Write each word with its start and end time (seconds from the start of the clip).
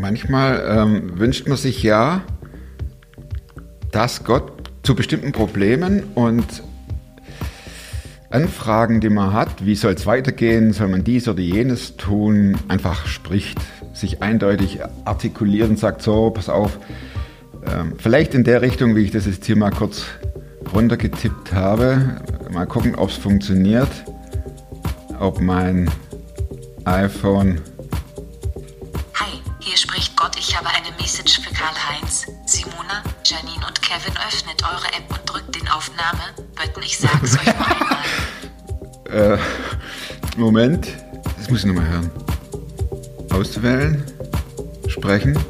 Manchmal 0.00 0.64
ähm, 0.66 1.18
wünscht 1.18 1.46
man 1.46 1.58
sich 1.58 1.82
ja, 1.82 2.22
dass 3.92 4.24
Gott 4.24 4.70
zu 4.82 4.94
bestimmten 4.94 5.32
Problemen 5.32 6.04
und 6.14 6.62
Anfragen, 8.30 9.00
die 9.00 9.10
man 9.10 9.34
hat, 9.34 9.66
wie 9.66 9.74
soll 9.74 9.92
es 9.92 10.06
weitergehen, 10.06 10.72
soll 10.72 10.88
man 10.88 11.04
dies 11.04 11.28
oder 11.28 11.40
jenes 11.40 11.96
tun, 11.96 12.56
einfach 12.68 13.06
spricht, 13.06 13.58
sich 13.92 14.22
eindeutig 14.22 14.78
artikuliert 15.04 15.68
und 15.68 15.78
sagt, 15.78 16.00
so, 16.00 16.30
pass 16.30 16.48
auf, 16.48 16.78
ähm, 17.66 17.94
vielleicht 17.98 18.34
in 18.34 18.44
der 18.44 18.62
Richtung, 18.62 18.96
wie 18.96 19.00
ich 19.00 19.10
das 19.10 19.26
jetzt 19.26 19.44
hier 19.44 19.56
mal 19.56 19.70
kurz 19.70 20.04
runtergetippt 20.72 21.52
habe, 21.52 22.22
mal 22.50 22.66
gucken, 22.66 22.94
ob 22.94 23.10
es 23.10 23.16
funktioniert, 23.16 23.90
ob 25.18 25.40
mein 25.40 25.90
iPhone 26.84 27.60
Janine 33.30 33.64
und 33.64 33.80
Kevin 33.80 34.12
öffnet 34.26 34.60
eure 34.64 34.86
App 34.88 35.08
und 35.08 35.20
drückt 35.32 35.54
den 35.54 35.68
Aufnahme-Button. 35.68 36.82
Ich 36.82 36.98
sag's 36.98 37.38
euch 37.38 37.46
noch 37.46 37.70
einmal. 39.10 39.34
Äh, 39.34 39.38
Moment, 40.36 40.88
das 41.38 41.48
muss 41.48 41.60
ich 41.60 41.66
nochmal 41.66 41.86
hören. 41.88 42.10
Auswählen, 43.30 44.04
sprechen. 44.88 45.38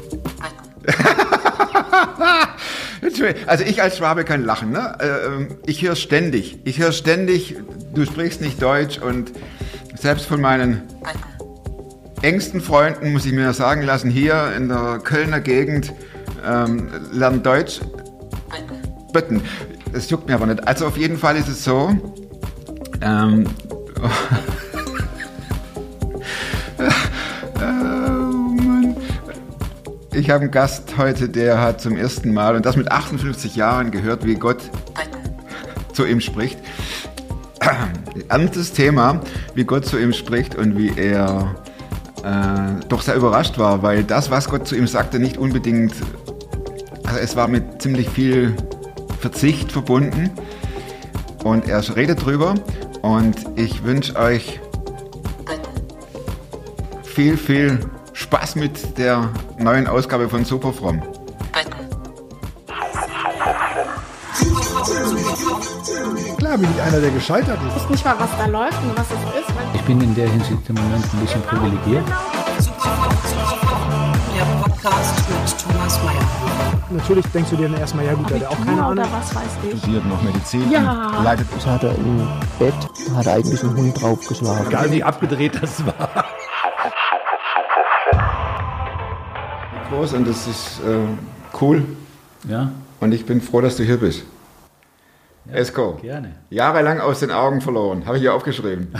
Also 3.45 3.63
ich 3.65 3.81
als 3.81 3.97
Schwabe 3.97 4.23
kann 4.23 4.45
lachen. 4.45 4.71
Ne? 4.71 4.95
Äh, 4.99 5.53
Ich 5.65 5.81
höre 5.81 5.95
ständig. 5.95 6.59
Ich 6.63 6.79
höre 6.79 6.91
ständig, 6.91 7.55
du 7.93 8.05
sprichst 8.05 8.41
nicht 8.41 8.61
Deutsch 8.61 8.97
und 8.99 9.31
selbst 9.95 10.25
von 10.25 10.39
meinen 10.41 10.81
engsten 12.21 12.61
Freunden 12.61 13.11
muss 13.11 13.25
ich 13.25 13.33
mir 13.33 13.53
sagen 13.53 13.81
lassen, 13.81 14.09
hier 14.09 14.53
in 14.55 14.69
der 14.69 14.99
Kölner 15.03 15.39
Gegend 15.39 15.93
ähm, 16.45 16.89
lernen 17.11 17.43
Deutsch. 17.43 17.79
Button. 18.49 19.41
Bitten. 19.41 19.41
Das 19.93 20.09
juckt 20.09 20.27
mir 20.27 20.35
aber 20.35 20.47
nicht. 20.47 20.67
Also 20.67 20.87
auf 20.87 20.97
jeden 20.97 21.17
Fall 21.17 21.35
ist 21.35 21.47
es 21.47 21.63
so. 21.63 21.95
Ähm, 23.01 23.45
oh. 24.01 24.09
Ich 30.13 30.29
habe 30.29 30.41
einen 30.41 30.51
Gast 30.51 30.97
heute, 30.97 31.29
der 31.29 31.59
hat 31.61 31.81
zum 31.81 31.95
ersten 31.95 32.33
Mal, 32.33 32.55
und 32.55 32.65
das 32.65 32.75
mit 32.75 32.91
58 32.91 33.55
Jahren, 33.55 33.91
gehört, 33.91 34.25
wie 34.25 34.35
Gott 34.35 34.59
zu 35.93 36.05
ihm 36.05 36.19
spricht. 36.19 36.59
Ernstes 38.27 38.73
Thema, 38.73 39.21
wie 39.55 39.63
Gott 39.63 39.85
zu 39.85 39.97
ihm 39.97 40.11
spricht 40.13 40.55
und 40.55 40.77
wie 40.77 40.91
er 40.97 41.55
äh, 42.23 42.85
doch 42.89 43.01
sehr 43.01 43.15
überrascht 43.15 43.57
war, 43.57 43.83
weil 43.83 44.03
das, 44.03 44.29
was 44.29 44.49
Gott 44.49 44.67
zu 44.67 44.75
ihm 44.75 44.85
sagte, 44.85 45.17
nicht 45.17 45.37
unbedingt, 45.37 45.93
es 47.19 47.35
war 47.35 47.47
mit 47.47 47.81
ziemlich 47.81 48.09
viel 48.09 48.55
Verzicht 49.19 49.71
verbunden 49.71 50.29
und 51.43 51.67
er 51.67 51.95
redet 51.95 52.25
drüber 52.25 52.55
und 53.01 53.35
ich 53.55 53.83
wünsche 53.83 54.15
euch 54.15 54.59
viel, 57.03 57.37
viel 57.37 57.79
Spaß 58.13 58.55
mit 58.55 58.97
der 58.97 59.29
neuen 59.57 59.87
Ausgabe 59.87 60.29
von 60.29 60.45
Superfromm. 60.45 60.99
Button. 60.99 61.81
Klar 66.37 66.57
bin 66.57 66.69
ich 66.75 66.81
einer, 66.81 66.99
der 66.99 67.11
gescheitert 67.11 67.59
ist. 67.67 67.75
Ich 67.77 67.83
weiß 67.83 67.89
nicht 67.89 68.05
mal, 68.05 68.15
was 68.19 68.29
da 68.37 68.45
läuft 68.45 68.81
und 68.83 68.97
was 68.97 69.07
es 69.07 69.41
ist. 69.41 69.53
Ich 69.73 69.81
bin 69.81 70.01
in 70.01 70.15
der 70.15 70.29
Hinsicht 70.29 70.69
im 70.69 70.75
Moment 70.75 71.05
ein 71.13 71.19
bisschen 71.19 71.41
privilegiert. 71.43 72.05
Der 74.35 74.45
Podcast 74.63 75.29
mit 75.29 75.37
Thomas 75.37 75.39
Mayer. 75.39 75.40
Natürlich 76.91 77.25
denkst 77.27 77.49
du 77.51 77.55
dir 77.55 77.69
dann 77.69 77.79
erstmal, 77.79 78.05
ja 78.05 78.13
gut, 78.13 78.29
der 78.29 78.41
hat 78.41 78.47
auch 78.47 78.57
keine 78.65 78.83
Abitur 78.83 79.03
Ahnung. 79.05 79.05
was 79.19 79.35
weiß 79.35 79.43
ich. 79.71 79.79
Studiert 79.79 80.05
noch 80.05 80.21
Medizin 80.21 80.69
Ja. 80.71 81.17
und 81.17 81.23
leitet 81.23 81.47
Das 81.55 81.65
hat 81.65 81.83
er 81.83 81.95
im 81.95 82.27
Bett, 82.59 82.73
hat 83.15 83.25
er 83.25 83.33
eigentlich 83.35 83.63
einen 83.63 83.75
Hund 83.77 84.01
draufgeschlagen. 84.01 84.67
Egal 84.67 84.91
wie 84.91 85.03
abgedreht 85.03 85.57
das 85.61 85.85
war. 85.85 86.25
groß 89.89 90.13
und 90.13 90.27
das 90.27 90.47
ist 90.47 90.79
äh, 90.87 91.05
cool 91.61 91.83
Ja, 92.47 92.71
und 93.01 93.11
ich 93.13 93.25
bin 93.25 93.41
froh, 93.41 93.59
dass 93.61 93.75
du 93.75 93.83
hier 93.83 93.97
bist. 93.97 94.23
Esko. 95.51 95.97
gerne. 96.01 96.35
Jahrelang 96.49 96.99
aus 97.01 97.19
den 97.19 97.31
Augen 97.31 97.61
verloren, 97.61 98.05
habe 98.05 98.15
ich 98.17 98.21
hier 98.21 98.33
aufgeschrieben. 98.33 98.93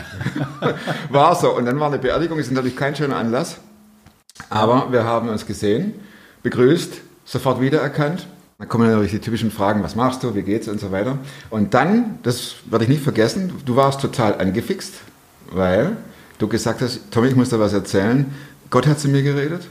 war 1.10 1.36
so. 1.36 1.56
Und 1.56 1.66
dann 1.66 1.80
war 1.80 1.88
eine 1.88 2.00
Beerdigung, 2.00 2.40
ist 2.40 2.52
natürlich 2.52 2.76
kein 2.76 2.96
schöner 2.96 3.16
Anlass. 3.16 3.60
Aber 4.50 4.92
wir 4.92 5.04
haben 5.06 5.30
uns 5.30 5.46
gesehen, 5.46 5.94
begrüßt, 6.44 7.02
sofort 7.32 7.62
wiedererkannt. 7.62 8.28
Dann 8.60 8.68
kommen 8.68 8.88
natürlich 8.88 9.12
die 9.12 9.20
typischen 9.20 9.52
Fragen, 9.52 9.82
was 9.84 9.96
machst 9.96 10.22
du, 10.24 10.36
wie 10.36 10.44
geht's 10.44 10.68
und 10.68 10.80
so 10.80 10.92
weiter. 10.92 11.18
Und 11.50 11.74
dann, 11.74 12.20
das 12.24 12.56
werde 12.70 12.84
ich 12.84 12.90
nicht 12.90 13.02
vergessen, 13.02 13.54
du 13.66 13.76
warst 13.76 14.02
total 14.02 14.40
angefixt, 14.40 14.96
weil 15.52 15.98
du 16.38 16.48
gesagt 16.48 16.82
hast, 16.82 17.00
Tommy, 17.10 17.30
ich 17.30 17.36
muss 17.36 17.50
dir 17.50 17.60
was 17.60 17.74
erzählen. 17.74 18.26
Gott 18.70 18.86
hat 18.86 19.00
zu 19.00 19.08
mir 19.08 19.24
geredet. 19.24 19.64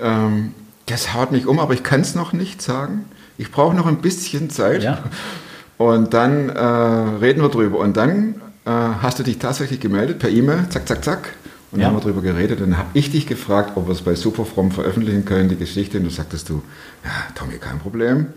Ähm, 0.00 0.54
das 0.86 1.14
haut 1.14 1.30
mich 1.30 1.46
um, 1.46 1.60
aber 1.60 1.74
ich 1.74 1.82
kann 1.82 2.00
es 2.00 2.14
noch 2.14 2.32
nicht 2.32 2.62
sagen. 2.62 3.04
Ich 3.36 3.52
brauche 3.52 3.76
noch 3.76 3.86
ein 3.86 3.98
bisschen 3.98 4.50
Zeit. 4.50 4.82
Ja. 4.82 4.98
Und 5.78 6.14
dann 6.14 6.48
äh, 6.48 6.60
reden 6.60 7.42
wir 7.42 7.48
drüber. 7.48 7.78
Und 7.78 7.96
dann 7.96 8.36
äh, 8.64 8.70
hast 8.70 9.18
du 9.18 9.22
dich 9.22 9.38
tatsächlich 9.38 9.80
gemeldet 9.80 10.20
per 10.20 10.30
E-Mail, 10.30 10.68
zack, 10.70 10.88
zack, 10.88 11.04
zack. 11.04 11.28
Und 11.74 11.80
Ja. 11.80 11.86
dann 11.88 11.96
haben 11.96 12.04
wir 12.06 12.12
drüber 12.12 12.22
geredet. 12.22 12.60
Und 12.60 12.70
dann 12.70 12.78
habe 12.78 12.88
ich 12.94 13.10
dich 13.10 13.26
gefragt, 13.26 13.72
ob 13.76 13.86
wir 13.88 13.92
es 13.92 14.00
bei 14.02 14.14
Superfrom 14.14 14.70
veröffentlichen 14.70 15.24
können, 15.24 15.48
die 15.48 15.56
Geschichte. 15.56 15.98
Und 15.98 16.04
du 16.04 16.10
sagtest 16.10 16.48
du, 16.48 16.62
ja, 17.04 17.10
Tommy, 17.34 17.58
kein 17.58 17.78
Problem. 17.80 18.28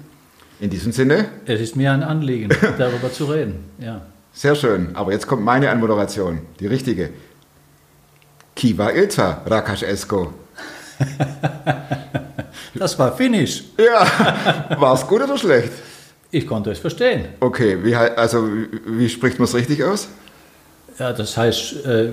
In 0.59 0.69
diesem 0.71 0.91
Sinne, 0.91 1.25
Es 1.45 1.61
ist 1.61 1.75
mir 1.75 1.91
ein 1.93 2.01
Anliegen, 2.03 2.49
darüber 2.79 3.11
zu 3.13 3.25
reden. 3.25 3.59
Ja. 3.79 4.01
sehr 4.33 4.55
schön. 4.55 4.95
Aber 4.95 5.11
jetzt 5.11 5.27
kommt 5.27 5.43
meine 5.45 5.69
Anmoderation, 5.69 6.41
die 6.59 6.67
richtige. 6.67 7.11
Kiva 8.55 8.89
Ilta, 8.89 9.43
Rakash 9.45 9.83
Esko. 9.83 10.33
Das 12.73 12.97
war 12.99 13.15
Finnisch. 13.15 13.63
Ja, 13.77 14.79
war 14.79 14.93
es 14.93 15.05
gut 15.07 15.21
oder 15.21 15.37
schlecht? 15.37 15.71
Ich 16.31 16.45
konnte 16.45 16.71
es 16.71 16.79
verstehen. 16.79 17.25
Okay, 17.39 17.77
wie, 17.83 17.95
also, 17.95 18.47
wie, 18.47 18.99
wie 18.99 19.09
spricht 19.09 19.39
man 19.39 19.45
es 19.47 19.55
richtig 19.55 19.83
aus? 19.83 20.07
Ja, 20.99 21.13
das 21.13 21.37
heißt, 21.37 21.85
äh, 21.85 22.09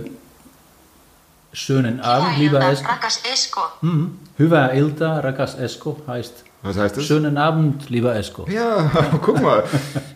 schönen 1.54 2.00
Abend, 2.00 2.38
lieber 2.38 2.60
Esko. 2.70 2.88
Rakas 2.88 3.22
Esko. 3.32 3.60
Mhm. 3.82 4.10
Hyvää 4.38 4.69
iltaa, 4.72 5.20
rakas 5.20 5.54
Esko 5.59 5.97
heißt 6.06 6.44
Was 6.65 6.76
heißt 6.76 6.97
das? 6.97 7.04
schönen 7.04 7.37
Abend, 7.38 7.91
lieber 7.91 8.15
Esko. 8.16 8.47
Ja, 8.50 8.91
guck 9.22 9.41
mal. 9.42 9.62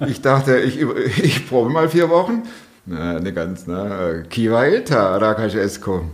Ich 0.07 0.21
dachte, 0.21 0.59
ich, 0.61 0.81
ich 1.25 1.49
probe 1.49 1.71
mal 1.71 1.89
vier 1.89 2.09
Wochen. 2.11 2.43
Na, 2.87 3.21
nicht 3.21 3.35
ganz, 3.35 3.67
ne? 3.67 4.25
Kiva 4.31 4.65
Ilta, 4.65 5.17
Rakash 5.19 5.55
Esko. 5.55 6.05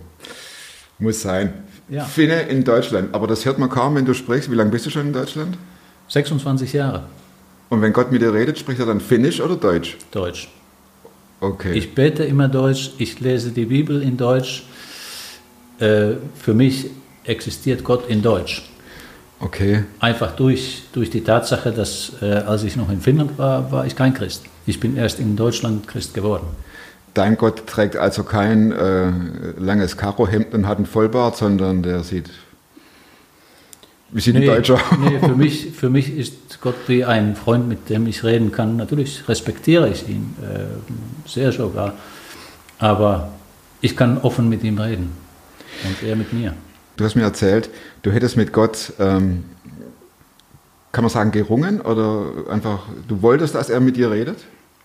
Muss 0.99 1.23
sein. 1.23 1.53
Ja. 1.89 2.05
Finne 2.05 2.43
in 2.49 2.65
Deutschland. 2.65 3.15
Aber 3.15 3.27
das 3.27 3.45
hört 3.45 3.59
man 3.59 3.69
kaum, 3.69 3.95
wenn 3.95 4.05
du 4.05 4.15
sprichst. 4.15 4.51
Wie 4.51 4.57
lange 4.57 4.71
bist 4.71 4.87
du 4.87 4.91
schon 4.91 5.07
in 5.07 5.13
Deutschland? 5.13 5.57
26 6.09 6.73
Jahre, 6.73 7.05
Und 7.71 7.81
wenn 7.83 7.93
Gott 7.93 8.11
mit 8.13 8.21
dir 8.23 8.33
redet, 8.35 8.59
spricht 8.59 8.81
er 8.81 8.87
dann 8.87 9.01
Finnisch 9.01 9.41
oder 9.41 9.57
Deutsch? 9.57 9.97
Deutsch. 10.11 10.49
Okay. 11.41 11.73
Ich 11.73 11.95
bete 11.95 12.25
immer 12.25 12.49
Deutsch, 12.49 12.91
ich 12.99 13.21
lese 13.21 13.51
die 13.51 13.67
Bibel 13.67 14.03
in 14.03 14.17
Deutsch. 14.17 14.65
Äh, 15.79 16.15
für 16.35 16.55
mich 16.55 16.91
existiert 17.25 17.85
Gott 17.85 18.09
in 18.09 18.23
Deutsch. 18.23 18.63
okay. 19.41 19.85
Einfach 20.01 20.37
durch, 20.37 20.85
durch 20.93 21.11
die 21.11 21.23
Tatsache, 21.23 21.73
dass 21.73 22.13
äh, 22.23 22.27
als 22.27 22.63
ich 22.65 22.77
noch 22.77 22.91
in 22.91 23.01
Finnland 23.01 23.39
war, 23.39 23.71
war 23.73 23.87
ich 23.87 23.97
kein 23.97 24.15
Christ. 24.15 24.45
Ich 24.67 24.81
bin 24.81 24.97
erst 24.97 25.21
in 25.21 25.37
Deutschland 25.37 25.89
Christ 25.89 26.15
geworden. 26.15 26.47
Dein 27.15 27.37
Gott 27.37 27.67
trägt 27.67 27.97
also 27.97 28.25
kein 28.25 28.73
äh, 28.73 29.13
langes 29.59 29.97
Karohemd 29.97 30.53
und 30.53 30.67
hat 30.67 30.79
einen 30.79 30.87
Vollbart, 30.87 31.37
sondern 31.37 31.83
der 31.83 32.03
sieht. 32.03 32.31
Wie 34.11 34.21
sieht 34.21 34.37
ein 34.37 34.47
Deutscher? 34.47 34.79
nee 35.01 35.19
für, 35.19 35.35
mich, 35.35 35.71
für 35.73 35.91
mich 35.91 36.17
ist 36.17 36.61
Gott 36.61 36.75
wie 36.87 37.05
ein 37.05 37.37
Freund, 37.37 37.69
mit 37.69 37.89
dem 37.89 38.07
ich 38.07 38.25
reden 38.25 38.53
kann. 38.53 38.77
Natürlich 38.77 39.29
respektiere 39.29 39.89
ich 39.89 40.09
ihn, 40.09 40.35
äh, 40.43 41.29
sehr 41.29 41.53
sogar. 41.53 41.95
Aber 42.79 43.33
ich 43.81 43.97
kann 43.97 44.19
offen 44.19 44.49
mit 44.49 44.65
ihm 44.65 44.79
reden. 44.79 45.24
Und 45.85 46.03
er 46.09 46.17
mit 46.17 46.33
mir. 46.33 46.55
Du 46.97 47.05
hast 47.05 47.15
mir 47.17 47.23
erzählt, 47.23 47.71
du 48.03 48.13
hättest 48.13 48.37
mit 48.37 48.53
Gott, 48.53 48.93
ähm, 48.99 49.45
kann 50.93 51.03
man 51.05 51.11
sagen, 51.11 51.33
gerungen 51.33 51.81
oder 51.81 52.27
einfach, 52.51 52.81
du 53.09 53.21
wolltest, 53.23 53.55
dass 53.55 53.69
er 53.69 53.81
mit 53.81 53.97
dir 53.97 54.11
redet? 54.11 54.39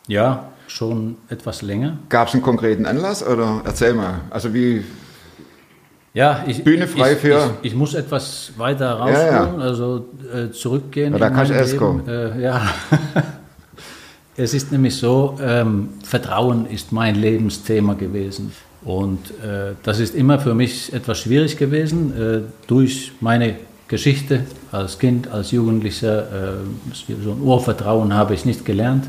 Ja, 0.08 0.50
schon 0.68 1.18
etwas 1.30 1.62
länger. 1.62 2.00
Gab 2.10 2.28
es 2.30 2.34
einen 2.34 2.42
konkreten 2.44 2.86
Anlass 2.88 3.26
oder 3.26 3.62
erzähl 3.64 3.94
mal, 3.94 4.22
also 4.32 4.54
wie, 4.54 4.84
Ja, 6.16 6.44
ich, 6.48 6.64
Bühne 6.64 6.88
frei 6.88 7.14
ich, 7.14 7.20
für- 7.20 7.52
Ich, 7.62 7.72
ich 7.72 7.76
muss 7.76 7.94
etwas 7.94 8.54
weiter 8.58 8.86
Ja, 8.86 8.94
rausholen, 8.96 9.60
ja. 9.60 9.64
also 9.66 10.06
äh, 10.34 10.52
zurückgehen. 10.52 11.14
Ja, 11.14 11.20
da 11.20 11.30
kannst 11.30 11.52
mein 11.52 11.60
du 11.60 11.64
erst 11.64 11.74
Leben. 11.74 12.08
Äh, 12.08 12.42
ja. 12.42 12.62
es 14.36 14.54
ist 14.56 14.72
nämlich 14.72 14.96
so, 14.98 15.38
ähm, 15.42 15.90
Vertrauen 16.04 16.66
ist 16.66 16.92
mein 16.92 17.14
Lebensthema 17.16 17.94
gewesen. 17.94 18.52
Und 18.82 19.32
äh, 19.44 19.74
das 19.84 20.00
ist 20.00 20.16
immer 20.16 20.40
für 20.40 20.54
mich 20.54 20.94
etwas 20.94 21.20
schwierig 21.20 21.58
gewesen, 21.58 22.14
äh, 22.14 22.42
durch 22.68 23.12
meine 23.20 23.56
Geschichte 23.88 24.46
als 24.72 25.00
Kind, 25.00 25.28
als 25.30 25.52
Jugendlicher. 25.52 26.22
Äh, 26.22 27.04
so 27.24 27.32
ein 27.32 27.42
Urvertrauen 27.42 28.14
habe 28.14 28.34
ich 28.34 28.46
nicht 28.46 28.64
gelernt. 28.64 29.06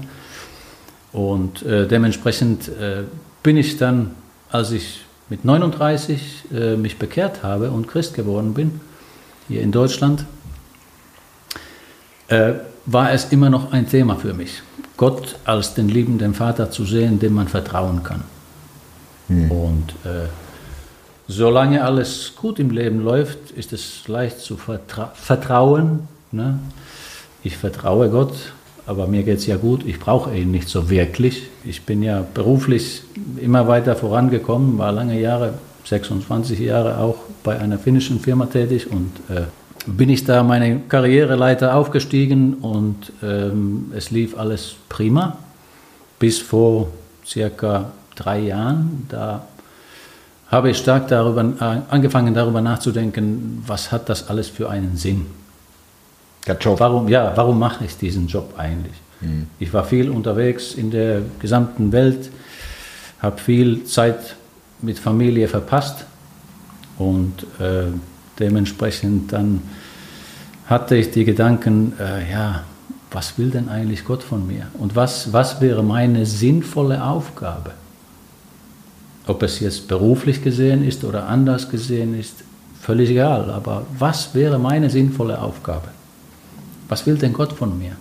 Und 1.12 1.62
äh, 1.62 1.87
dementsprechend 1.87 2.69
äh, 2.69 3.05
bin 3.43 3.56
ich 3.56 3.76
dann, 3.76 4.12
als 4.50 4.72
ich 4.72 5.02
mit 5.28 5.44
39 5.44 6.44
äh, 6.52 6.76
mich 6.76 6.99
bekehrt 6.99 7.43
habe 7.43 7.70
und 7.70 7.87
Christ 7.87 8.14
geworden 8.14 8.55
bin, 8.55 8.81
hier 9.49 9.62
in 9.62 9.72
Deutschland, 9.72 10.25
war 12.87 13.12
es 13.12 13.32
immer 13.32 13.50
noch 13.50 13.72
ein 13.72 13.88
Thema 13.88 14.14
für 14.14 14.34
mich, 14.34 14.62
Gott 14.96 15.34
als 15.44 15.75
den 15.75 15.88
liebenden 15.88 16.32
Vater 16.32 16.70
zu 16.70 16.84
sehen, 16.84 17.19
dem 17.19 17.34
man 17.34 17.49
vertrauen 17.49 18.05
kann. 18.05 18.22
Und 19.31 19.91
äh, 20.05 20.29
solange 21.29 21.85
alles 21.85 22.32
gut 22.35 22.59
im 22.59 22.71
Leben 22.71 23.03
läuft, 23.03 23.53
ist 23.53 23.73
es 23.73 24.09
leicht 24.09 24.41
zu 24.41 24.56
vertra 24.56 25.12
vertrauen. 25.15 26.09
Ne? 26.32 26.59
Ich 27.44 27.56
vertraue 27.56 28.11
Gott, 28.11 28.35
aber 28.87 29.06
mir 29.06 29.23
geht 29.23 29.38
es 29.38 29.47
ja 29.47 29.56
gut, 29.56 29.87
ich 29.87 30.00
brauche 30.00 30.35
ihn 30.37 30.50
nicht 30.50 30.69
so 30.69 30.91
wirklich. 30.91 31.44
Ich 31.65 31.82
bin 31.82 32.03
ja 32.03 32.25
beruflich 32.35 33.03
immer 33.41 33.69
weiter 33.69 33.94
vorangekommen, 33.94 34.79
war 34.79 34.91
lange 34.93 35.21
Jahre, 35.21 35.55
26 35.85 36.59
Jahre 36.59 36.99
auch 36.99 37.17
bei 37.43 37.59
einer 37.59 37.79
finnischen 37.79 38.21
Firma 38.21 38.47
tätig 38.47 38.91
und 38.91 39.12
äh, 39.35 39.43
bin 39.87 40.11
ich 40.11 40.25
da 40.25 40.43
meine 40.43 40.81
Karriereleiter 40.81 41.75
aufgestiegen 41.75 42.55
und 42.55 43.12
ähm, 43.23 43.93
es 43.97 44.11
lief 44.11 44.37
alles 44.37 44.75
prima 44.88 45.38
bis 46.19 46.38
vor 46.38 46.88
circa 47.27 47.93
drei 48.20 48.40
Jahren. 48.40 49.06
Da 49.08 49.44
habe 50.49 50.70
ich 50.70 50.78
stark 50.78 51.08
darüber, 51.08 51.43
äh, 51.43 51.81
angefangen 51.90 52.34
darüber 52.34 52.61
nachzudenken, 52.61 53.62
was 53.67 53.93
hat 53.93 54.08
das 54.08 54.28
alles 54.28 54.49
für 54.49 54.69
einen 54.69 54.96
Sinn? 54.96 55.26
Der 56.46 56.56
Job. 56.56 56.81
Warum, 56.81 57.08
ja, 57.08 57.32
warum 57.37 57.58
mache 57.58 57.84
ich 57.84 57.96
diesen 57.96 58.26
Job 58.26 58.55
eigentlich? 58.56 58.94
Ich 59.58 59.72
war 59.72 59.84
viel 59.84 60.08
unterwegs 60.08 60.72
in 60.75 60.90
der 60.90 61.20
gesamten 61.40 61.93
Welt, 61.93 62.31
habe 63.20 63.38
viel 63.38 63.84
Zeit 63.84 64.37
mit 64.81 64.99
Familie 64.99 65.46
verpasst 65.46 66.06
und 66.96 67.43
äh, 67.61 67.93
dementsprechend 68.38 69.32
dann 69.32 69.62
hatte 70.67 70.96
ich 70.96 71.11
die 71.11 71.25
Gedanken, 71.25 71.93
äh, 72.00 72.31
ja, 72.31 72.64
was 73.11 73.37
will 73.37 73.50
denn 73.50 73.69
eigentlich 73.69 74.05
Gott 74.05 74.22
von 74.22 74.46
mir? 74.46 74.69
Und 74.78 74.96
was, 74.96 75.32
was 75.32 75.61
wäre 75.61 75.82
meine 75.82 76.25
sinnvolle 76.25 77.05
Aufgabe? 77.05 77.72
Ob 79.31 79.44
es 79.44 79.61
jetzt 79.61 79.87
beruflich 79.87 80.43
gesehen 80.43 80.85
ist 80.85 81.05
oder 81.05 81.29
anders 81.29 81.69
gesehen 81.71 82.19
ist, 82.19 82.43
völlig 82.81 83.11
egal. 83.11 83.49
Aber 83.53 83.87
was 83.97 84.35
wäre 84.35 84.59
meine 84.59 84.91
sinnvolle 84.91 85.41
Aufgabe? 85.41 85.87
Was 86.88 87.06
will 87.06 87.15
denn 87.15 87.32
Gott 87.32 87.53
von 87.53 87.79
mir? 87.79 87.93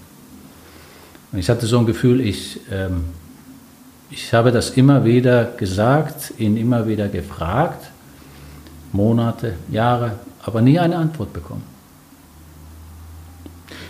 Und 1.31 1.37
ich 1.37 1.47
hatte 1.47 1.67
so 1.67 1.77
ein 1.77 1.85
Gefühl, 1.85 2.19
ich, 2.19 2.61
ähm, 2.71 3.03
ich 4.09 4.33
habe 4.33 4.51
das 4.51 4.71
immer 4.71 5.05
wieder 5.05 5.45
gesagt, 5.55 6.33
ihn 6.39 6.57
immer 6.57 6.87
wieder 6.87 7.07
gefragt, 7.07 7.91
Monate, 8.91 9.53
Jahre, 9.69 10.13
aber 10.41 10.61
nie 10.61 10.79
eine 10.79 10.97
Antwort 10.97 11.31
bekommen. 11.31 11.61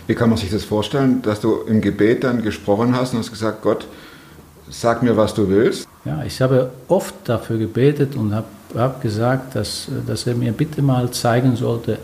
Wie 0.06 0.14
kann 0.14 0.28
man 0.28 0.36
sich 0.36 0.50
das 0.50 0.64
vorstellen, 0.64 1.22
dass 1.22 1.40
du 1.40 1.62
im 1.62 1.80
Gebet 1.80 2.22
dann 2.22 2.42
gesprochen 2.42 2.94
hast 2.94 3.14
und 3.14 3.20
hast 3.20 3.30
gesagt, 3.30 3.62
Gott, 3.62 3.86
sag 4.68 5.02
mir, 5.02 5.16
was 5.16 5.32
du 5.32 5.48
willst? 5.48 5.89
Ja, 6.04 6.24
ich 6.24 6.40
habe 6.40 6.70
oft 6.88 7.14
dafür 7.24 7.58
gebetet 7.58 8.16
und 8.16 8.34
habe 8.34 8.46
hab 8.74 9.02
gesagt, 9.02 9.54
dass, 9.54 9.88
dass 10.06 10.26
er 10.26 10.34
mir 10.34 10.52
bitte 10.52 10.80
mal 10.80 11.10
zeigen 11.10 11.56
sollte, 11.56 11.98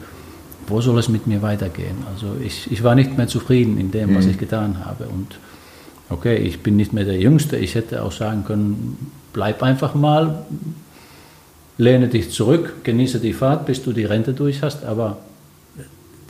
wo 0.67 0.81
soll 0.81 0.99
es 0.99 1.09
mit 1.09 1.27
mir 1.27 1.43
weitergehen. 1.43 1.97
Also 2.13 2.37
ich, 2.43 2.71
ich 2.71 2.83
war 2.83 2.95
nicht 2.95 3.17
mehr 3.17 3.29
zufrieden 3.29 3.79
in 3.79 3.91
dem, 3.91 4.15
was 4.17 4.27
ich 4.27 4.37
getan 4.37 4.85
habe. 4.85 5.05
Und 5.07 5.39
okay, 6.11 6.37
ich 6.37 6.63
bin 6.63 6.77
nicht 6.77 6.93
mehr 6.93 7.05
der 7.05 7.19
Jüngste. 7.19 7.57
Ich 7.57 7.75
hätte 7.75 8.03
auch 8.03 8.13
sagen 8.13 8.45
können, 8.45 9.13
bleib 9.33 9.63
einfach 9.63 9.95
mal, 9.95 10.45
lehne 11.79 12.09
dich 12.09 12.31
zurück, 12.33 12.75
genieße 12.83 13.21
die 13.21 13.33
Fahrt, 13.33 13.67
bis 13.67 13.83
du 13.83 13.93
die 13.93 14.05
Rente 14.05 14.33
durch 14.33 14.63
hast. 14.63 14.85
Aber 14.85 15.19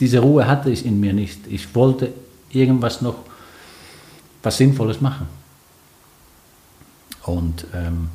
diese 0.00 0.18
Ruhe 0.18 0.46
hatte 0.46 0.70
ich 0.70 0.84
in 0.84 1.00
mir 1.00 1.14
nicht. 1.14 1.40
Ich 1.48 1.74
wollte 1.74 2.10
irgendwas 2.50 3.00
noch, 3.00 3.16
was 4.42 4.58
Sinnvolles 4.58 5.00
machen. 5.00 5.26
Und 7.26 7.66
ähm, 7.74 8.08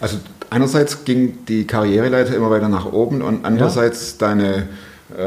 Also 0.00 0.16
einerseits 0.48 1.04
ging 1.04 1.38
die 1.46 1.66
Karriereleiter 1.66 2.34
immer 2.34 2.50
weiter 2.50 2.68
nach 2.68 2.86
oben 2.92 3.22
und 3.22 3.44
andererseits 3.44 4.18
deine, 4.18 4.68
äh, 5.16 5.20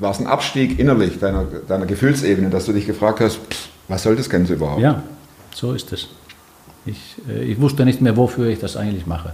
war 0.00 0.10
es 0.10 0.20
ein 0.20 0.26
Abstieg 0.26 0.78
innerlich 0.78 1.18
deiner, 1.18 1.44
deiner 1.66 1.86
Gefühlsebene, 1.86 2.50
dass 2.50 2.66
du 2.66 2.72
dich 2.72 2.86
gefragt 2.86 3.20
hast, 3.20 3.36
pff, 3.36 3.68
was 3.88 4.02
soll 4.04 4.16
das 4.16 4.30
Ganze 4.30 4.54
überhaupt? 4.54 4.80
Ja, 4.80 5.02
so 5.54 5.72
ist 5.72 5.92
es. 5.92 6.08
Ich, 6.86 7.16
äh, 7.28 7.42
ich 7.44 7.60
wusste 7.60 7.84
nicht 7.84 8.00
mehr, 8.00 8.16
wofür 8.16 8.46
ich 8.48 8.58
das 8.60 8.76
eigentlich 8.76 9.06
mache. 9.06 9.32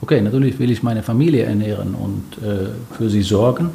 Okay, 0.00 0.20
natürlich 0.20 0.58
will 0.58 0.70
ich 0.70 0.82
meine 0.82 1.02
Familie 1.02 1.44
ernähren 1.44 1.94
und 1.94 2.24
äh, 2.46 2.68
für 2.96 3.08
sie 3.10 3.22
sorgen. 3.22 3.70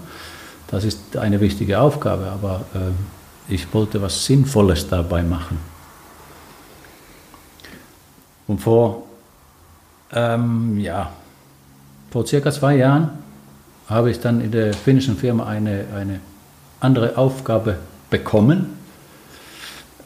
Das 0.69 0.85
ist 0.85 1.17
eine 1.17 1.41
wichtige 1.41 1.79
Aufgabe, 1.81 2.27
aber 2.31 2.61
äh, 2.73 3.53
ich 3.53 3.73
wollte 3.73 4.01
was 4.01 4.25
Sinnvolles 4.25 4.87
dabei 4.87 5.23
machen. 5.23 5.57
Und 8.51 8.59
vor, 8.59 9.03
ähm, 10.11 10.77
ja, 10.77 11.09
vor 12.11 12.27
circa 12.27 12.51
zwei 12.51 12.75
Jahren 12.75 13.11
habe 13.87 14.11
ich 14.11 14.19
dann 14.19 14.41
in 14.41 14.51
der 14.51 14.73
finnischen 14.73 15.15
Firma 15.15 15.47
eine, 15.47 15.85
eine 15.95 16.19
andere 16.81 17.17
Aufgabe 17.17 17.77
bekommen 18.09 18.81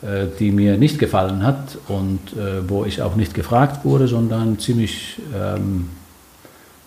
äh, 0.03 0.27
die 0.37 0.51
mir 0.51 0.77
nicht 0.77 0.99
gefallen 0.99 1.41
hat 1.41 1.79
und 1.87 2.19
äh, 2.33 2.69
wo 2.69 2.85
ich 2.85 3.01
auch 3.01 3.15
nicht 3.15 3.33
gefragt 3.33 3.83
wurde, 3.83 4.07
sondern 4.07 4.59
ziemlich 4.59 5.19
ähm, 5.35 5.89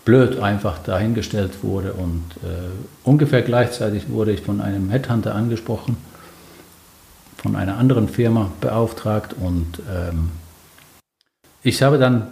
blöd 0.04 0.38
einfach 0.38 0.78
dahingestellt 0.78 1.64
wurde. 1.64 1.94
Und 1.94 2.22
äh, 2.44 2.68
ungefähr 3.02 3.42
gleichzeitig 3.42 4.08
wurde 4.08 4.30
ich 4.30 4.42
von 4.42 4.60
einem 4.60 4.90
Headhunter 4.90 5.34
angesprochen, 5.34 5.96
von 7.38 7.56
einer 7.56 7.78
anderen 7.78 8.08
Firma 8.08 8.52
beauftragt 8.60 9.34
und 9.40 9.80
ähm, 9.92 10.30
ich 11.68 11.82
habe 11.82 11.98
dann 11.98 12.28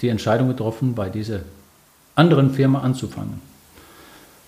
die 0.00 0.08
Entscheidung 0.08 0.48
getroffen, 0.48 0.94
bei 0.94 1.10
dieser 1.10 1.40
anderen 2.14 2.52
Firma 2.54 2.80
anzufangen. 2.80 3.40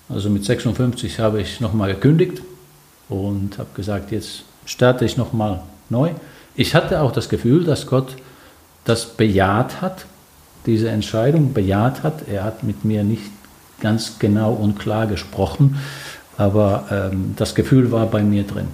Also 0.09 0.31
mit 0.31 0.45
56 0.45 1.21
habe 1.21 1.41
ich 1.43 1.61
nochmal 1.61 1.93
gekündigt 1.93 2.43
und 3.09 3.59
habe 3.59 3.69
gesagt, 3.75 4.11
jetzt 4.11 4.45
starte 4.65 5.05
ich 5.05 5.17
nochmal 5.17 5.63
neu. 5.91 6.11
Ich 6.57 6.75
hatte 6.75 7.03
auch 7.03 7.13
das 7.13 7.29
Gefühl, 7.29 7.65
dass 7.65 7.87
Gott 7.87 8.17
das 8.85 9.07
bejaht 9.07 9.83
hat, 9.83 10.07
diese 10.67 10.89
Entscheidung 10.89 11.53
bejaht 11.53 12.03
hat. 12.03 12.27
Er 12.27 12.45
hat 12.45 12.63
mit 12.63 12.85
mir 12.85 13.05
nicht 13.05 13.31
ganz 13.81 14.19
genau 14.19 14.53
und 14.53 14.79
klar 14.79 15.07
gesprochen, 15.07 15.77
aber 16.39 16.87
ähm, 16.91 17.35
das 17.37 17.55
Gefühl 17.55 17.93
war 17.93 18.07
bei 18.07 18.23
mir 18.23 18.45
drin. 18.45 18.69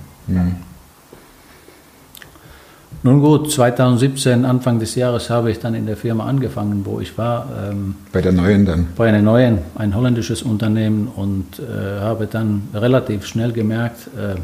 Nun 3.02 3.20
gut, 3.20 3.52
2017, 3.52 4.44
Anfang 4.44 4.78
des 4.78 4.94
Jahres, 4.94 5.30
habe 5.30 5.50
ich 5.50 5.60
dann 5.60 5.74
in 5.74 5.86
der 5.86 5.96
Firma 5.96 6.26
angefangen, 6.26 6.84
wo 6.84 6.98
ich 7.00 7.16
war. 7.16 7.46
Ähm, 7.70 7.94
Bei 8.12 8.20
der 8.20 8.32
neuen 8.32 8.66
dann. 8.66 8.88
bei 8.96 9.08
einem 9.08 9.24
neuen, 9.24 9.58
ein 9.76 9.94
holländisches 9.94 10.42
Unternehmen 10.42 11.08
und 11.14 11.60
äh, 11.60 12.00
habe 12.00 12.26
dann 12.26 12.68
relativ 12.74 13.26
schnell 13.26 13.52
gemerkt, 13.52 14.08
äh, 14.16 14.36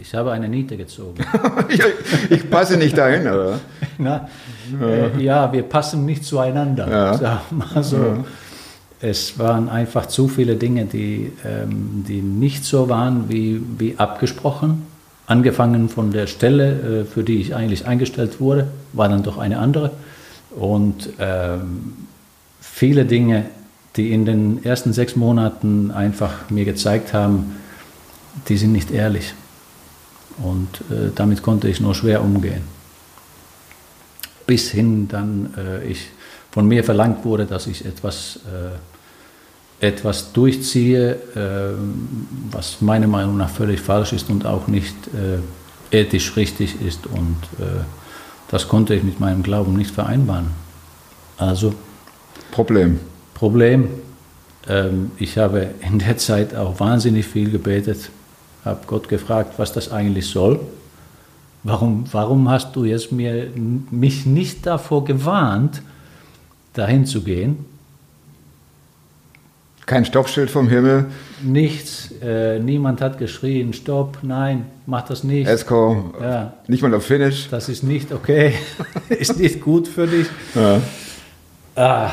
ich 0.00 0.14
habe 0.14 0.32
eine 0.32 0.48
Niete 0.48 0.76
gezogen. 0.76 1.22
ich, 1.68 1.82
ich 2.30 2.48
passe 2.48 2.78
nicht 2.78 2.96
dahin, 2.96 3.22
oder? 3.22 3.60
Na, 3.98 4.28
äh, 4.80 5.22
ja, 5.22 5.52
wir 5.52 5.64
passen 5.64 6.06
nicht 6.06 6.24
zueinander. 6.24 6.88
Ja. 7.20 7.42
Mal 7.50 7.82
so. 7.82 8.24
Es 9.00 9.38
waren 9.38 9.68
einfach 9.68 10.06
zu 10.06 10.26
viele 10.28 10.56
Dinge, 10.56 10.86
die, 10.86 11.30
ähm, 11.44 12.04
die 12.08 12.20
nicht 12.22 12.64
so 12.64 12.88
waren 12.88 13.28
wie, 13.28 13.60
wie 13.78 13.96
abgesprochen. 13.98 14.86
Angefangen 15.28 15.90
von 15.90 16.10
der 16.10 16.26
Stelle, 16.26 17.02
äh, 17.02 17.04
für 17.04 17.22
die 17.22 17.40
ich 17.40 17.54
eigentlich 17.54 17.86
eingestellt 17.86 18.40
wurde, 18.40 18.68
war 18.94 19.10
dann 19.10 19.22
doch 19.22 19.36
eine 19.36 19.58
andere. 19.58 19.90
Und 20.56 21.10
ähm, 21.18 21.92
viele 22.62 23.04
Dinge, 23.04 23.44
die 23.96 24.10
in 24.10 24.24
den 24.24 24.64
ersten 24.64 24.94
sechs 24.94 25.16
Monaten 25.16 25.90
einfach 25.90 26.48
mir 26.48 26.64
gezeigt 26.64 27.12
haben, 27.12 27.56
die 28.48 28.56
sind 28.56 28.72
nicht 28.72 28.90
ehrlich. 28.90 29.34
Und 30.42 30.80
äh, 30.90 31.10
damit 31.14 31.42
konnte 31.42 31.68
ich 31.68 31.78
nur 31.78 31.94
schwer 31.94 32.22
umgehen. 32.22 32.62
Bis 34.46 34.70
hin 34.70 35.08
dann 35.08 35.52
äh, 35.58 35.84
ich 35.84 36.08
von 36.50 36.66
mir 36.66 36.84
verlangt 36.84 37.26
wurde, 37.26 37.44
dass 37.44 37.66
ich 37.66 37.84
etwas, 37.84 38.40
äh, 38.46 38.76
etwas 39.80 40.32
durchziehe, 40.32 41.12
äh, 41.34 41.74
was 42.50 42.80
meiner 42.80 43.06
Meinung 43.06 43.36
nach 43.36 43.50
völlig 43.50 43.80
falsch 43.80 44.12
ist 44.12 44.28
und 44.28 44.44
auch 44.44 44.66
nicht 44.66 44.94
äh, 45.08 45.96
ethisch 45.96 46.36
richtig 46.36 46.80
ist. 46.82 47.06
Und 47.06 47.36
äh, 47.60 47.84
das 48.50 48.68
konnte 48.68 48.94
ich 48.94 49.04
mit 49.04 49.20
meinem 49.20 49.42
Glauben 49.42 49.76
nicht 49.76 49.90
vereinbaren. 49.90 50.48
Also 51.36 51.74
Problem. 52.50 52.98
Problem, 53.34 53.88
ähm, 54.68 55.12
ich 55.18 55.38
habe 55.38 55.70
in 55.80 56.00
der 56.00 56.16
Zeit 56.16 56.56
auch 56.56 56.80
wahnsinnig 56.80 57.26
viel 57.26 57.50
gebetet, 57.50 58.10
habe 58.64 58.80
Gott 58.86 59.08
gefragt, 59.08 59.54
was 59.58 59.72
das 59.72 59.92
eigentlich 59.92 60.26
soll. 60.26 60.60
Warum, 61.62 62.04
warum 62.12 62.48
hast 62.48 62.74
du 62.74 62.84
jetzt 62.84 63.12
mir, 63.12 63.48
mich 63.54 64.26
nicht 64.26 64.66
davor 64.66 65.04
gewarnt, 65.04 65.82
dahin 66.72 67.06
zu 67.06 67.22
gehen? 67.22 67.64
Kein 69.88 70.04
Stoppschild 70.04 70.50
vom 70.50 70.68
Himmel. 70.68 71.06
Nichts, 71.42 72.10
äh, 72.22 72.58
niemand 72.58 73.00
hat 73.00 73.16
geschrien, 73.16 73.72
stopp, 73.72 74.18
nein, 74.20 74.66
mach 74.84 75.06
das 75.06 75.24
nicht. 75.24 75.48
Esco, 75.48 76.12
Ja. 76.20 76.52
nicht 76.66 76.82
mal 76.82 76.92
auf 76.92 77.06
Finish. 77.06 77.48
Das 77.50 77.70
ist 77.70 77.82
nicht 77.82 78.12
okay, 78.12 78.52
ist 79.08 79.38
nicht 79.38 79.62
gut 79.62 79.88
für 79.88 80.06
dich. 80.06 80.26
Ja. 80.54 80.82
Ah. 81.74 82.10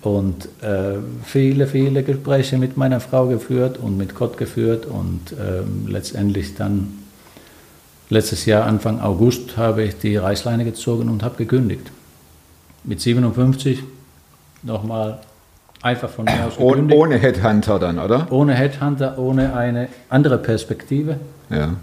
Und 0.00 0.46
äh, 0.62 0.94
viele, 1.22 1.66
viele 1.66 2.02
Gespräche 2.02 2.56
mit 2.56 2.78
meiner 2.78 3.00
Frau 3.00 3.26
geführt 3.26 3.76
und 3.76 3.98
mit 3.98 4.14
Gott 4.14 4.38
geführt 4.38 4.86
und 4.86 5.20
ähm, 5.32 5.86
letztendlich 5.88 6.54
dann 6.54 7.00
letztes 8.08 8.46
Jahr, 8.46 8.64
Anfang 8.64 8.98
August, 9.02 9.58
habe 9.58 9.82
ich 9.84 9.98
die 9.98 10.16
Reißleine 10.16 10.64
gezogen 10.64 11.10
und 11.10 11.22
habe 11.22 11.36
gekündigt. 11.36 11.92
Mit 12.82 13.02
57 13.02 13.82
nochmal 14.62 15.20
einfach 15.82 16.08
von 16.08 16.24
mir 16.24 16.46
aus 16.46 16.56
gekündigt. 16.56 16.98
ohne 16.98 17.18
Headhunter 17.18 17.78
dann, 17.78 17.98
oder? 17.98 18.26
ohne 18.30 18.54
Headhunter, 18.54 19.18
ohne 19.18 19.54
eine 19.54 19.88
andere 20.08 20.38
Perspektive. 20.38 21.18
Ja. 21.50 21.74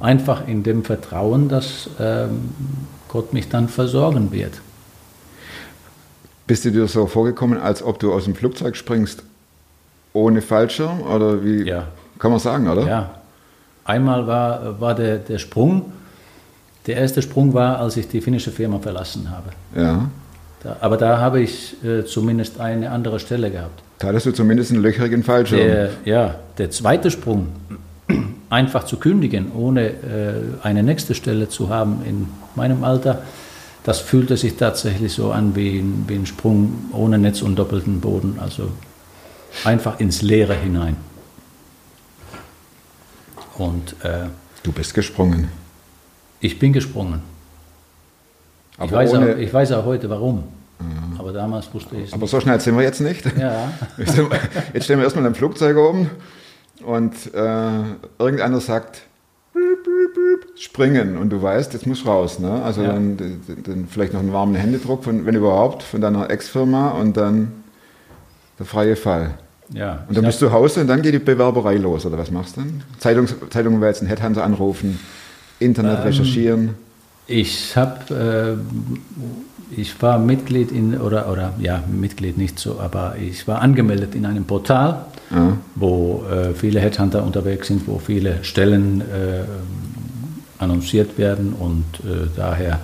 Einfach 0.00 0.46
in 0.48 0.62
dem 0.62 0.84
Vertrauen, 0.84 1.48
dass 1.48 1.88
ähm, 2.00 2.50
Gott 3.08 3.32
mich 3.32 3.48
dann 3.48 3.68
versorgen 3.68 4.32
wird. 4.32 4.60
Bist 6.46 6.64
du 6.64 6.72
dir 6.72 6.88
so 6.88 7.06
vorgekommen, 7.06 7.58
als 7.58 7.82
ob 7.82 8.00
du 8.00 8.12
aus 8.12 8.24
dem 8.24 8.34
Flugzeug 8.34 8.76
springst 8.76 9.22
ohne 10.12 10.42
Fallschirm? 10.42 11.02
Oder 11.02 11.44
wie? 11.44 11.62
Ja. 11.62 11.86
Kann 12.18 12.32
man 12.32 12.40
sagen, 12.40 12.68
oder? 12.68 12.86
Ja. 12.86 13.10
Einmal 13.84 14.26
war, 14.26 14.80
war 14.80 14.94
der, 14.94 15.18
der 15.18 15.38
Sprung, 15.38 15.92
der 16.86 16.96
erste 16.96 17.22
Sprung 17.22 17.54
war, 17.54 17.78
als 17.78 17.96
ich 17.96 18.08
die 18.08 18.20
finnische 18.20 18.50
Firma 18.50 18.78
verlassen 18.78 19.30
habe. 19.30 19.50
Ja. 19.74 20.08
Da, 20.62 20.76
aber 20.80 20.96
da 20.96 21.18
habe 21.18 21.40
ich 21.40 21.76
äh, 21.84 22.04
zumindest 22.04 22.60
eine 22.60 22.90
andere 22.90 23.18
Stelle 23.18 23.50
gehabt. 23.50 23.82
Da 23.98 24.08
hattest 24.08 24.26
du 24.26 24.32
zumindest 24.32 24.70
einen 24.70 24.82
löcherigen 24.82 25.22
Fallschirm. 25.22 25.60
Der, 25.60 25.90
ja, 26.04 26.36
der 26.58 26.70
zweite 26.70 27.10
Sprung, 27.10 27.48
einfach 28.50 28.84
zu 28.84 28.96
kündigen, 28.96 29.52
ohne 29.52 29.88
äh, 29.88 29.94
eine 30.62 30.82
nächste 30.82 31.14
Stelle 31.14 31.48
zu 31.48 31.68
haben 31.68 32.02
in 32.06 32.28
meinem 32.54 32.84
Alter, 32.84 33.22
das 33.84 33.98
fühlte 34.00 34.36
sich 34.36 34.56
tatsächlich 34.56 35.12
so 35.12 35.32
an 35.32 35.56
wie 35.56 35.78
ein, 35.78 36.04
wie 36.06 36.14
ein 36.14 36.26
Sprung 36.26 36.90
ohne 36.92 37.18
Netz 37.18 37.42
und 37.42 37.56
doppelten 37.56 38.00
Boden, 38.00 38.38
also 38.40 38.70
einfach 39.64 39.98
ins 39.98 40.22
Leere 40.22 40.54
hinein. 40.54 40.96
Und 43.58 43.96
äh, 44.04 44.26
Du 44.62 44.70
bist 44.70 44.94
gesprungen. 44.94 45.48
ich 46.40 46.58
bin 46.60 46.72
gesprungen. 46.72 47.31
Aber, 48.82 48.86
ich, 48.86 48.92
weiß 48.92 49.14
ohne, 49.14 49.32
auch, 49.34 49.38
ich 49.38 49.54
weiß 49.54 49.72
auch 49.72 49.84
heute 49.84 50.10
warum. 50.10 50.44
Aber 51.18 51.32
damals 51.32 51.72
wusste 51.72 51.94
ich 51.96 52.08
es 52.08 52.12
aber 52.12 52.22
nicht. 52.22 52.30
so 52.30 52.40
schnell 52.40 52.58
sind 52.58 52.76
wir 52.76 52.82
jetzt 52.82 53.00
nicht. 53.00 53.24
Ja, 53.38 53.70
Jetzt 54.74 54.84
stehen 54.84 54.98
wir 54.98 55.04
erstmal 55.04 55.24
im 55.26 55.34
Flugzeug 55.34 55.76
oben 55.76 56.10
und 56.84 57.12
äh, 57.32 57.70
irgendeiner 58.18 58.58
sagt, 58.60 59.02
springen 60.56 61.16
und 61.18 61.30
du 61.30 61.40
weißt, 61.42 61.72
jetzt 61.74 61.86
muss 61.86 62.04
raus. 62.06 62.38
Ne? 62.38 62.62
Also 62.62 62.82
Ja. 62.82 62.92
dann, 62.94 63.16
dann, 63.64 63.86
vielleicht 63.88 64.12
noch 64.12 64.20
einen 64.20 64.32
warmen 64.32 64.54
Händedruck, 64.54 65.04
von, 65.04 65.24
wenn 65.26 65.34
überhaupt, 65.34 65.82
von 65.82 66.00
deiner 66.00 66.30
Ex-Firma 66.30 66.90
und 66.90 67.16
dann 67.16 67.52
der 68.58 68.66
freie 68.66 68.96
Fall. 68.96 69.34
ja. 69.72 70.04
Und 70.08 70.16
dann 70.16 70.24
bist 70.24 70.40
du 70.42 70.46
zu 70.46 70.52
Hause 70.52 70.80
und 70.80 70.88
dann 70.88 71.02
geht 71.02 71.14
die 71.14 71.18
Bewerberei 71.18 71.76
los, 71.76 72.04
oder 72.06 72.18
was 72.18 72.30
machst 72.30 72.56
du 72.56 72.62
dann? 72.62 72.82
Zeitungs 72.98 73.34
Zeitungen 73.50 73.82
einen 73.82 74.06
Headhunter 74.08 74.44
anrufen, 74.44 74.98
Internet 75.58 75.98
Ähm, 75.98 76.04
recherchieren. 76.04 76.74
Ich 77.26 77.76
habe, 77.76 78.58
äh, 79.70 79.80
ich 79.80 80.00
war 80.02 80.18
Mitglied 80.18 80.72
in, 80.72 81.00
oder, 81.00 81.30
oder 81.30 81.52
ja, 81.60 81.82
Mitglied 81.90 82.36
nicht 82.36 82.58
so, 82.58 82.80
aber 82.80 83.14
ich 83.20 83.46
war 83.48 83.60
angemeldet 83.62 84.14
in 84.14 84.26
einem 84.26 84.44
Portal, 84.44 85.06
Ja. 85.30 85.56
wo 85.76 86.24
äh, 86.30 86.52
viele 86.54 86.80
Headhunter 86.80 87.22
unterwegs 87.24 87.68
sind, 87.68 87.86
wo 87.86 87.98
viele 87.98 88.42
Stellen 88.44 89.00
äh, 89.00 89.44
annonciert 90.58 91.16
werden 91.16 91.54
und 91.54 91.84
äh, 92.04 92.28
daher 92.36 92.80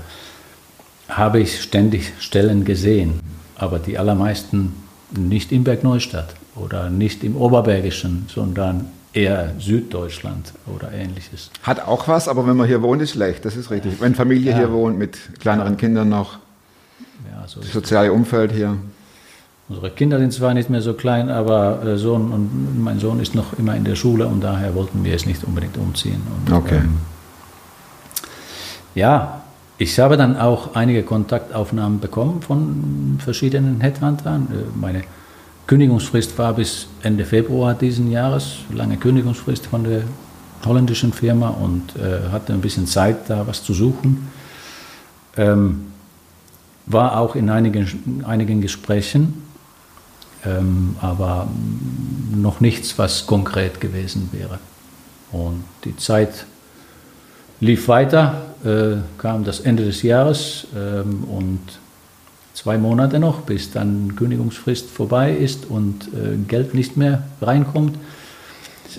habe 1.09 1.41
ich 1.41 1.61
ständig 1.63 2.13
Stellen 2.21 2.65
gesehen, 2.65 3.21
aber 3.57 3.79
die 3.79 3.99
allermeisten 3.99 4.73
nicht 5.17 5.53
in 5.53 5.65
Bergneustadt 5.65 6.35
oder 6.57 6.91
nicht 6.91 7.23
im 7.25 7.37
Oberbergischen, 7.37 8.27
sondern 8.35 8.87
eher 9.13 9.53
Süddeutschland 9.59 10.53
oder 10.67 10.93
ähnliches. 10.93 11.51
Hat 11.63 11.81
auch 11.87 12.09
was, 12.09 12.29
aber 12.29 12.47
wenn 12.47 12.57
man 12.57 12.67
hier 12.67 12.83
wohnt, 12.83 13.01
ist 13.03 13.13
schlecht, 13.13 13.45
das 13.45 13.57
ist 13.57 13.71
richtig. 13.71 14.01
Wenn 14.01 14.15
Familie 14.15 14.51
Ja. 14.53 14.57
hier 14.59 14.73
wohnt, 14.73 14.99
mit 14.99 15.19
kleineren 15.41 15.77
Kindern 15.77 16.09
noch, 16.09 16.39
Ja, 17.31 17.47
so 17.49 17.61
das 17.61 17.73
soziale 17.73 18.13
Umfeld 18.13 18.53
hier. 18.53 18.77
Unsere 19.69 19.91
Kinder 19.91 20.19
sind 20.19 20.33
zwar 20.33 20.55
nicht 20.55 20.71
mehr 20.71 20.81
so 20.81 20.95
klein, 20.95 21.29
aber 21.29 21.83
äh, 21.85 21.97
Sohn 21.99 22.31
und 22.33 22.83
mein 22.83 22.99
Sohn 23.01 23.21
ist 23.21 23.35
noch 23.35 23.59
immer 23.59 23.75
in 23.77 23.85
der 23.85 23.97
Schule 23.97 24.27
und 24.27 24.41
daher 24.43 24.75
wollten 24.75 25.05
wir 25.05 25.15
es 25.15 25.27
nicht 25.27 25.45
unbedingt 25.45 25.77
umziehen. 25.77 26.23
Und, 26.47 26.53
Okay. 26.55 26.77
ähm, 26.79 26.99
ja, 28.95 29.43
ich 29.79 29.99
habe 30.01 30.17
dann 30.17 30.37
auch 30.37 30.75
einige 30.75 31.03
Kontaktaufnahmen 31.03 32.01
bekommen 32.01 32.43
von 32.43 33.19
verschiedenen 33.23 33.81
Headhuntern. 33.81 34.49
Äh, 34.51 34.79
Meine 34.79 35.03
Kündigungsfrist 35.69 36.37
war 36.39 36.55
bis 36.55 36.87
Ende 37.03 37.27
Februar 37.27 37.75
diesen 37.75 38.11
Jahres, 38.11 38.57
lange 38.73 38.97
Kündigungsfrist 38.97 39.67
von 39.67 39.85
der 39.85 40.03
holländischen 40.65 41.13
Firma 41.13 41.51
und 41.51 41.95
äh, 41.95 42.31
hatte 42.33 42.55
ein 42.55 42.63
bisschen 42.63 42.87
Zeit, 42.87 43.29
da 43.29 43.47
was 43.47 43.63
zu 43.63 43.75
suchen. 43.75 44.31
Ähm, 45.37 45.93
war 46.87 47.19
auch 47.19 47.37
in 47.37 47.51
einigen, 47.51 48.25
einigen 48.27 48.63
Gesprächen, 48.63 49.43
ähm, 50.47 50.97
aber 51.03 51.49
noch 52.35 52.61
nichts, 52.61 52.99
was 52.99 53.27
konkret 53.27 53.79
gewesen 53.79 54.31
wäre. 54.33 54.59
Und 55.33 55.65
die 55.85 55.95
Zeit 55.99 56.47
lief 57.61 57.89
weiter, 57.89 58.41
äh, 58.65 58.97
kam 59.19 59.45
das 59.45 59.61
Ende 59.61 59.85
des 59.85 60.01
Jahres 60.01 60.67
ähm, 60.75 61.25
und 61.25 61.61
zwei 62.59 62.77
Monate 62.77 63.21
noch, 63.21 63.43
bis 63.43 63.71
dann 63.71 64.17
Kündigungsfrist 64.17 64.91
vorbei 64.91 65.33
ist 65.33 65.67
und 65.71 66.09
äh, 66.09 66.37
Geld 66.49 66.75
nicht 66.75 66.97
mehr 66.97 67.23
reinkommt. 67.41 67.97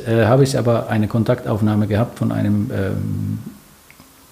Äh, 0.07 0.25
habe 0.25 0.43
ich 0.43 0.57
aber 0.57 0.87
eine 0.87 1.09
Kontaktaufnahme 1.09 1.87
gehabt 1.87 2.19
von 2.19 2.31
einem 2.31 2.71
ähm, 2.73 3.39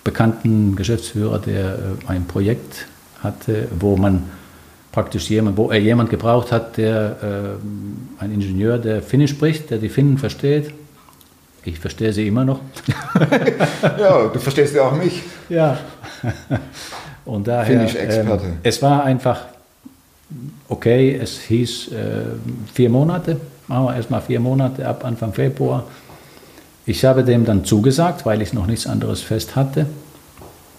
bekannten 0.06 0.78
Geschäftsführer, 0.78 1.40
der 1.40 1.74
äh, 1.74 1.78
ein 2.08 2.26
Projekt 2.26 2.88
hatte, 3.22 3.68
wo 3.78 3.98
man 3.98 4.24
praktisch 4.94 5.30
jemand, 5.30 5.58
wo 5.58 5.72
er 5.72 5.80
jemand 5.80 6.10
gebraucht 6.10 6.54
hat, 6.54 6.78
der 6.78 7.58
äh, 8.20 8.24
ein 8.24 8.32
Ingenieur, 8.32 8.78
der 8.78 9.02
Finnisch 9.02 9.32
spricht, 9.32 9.72
der 9.72 9.80
die 9.80 9.90
Finnen 9.90 10.18
versteht. 10.18 10.72
Ich 11.66 11.80
verstehe 11.80 12.14
sie 12.14 12.28
immer 12.28 12.46
noch. 12.46 12.62
Ja, 14.00 14.28
du 14.28 14.40
verstehst 14.40 14.74
ja 14.74 14.84
auch 14.84 14.96
mich. 14.96 15.22
Ja. 15.50 15.78
Und 17.28 17.48
daher. 17.48 17.66
Finnisch-Experte. 17.66 18.46
Ähm, 18.46 18.58
es 18.64 18.82
war 18.82 19.04
einfach 19.04 19.42
okay. 20.70 21.16
Es 21.16 21.40
hieß 21.42 21.90
äh, 21.90 21.96
vier 22.74 22.90
Monate. 22.90 23.40
Machen 23.68 23.86
wir 23.86 23.96
erstmal 23.96 24.22
vier 24.22 24.40
Monate 24.40 24.88
ab 24.88 25.04
Anfang 25.04 25.34
Februar. 25.34 25.84
Ich 26.86 27.04
habe 27.04 27.24
dem 27.24 27.44
dann 27.44 27.66
zugesagt, 27.66 28.26
weil 28.26 28.42
ich 28.42 28.54
noch 28.54 28.66
nichts 28.66 28.88
anderes 28.88 29.22
fest 29.22 29.58
hatte. 29.58 29.88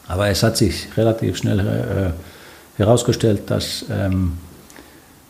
Aber 0.07 0.29
es 0.29 0.43
hat 0.43 0.57
sich 0.57 0.89
relativ 0.97 1.37
schnell 1.37 1.61
äh, 1.61 2.81
herausgestellt, 2.81 3.43
dass, 3.51 3.85
ähm, 3.91 4.39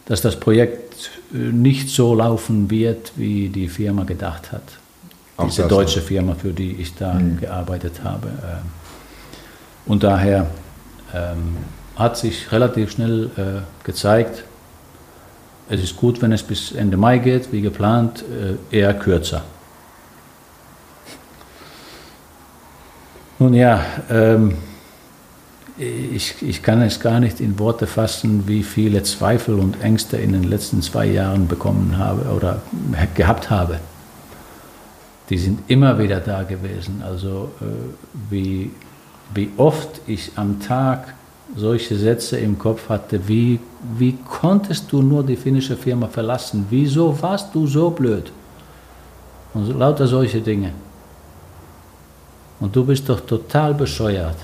dass 0.06 0.20
das 0.20 0.38
Projekt 0.38 1.10
äh, 1.34 1.36
nicht 1.36 1.88
so 1.88 2.14
laufen 2.14 2.70
wird, 2.70 3.12
wie 3.16 3.48
die 3.48 3.66
Firma 3.66 4.04
gedacht 4.04 4.52
hat. 4.52 4.62
Auch 5.36 5.46
Diese 5.46 5.66
deutsche 5.66 6.00
Firma, 6.00 6.36
für 6.36 6.52
die 6.52 6.76
ich 6.80 6.94
da 6.94 7.20
gearbeitet 7.40 8.04
habe. 8.04 8.28
ähm. 8.28 8.66
Und 9.86 10.02
daher 10.04 10.46
ähm, 11.14 11.56
hat 11.96 12.16
sich 12.16 12.52
relativ 12.52 12.92
schnell 12.92 13.30
äh, 13.36 13.84
gezeigt, 13.84 14.44
es 15.70 15.82
ist 15.82 15.96
gut, 15.96 16.22
wenn 16.22 16.32
es 16.32 16.42
bis 16.42 16.72
Ende 16.72 16.96
Mai 16.96 17.18
geht, 17.18 17.52
wie 17.52 17.60
geplant, 17.60 18.24
äh, 18.70 18.76
eher 18.76 18.94
kürzer. 18.94 19.42
Nun 23.38 23.52
ja, 23.54 23.84
ähm, 24.10 24.54
ich, 25.76 26.42
ich 26.42 26.62
kann 26.62 26.82
es 26.82 26.98
gar 26.98 27.20
nicht 27.20 27.40
in 27.40 27.58
Worte 27.58 27.86
fassen, 27.86 28.48
wie 28.48 28.62
viele 28.62 29.02
Zweifel 29.04 29.58
und 29.58 29.80
Ängste 29.82 30.16
in 30.16 30.32
den 30.32 30.42
letzten 30.42 30.82
zwei 30.82 31.06
Jahren 31.06 31.46
bekommen 31.46 31.98
habe 31.98 32.34
oder 32.34 32.62
gehabt 33.14 33.50
habe. 33.50 33.78
Die 35.30 35.38
sind 35.38 35.60
immer 35.68 35.98
wieder 35.98 36.20
da 36.20 36.42
gewesen. 36.42 37.02
Also 37.06 37.50
äh, 37.60 37.64
wie, 38.30 38.70
wie 39.34 39.50
oft 39.56 40.00
ich 40.06 40.32
am 40.36 40.60
Tag 40.60 41.14
solche 41.56 41.96
Sätze 41.96 42.38
im 42.38 42.58
Kopf 42.58 42.88
hatte, 42.88 43.26
wie, 43.26 43.60
wie 43.96 44.16
konntest 44.28 44.90
du 44.92 45.02
nur 45.02 45.24
die 45.24 45.36
finnische 45.36 45.76
Firma 45.76 46.06
verlassen? 46.06 46.66
Wieso 46.70 47.20
warst 47.22 47.54
du 47.54 47.66
so 47.66 47.90
blöd? 47.90 48.30
Und 49.54 49.66
so, 49.66 49.72
lauter 49.72 50.06
solche 50.06 50.40
Dinge. 50.40 50.72
Und 52.60 52.74
du 52.74 52.84
bist 52.84 53.08
doch 53.08 53.20
total 53.20 53.74
bescheuert. 53.74 54.36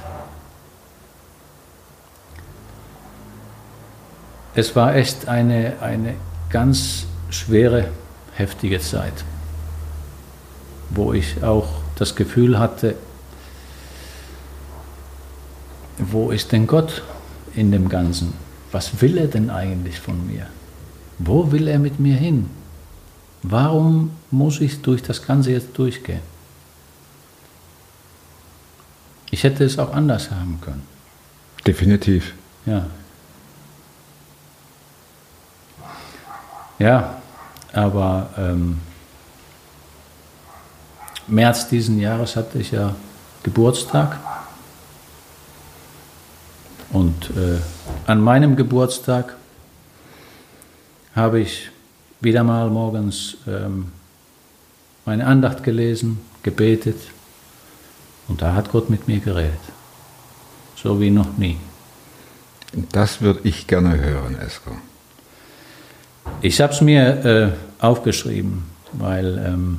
Es 4.55 4.75
war 4.77 4.95
echt 4.95 5.27
eine, 5.27 5.75
eine 5.81 6.15
ganz 6.49 7.07
schwere, 7.29 7.89
heftige 8.35 8.79
Zeit, 8.79 9.25
wo 10.91 11.13
ich 11.13 11.43
auch 11.43 11.69
das 11.97 12.15
Gefühl 12.15 12.59
hatte, 12.59 12.95
wo 16.13 16.31
ist 16.31 16.53
denn 16.53 16.67
Gott 16.67 17.03
in 17.55 17.73
dem 17.73 17.89
Ganzen? 17.89 18.33
Was 18.73 19.01
will 19.01 19.19
er 19.19 19.29
denn 19.29 19.51
eigentlich 19.51 20.01
von 20.01 20.27
mir? 20.27 20.47
Wo 21.19 21.53
will 21.53 21.69
er 21.69 21.79
mit 21.79 22.01
mir 22.01 22.17
hin? 22.17 22.51
Warum 23.43 24.11
muss 24.31 24.61
ich 24.61 24.83
durch 24.83 25.03
das 25.03 25.25
Ganze 25.25 25.53
jetzt 25.53 25.77
durchgehen? 25.79 26.21
Ich 29.31 29.45
hätte 29.45 29.65
es 29.65 29.79
auch 29.79 29.93
anders 29.93 30.31
haben 30.31 30.61
können. 30.61 30.83
Definitiv. 31.67 32.35
Ja. 32.67 32.87
Ja, 36.79 37.23
aber 37.73 38.31
ähm, 38.37 38.81
März 41.27 41.69
diesen 41.69 41.99
Jahres 41.99 42.37
hatte 42.37 42.59
ich 42.59 42.71
ja 42.73 42.95
Geburtstag. 43.43 44.19
Und 46.95 47.31
äh, 47.31 47.59
an 48.07 48.21
meinem 48.21 48.55
Geburtstag 48.55 49.35
habe 51.17 51.41
ich 51.41 51.71
wieder 52.21 52.45
mal 52.45 52.71
morgens 52.71 53.37
ähm, 53.49 53.91
meine 55.05 55.27
Andacht 55.27 55.65
gelesen, 55.65 56.21
gebetet 56.45 56.97
und 58.29 58.43
da 58.43 58.55
hat 58.55 58.71
Gott 58.71 58.91
mit 58.91 59.09
mir 59.09 59.19
geredet. 59.19 59.59
So 60.77 61.01
wie 61.01 61.11
noch 61.11 61.37
nie. 61.37 61.57
Das 62.93 63.21
würde 63.21 63.41
ich 63.43 63.67
gerne 63.67 63.99
hören, 63.99 64.39
Esko. 64.39 64.71
Ich 66.43 66.61
habe 66.61 66.73
es 66.73 66.81
mir 66.81 67.25
äh, 67.25 67.85
aufgeschrieben, 67.85 68.63
weil 68.93 69.45
ähm, 69.45 69.79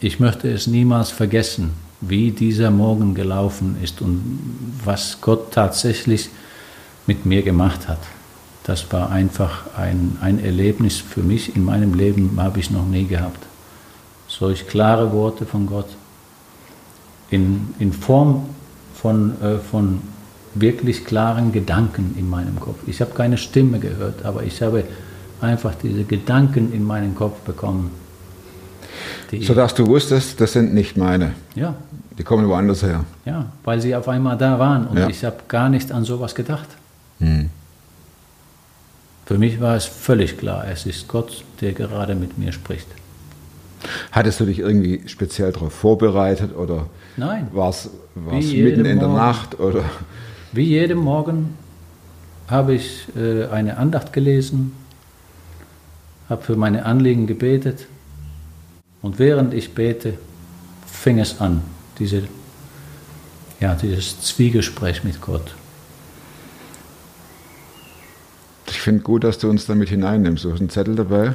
ich 0.00 0.20
möchte 0.20 0.52
es 0.52 0.66
niemals 0.66 1.10
vergessen, 1.10 1.70
wie 2.02 2.30
dieser 2.30 2.70
Morgen 2.70 3.14
gelaufen 3.14 3.78
ist 3.82 4.02
und 4.02 4.78
was 4.84 5.18
Gott 5.22 5.50
tatsächlich 5.52 6.28
mit 7.06 7.26
mir 7.26 7.42
gemacht 7.42 7.88
hat. 7.88 7.98
Das 8.64 8.92
war 8.92 9.10
einfach 9.10 9.64
ein, 9.76 10.18
ein 10.20 10.42
Erlebnis 10.44 10.98
für 10.98 11.22
mich 11.22 11.56
in 11.56 11.64
meinem 11.64 11.94
Leben, 11.94 12.38
habe 12.40 12.60
ich 12.60 12.70
noch 12.70 12.86
nie 12.86 13.06
gehabt. 13.06 13.44
Solch 14.28 14.66
klare 14.68 15.12
Worte 15.12 15.44
von 15.46 15.66
Gott 15.66 15.88
in, 17.30 17.74
in 17.78 17.92
Form 17.92 18.46
von, 18.94 19.32
äh, 19.42 19.58
von 19.58 20.00
wirklich 20.54 21.04
klaren 21.04 21.50
Gedanken 21.52 22.14
in 22.18 22.28
meinem 22.30 22.60
Kopf. 22.60 22.78
Ich 22.86 23.00
habe 23.00 23.12
keine 23.14 23.36
Stimme 23.36 23.78
gehört, 23.78 24.24
aber 24.24 24.42
ich 24.44 24.62
habe 24.62 24.84
einfach 25.40 25.74
diese 25.74 26.04
Gedanken 26.04 26.72
in 26.72 26.84
meinen 26.84 27.14
Kopf 27.14 27.40
bekommen. 27.40 27.90
Sodass 29.40 29.74
du 29.74 29.86
wusstest, 29.86 30.40
das 30.40 30.52
sind 30.52 30.74
nicht 30.74 30.96
meine. 30.96 31.32
ja, 31.54 31.74
Die 32.18 32.22
kommen 32.22 32.46
woanders 32.48 32.82
her. 32.82 33.04
ja, 33.24 33.46
weil 33.64 33.80
sie 33.80 33.96
auf 33.96 34.06
einmal 34.08 34.36
da 34.36 34.58
waren 34.58 34.86
und 34.86 34.98
Ja. 34.98 35.08
ich 35.08 35.24
habe 35.24 35.38
gar 35.48 35.68
nicht 35.70 35.90
an 35.90 36.04
sowas 36.04 36.34
gedacht. 36.34 36.68
Hm. 37.22 37.50
Für 39.24 39.38
mich 39.38 39.60
war 39.60 39.76
es 39.76 39.84
völlig 39.86 40.36
klar, 40.36 40.66
es 40.68 40.84
ist 40.84 41.06
Gott, 41.06 41.44
der 41.60 41.72
gerade 41.72 42.14
mit 42.16 42.36
mir 42.36 42.52
spricht. 42.52 42.88
Hattest 44.10 44.40
du 44.40 44.44
dich 44.44 44.58
irgendwie 44.58 45.02
speziell 45.06 45.52
darauf 45.52 45.72
vorbereitet 45.72 46.54
oder 46.54 46.86
Nein, 47.16 47.48
war 47.52 47.70
es 47.70 47.88
mitten 48.14 48.84
in 48.84 48.98
der 48.98 49.08
Morgen. 49.08 49.14
Nacht? 49.14 49.60
Oder? 49.60 49.84
wie 50.52 50.64
jeden 50.64 50.98
Morgen 50.98 51.56
habe 52.48 52.74
ich 52.74 53.06
äh, 53.16 53.46
eine 53.46 53.78
Andacht 53.78 54.12
gelesen, 54.12 54.72
habe 56.28 56.42
für 56.42 56.56
meine 56.56 56.84
Anliegen 56.84 57.26
gebetet 57.26 57.86
und 59.00 59.18
während 59.18 59.54
ich 59.54 59.74
bete, 59.74 60.14
fing 60.86 61.18
es 61.18 61.40
an, 61.40 61.62
diese, 61.98 62.24
ja, 63.60 63.74
dieses 63.74 64.20
Zwiegespräch 64.20 65.04
mit 65.04 65.20
Gott. 65.20 65.54
Ich 68.72 68.80
finde 68.80 69.02
gut, 69.02 69.22
dass 69.22 69.38
du 69.38 69.50
uns 69.50 69.66
damit 69.66 69.90
hineinnimmst. 69.90 70.44
Du 70.44 70.50
hast 70.52 70.60
einen 70.60 70.70
Zettel 70.70 70.96
dabei. 70.96 71.34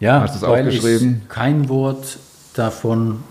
Ja, 0.00 0.22
Hast 0.22 0.34
es 0.36 0.40
weil 0.42 0.66
aufgeschrieben? 0.66 1.20
ich 1.22 1.28
kein 1.28 1.68
Wort 1.68 2.18
davon 2.54 3.22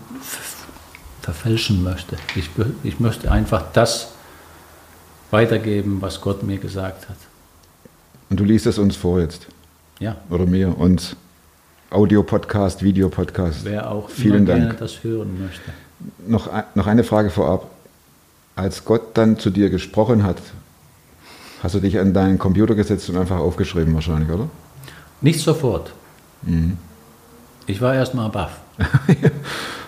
verfälschen 1.20 1.82
möchte. 1.82 2.16
Ich, 2.36 2.48
ich 2.84 3.00
möchte 3.00 3.30
einfach 3.32 3.64
das 3.72 4.12
weitergeben, 5.32 5.98
was 6.00 6.20
Gott 6.20 6.44
mir 6.44 6.58
gesagt 6.58 7.08
hat. 7.08 7.16
Und 8.30 8.38
du 8.38 8.44
liest 8.44 8.66
es 8.66 8.78
uns 8.78 8.94
vor 8.94 9.20
jetzt. 9.20 9.48
Ja, 9.98 10.16
Oder 10.30 10.46
mir. 10.46 10.78
Und 10.78 11.16
Audio-Podcast, 11.90 12.82
Videopodcast. 12.84 13.64
wer 13.64 13.90
auch 13.90 14.08
Vielen 14.08 14.36
immer 14.38 14.46
Dank. 14.46 14.60
gerne 14.62 14.74
das 14.78 15.02
hören 15.02 15.42
möchte. 15.42 15.72
Noch, 16.26 16.48
noch 16.76 16.86
eine 16.86 17.02
Frage 17.02 17.30
vorab. 17.30 17.70
Als 18.54 18.84
Gott 18.84 19.02
dann 19.14 19.36
zu 19.38 19.50
dir 19.50 19.68
gesprochen 19.68 20.22
hat, 20.22 20.38
hast 21.62 21.74
du 21.74 21.80
dich 21.80 21.98
an 21.98 22.12
deinen 22.12 22.38
Computer 22.38 22.74
gesetzt 22.74 23.08
und 23.10 23.16
einfach 23.16 23.38
aufgeschrieben 23.38 23.94
wahrscheinlich, 23.94 24.28
oder? 24.30 24.48
Nicht 25.20 25.40
sofort. 25.40 25.92
Mhm. 26.42 26.76
Ich 27.66 27.80
war 27.80 27.94
erstmal 27.94 28.28
baff. 28.28 28.58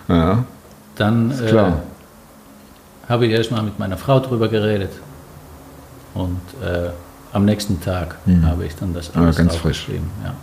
Ja, 0.07 0.45
Dann 0.95 1.31
äh, 1.31 1.71
habe 3.09 3.25
ich 3.25 3.31
erstmal 3.33 3.63
mit 3.63 3.79
meiner 3.79 3.97
Frau 3.97 4.19
drüber 4.19 4.47
geredet. 4.49 4.91
Und 6.13 6.39
äh, 6.63 6.91
am 7.33 7.43
nächsten 7.43 7.81
Tag 7.81 8.15
Mhm. 8.25 8.45
habe 8.45 8.65
ich 8.67 8.75
dann 8.75 8.93
das 8.93 9.11
Ah, 9.15 9.21
alles 9.21 9.35
ganz 9.35 9.55
frisch. 9.55 9.79
aufgeschrieben. 9.81 10.09
Ja. 10.23 10.33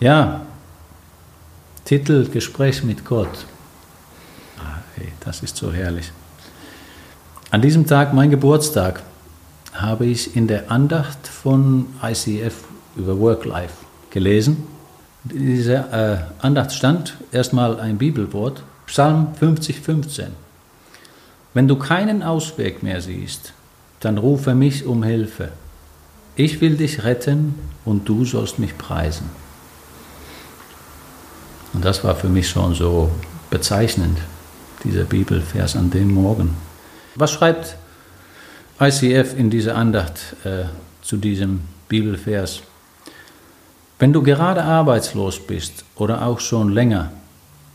ja, 0.00 0.40
Titel 1.84 2.28
Gespräch 2.28 2.82
mit 2.82 3.04
Gott. 3.04 3.44
Ah, 4.58 4.78
das 5.20 5.42
ist 5.42 5.56
so 5.56 5.70
herrlich. 5.72 6.10
An 7.50 7.62
diesem 7.62 7.86
Tag, 7.86 8.12
mein 8.12 8.30
Geburtstag, 8.30 9.02
habe 9.72 10.04
ich 10.04 10.34
in 10.34 10.48
der 10.48 10.70
Andacht 10.70 11.28
von 11.28 11.86
ICF 12.02 12.64
über 12.96 13.20
Work-Life 13.20 13.74
gelesen. 14.10 14.64
In 15.30 15.46
dieser 15.46 15.92
äh, 15.92 16.18
Andacht 16.40 16.72
stand 16.72 17.16
erstmal 17.30 17.78
ein 17.78 17.98
Bibelwort, 17.98 18.64
Psalm 18.86 19.28
50, 19.38 19.80
15. 19.80 20.26
Wenn 21.54 21.68
du 21.68 21.76
keinen 21.76 22.24
Ausweg 22.24 22.82
mehr 22.82 23.00
siehst, 23.00 23.52
dann 24.00 24.18
rufe 24.18 24.56
mich 24.56 24.84
um 24.84 25.04
Hilfe. 25.04 25.50
Ich 26.34 26.60
will 26.60 26.76
dich 26.76 27.04
retten 27.04 27.54
und 27.84 28.08
du 28.08 28.24
sollst 28.24 28.58
mich 28.58 28.76
preisen. 28.76 29.30
Und 31.72 31.84
das 31.84 32.02
war 32.02 32.16
für 32.16 32.28
mich 32.28 32.48
schon 32.48 32.74
so 32.74 33.10
bezeichnend, 33.50 34.18
dieser 34.82 35.04
Bibelvers 35.04 35.76
an 35.76 35.90
dem 35.90 36.12
Morgen. 36.12 36.65
Was 37.18 37.32
schreibt 37.32 37.76
ICF 38.78 39.38
in 39.38 39.48
dieser 39.48 39.74
Andacht 39.74 40.36
äh, 40.44 40.64
zu 41.00 41.16
diesem 41.16 41.62
Bibelvers? 41.88 42.60
Wenn 43.98 44.12
du 44.12 44.22
gerade 44.22 44.62
arbeitslos 44.62 45.40
bist 45.40 45.86
oder 45.94 46.26
auch 46.26 46.40
schon 46.40 46.70
länger, 46.70 47.12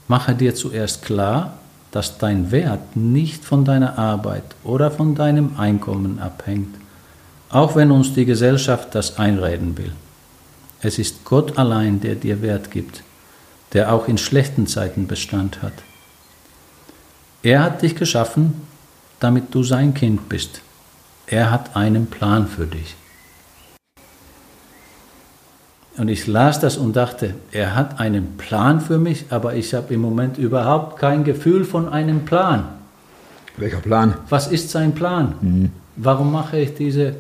mache 0.08 0.36
dir 0.36 0.54
zuerst 0.54 1.02
klar, 1.02 1.58
dass 1.90 2.20
dein 2.20 2.52
Wert 2.52 2.96
nicht 2.96 3.44
von 3.44 3.66
deiner 3.66 3.98
Arbeit 3.98 4.44
oder 4.64 4.92
von 4.92 5.16
deinem 5.16 5.58
Einkommen 5.58 6.20
abhängt, 6.20 6.76
auch 7.50 7.76
wenn 7.76 7.90
uns 7.90 8.14
die 8.14 8.26
Gesellschaft 8.26 8.94
das 8.94 9.18
einreden 9.18 9.76
will. 9.76 9.92
Es 10.84 11.00
ist 11.00 11.26
Gott 11.26 11.58
allein, 11.58 12.00
der 12.00 12.14
dir 12.14 12.44
Wert 12.44 12.70
gibt, 12.70 13.04
der 13.74 13.92
auch 13.92 14.08
in 14.08 14.20
schlechten 14.20 14.68
Zeiten 14.68 15.08
Bestand 15.08 15.64
hat. 15.64 15.74
Er 17.42 17.64
hat 17.64 17.82
dich 17.82 17.96
geschaffen, 17.96 18.54
damit 19.22 19.56
du 19.56 19.64
sein 19.64 19.94
Kind 19.94 20.28
bist. 20.28 20.62
Er 21.28 21.50
hat 21.50 21.78
einen 21.78 22.08
Plan 22.08 22.48
für 22.48 22.66
dich. 22.66 22.96
Und 25.98 26.08
ich 26.08 26.26
las 26.28 26.60
das 26.60 26.78
und 26.78 26.96
dachte, 26.96 27.36
er 27.52 27.76
hat 27.76 28.00
einen 28.00 28.38
Plan 28.38 28.82
für 28.82 28.98
mich, 28.98 29.26
aber 29.30 29.54
ich 29.54 29.74
habe 29.74 29.94
im 29.94 30.02
Moment 30.02 30.38
überhaupt 30.38 30.98
kein 31.00 31.24
Gefühl 31.24 31.64
von 31.64 31.88
einem 31.88 32.26
Plan. 32.26 32.64
Welcher 33.58 33.80
Plan? 33.80 34.16
Was 34.30 34.48
ist 34.48 34.72
sein 34.72 34.94
Plan? 34.94 35.72
Warum 35.98 36.32
mache 36.32 36.58
ich 36.60 36.74
diese, 36.74 37.16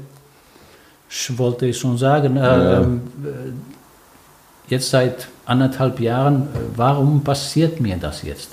ich 1.09 1.37
wollte 1.37 1.67
ich 1.67 1.77
schon 1.77 1.97
sagen, 1.97 2.37
äh, 2.37 2.81
ähm, 2.81 3.01
äh, 3.23 4.71
jetzt 4.71 4.89
seit 4.89 5.27
anderthalb 5.45 5.99
Jahren, 5.99 6.43
äh, 6.43 6.59
warum 6.75 7.23
passiert 7.23 7.79
mir 7.79 7.97
das 7.97 8.23
jetzt? 8.23 8.49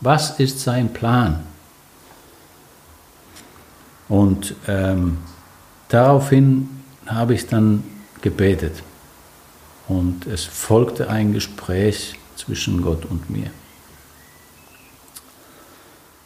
Was 0.00 0.40
ist 0.40 0.60
sein 0.60 0.92
Plan? 0.92 1.40
Und 4.10 4.56
ähm, 4.68 5.18
daraufhin 5.88 6.68
habe 7.06 7.32
ich 7.32 7.46
dann 7.46 7.84
gebetet. 8.20 8.82
Und 9.88 10.26
es 10.26 10.44
folgte 10.44 11.08
ein 11.08 11.32
Gespräch 11.32 12.16
zwischen 12.36 12.82
Gott 12.82 13.06
und 13.06 13.30
mir. 13.30 13.50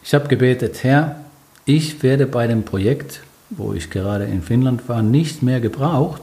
Ich 0.03 0.15
habe 0.15 0.29
gebetet, 0.29 0.83
Herr, 0.83 1.21
ich 1.67 2.03
werde 2.03 2.27
bei 2.27 2.47
dem 2.47 2.65
Projekt, 2.65 3.21
wo 3.51 3.75
ich 3.75 3.91
gerade 3.91 4.25
in 4.25 4.43
Finnland 4.43 4.89
war, 4.89 5.03
nicht 5.03 5.43
mehr 5.43 5.61
gebraucht 5.61 6.23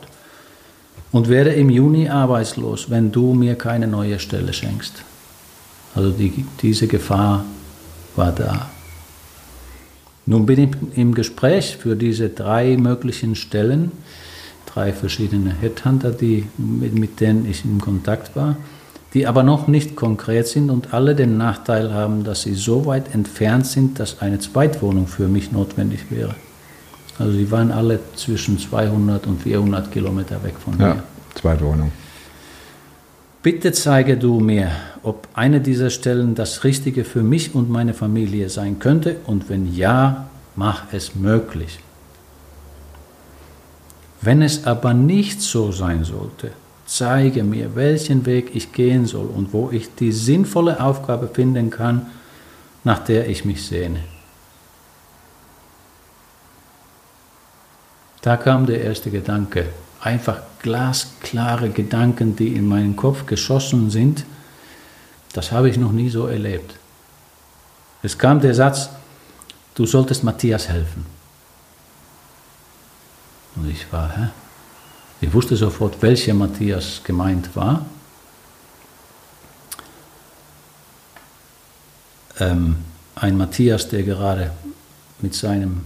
und 1.11 1.29
werde 1.29 1.51
im 1.53 1.69
Juni 1.69 2.09
arbeitslos, 2.09 2.89
wenn 2.89 3.11
du 3.11 3.33
mir 3.33 3.55
keine 3.55 3.87
neue 3.87 4.19
Stelle 4.19 4.53
schenkst. 4.53 5.03
Also 5.93 6.09
die, 6.09 6.45
diese 6.61 6.87
Gefahr 6.87 7.45
war 8.15 8.31
da. 8.31 8.70
Nun 10.25 10.45
bin 10.45 10.59
ich 10.59 10.97
im 10.97 11.13
Gespräch 11.13 11.77
für 11.77 11.95
diese 11.95 12.29
drei 12.29 12.77
möglichen 12.77 13.35
Stellen, 13.35 13.91
drei 14.65 14.93
verschiedene 14.93 15.53
Headhunter, 15.53 16.11
die, 16.11 16.45
mit, 16.57 16.93
mit 16.93 17.19
denen 17.19 17.49
ich 17.49 17.65
in 17.65 17.79
Kontakt 17.81 18.35
war, 18.35 18.55
die 19.13 19.27
aber 19.27 19.43
noch 19.43 19.67
nicht 19.67 19.95
konkret 19.95 20.47
sind 20.47 20.69
und 20.69 20.93
alle 20.93 21.15
den 21.15 21.37
Nachteil 21.37 21.93
haben, 21.93 22.23
dass 22.23 22.43
sie 22.43 22.53
so 22.53 22.85
weit 22.85 23.13
entfernt 23.13 23.65
sind, 23.67 23.99
dass 23.99 24.21
eine 24.21 24.39
Zweitwohnung 24.39 25.07
für 25.07 25.27
mich 25.27 25.51
notwendig 25.51 26.09
wäre. 26.09 26.35
Also 27.19 27.33
sie 27.33 27.51
waren 27.51 27.71
alle 27.71 27.99
zwischen 28.15 28.57
200 28.57 29.27
und 29.27 29.41
400 29.41 29.91
Kilometer 29.91 30.41
weg 30.43 30.53
von 30.63 30.79
Ja, 30.79 30.93
mir. 30.95 31.03
Zweitwohnung. 31.35 31.91
Bitte 33.43 33.71
zeige 33.71 34.17
du 34.17 34.39
mir, 34.39 34.71
ob 35.03 35.27
eine 35.33 35.61
dieser 35.61 35.89
Stellen 35.89 36.35
das 36.35 36.63
Richtige 36.63 37.03
für 37.03 37.23
mich 37.23 37.55
und 37.55 37.69
meine 37.69 37.93
Familie 37.93 38.49
sein 38.49 38.79
könnte 38.79 39.17
und 39.25 39.49
wenn 39.49 39.75
ja, 39.75 40.29
mach 40.55 40.83
es 40.91 41.15
möglich. 41.15 41.79
Wenn 44.21 44.41
es 44.41 44.65
aber 44.65 44.93
nicht 44.93 45.41
so 45.41 45.71
sein 45.71 46.03
sollte, 46.03 46.51
zeige 46.85 47.43
mir, 47.43 47.75
welchen 47.75 48.25
Weg 48.25 48.55
ich 48.55 48.71
gehen 48.71 49.05
soll 49.05 49.25
und 49.25 49.53
wo 49.53 49.71
ich 49.71 49.95
die 49.95 50.11
sinnvolle 50.11 50.79
Aufgabe 50.79 51.27
finden 51.27 51.69
kann, 51.69 52.07
nach 52.83 52.99
der 52.99 53.29
ich 53.29 53.45
mich 53.45 53.65
sehne. 53.65 53.99
Da 58.21 58.37
kam 58.37 58.67
der 58.67 58.81
erste 58.83 59.09
Gedanke, 59.09 59.65
einfach 59.99 60.41
glasklare 60.61 61.69
Gedanken, 61.69 62.35
die 62.35 62.49
in 62.49 62.67
meinen 62.67 62.95
Kopf 62.95 63.25
geschossen 63.25 63.89
sind. 63.89 64.25
Das 65.33 65.51
habe 65.51 65.69
ich 65.69 65.77
noch 65.77 65.91
nie 65.91 66.09
so 66.09 66.27
erlebt. 66.27 66.75
Es 68.03 68.17
kam 68.17 68.41
der 68.41 68.53
Satz, 68.53 68.89
du 69.75 69.85
solltest 69.85 70.23
Matthias 70.23 70.67
helfen. 70.67 71.05
Und 73.55 73.69
ich 73.69 73.91
war, 73.91 74.15
hä? 74.17 74.29
Ich 75.21 75.33
wusste 75.33 75.55
sofort, 75.55 76.01
welcher 76.01 76.33
Matthias 76.33 77.01
gemeint 77.03 77.55
war. 77.55 77.85
Ähm, 82.39 82.77
ein 83.15 83.37
Matthias, 83.37 83.87
der 83.87 84.01
gerade 84.03 84.51
mit 85.19 85.35
seinem 85.35 85.81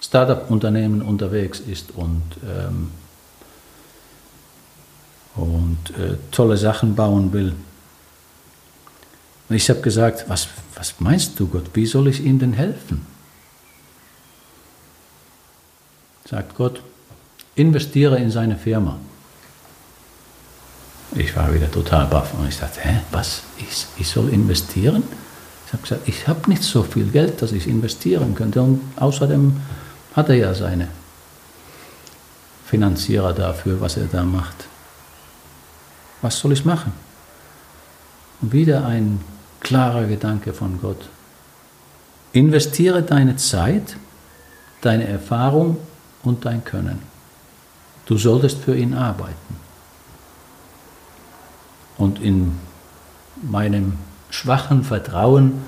Startup-Unternehmen 0.00 1.02
unterwegs 1.02 1.60
ist 1.60 1.92
und, 1.92 2.22
ähm, 2.44 2.90
und 5.36 5.90
äh, 5.90 6.16
tolle 6.32 6.56
Sachen 6.56 6.96
bauen 6.96 7.32
will. 7.32 7.54
Und 9.48 9.56
ich 9.56 9.68
habe 9.68 9.80
gesagt, 9.80 10.24
was, 10.28 10.48
was 10.74 10.94
meinst 11.00 11.38
du 11.38 11.46
Gott, 11.46 11.70
wie 11.74 11.86
soll 11.86 12.08
ich 12.08 12.24
ihm 12.24 12.38
denn 12.38 12.54
helfen? 12.54 13.06
Sagt 16.28 16.54
Gott, 16.54 16.82
investiere 17.54 18.18
in 18.18 18.30
seine 18.30 18.56
Firma. 18.56 18.98
Ich 21.14 21.36
war 21.36 21.54
wieder 21.54 21.70
total 21.70 22.06
baff 22.06 22.32
und 22.34 22.48
ich 22.48 22.58
dachte, 22.58 22.80
hä, 22.80 23.00
was, 23.12 23.42
ich, 23.58 23.86
ich 23.98 24.08
soll 24.08 24.30
investieren? 24.30 25.02
Ich 25.66 25.72
habe 25.72 25.82
gesagt, 25.82 26.08
ich 26.08 26.26
habe 26.26 26.48
nicht 26.50 26.62
so 26.62 26.82
viel 26.82 27.06
Geld, 27.10 27.42
dass 27.42 27.52
ich 27.52 27.68
investieren 27.68 28.34
könnte 28.34 28.62
und 28.62 28.80
außerdem 28.96 29.60
hat 30.16 30.28
er 30.28 30.36
ja 30.36 30.54
seine 30.54 30.88
Finanzierer 32.66 33.32
dafür, 33.32 33.80
was 33.80 33.96
er 33.96 34.06
da 34.06 34.24
macht. 34.24 34.66
Was 36.22 36.38
soll 36.38 36.52
ich 36.52 36.64
machen? 36.64 36.92
Und 38.40 38.52
wieder 38.52 38.86
ein 38.86 39.20
klarer 39.64 40.06
Gedanke 40.06 40.52
von 40.52 40.80
Gott. 40.80 41.08
Investiere 42.32 43.02
deine 43.02 43.34
Zeit, 43.36 43.96
deine 44.80 45.08
Erfahrung 45.08 45.78
und 46.22 46.44
dein 46.44 46.64
Können. 46.64 47.00
Du 48.06 48.16
solltest 48.16 48.58
für 48.58 48.76
ihn 48.76 48.94
arbeiten. 48.94 49.56
Und 51.96 52.20
in 52.20 52.58
meinem 53.42 53.94
schwachen 54.30 54.84
Vertrauen 54.84 55.62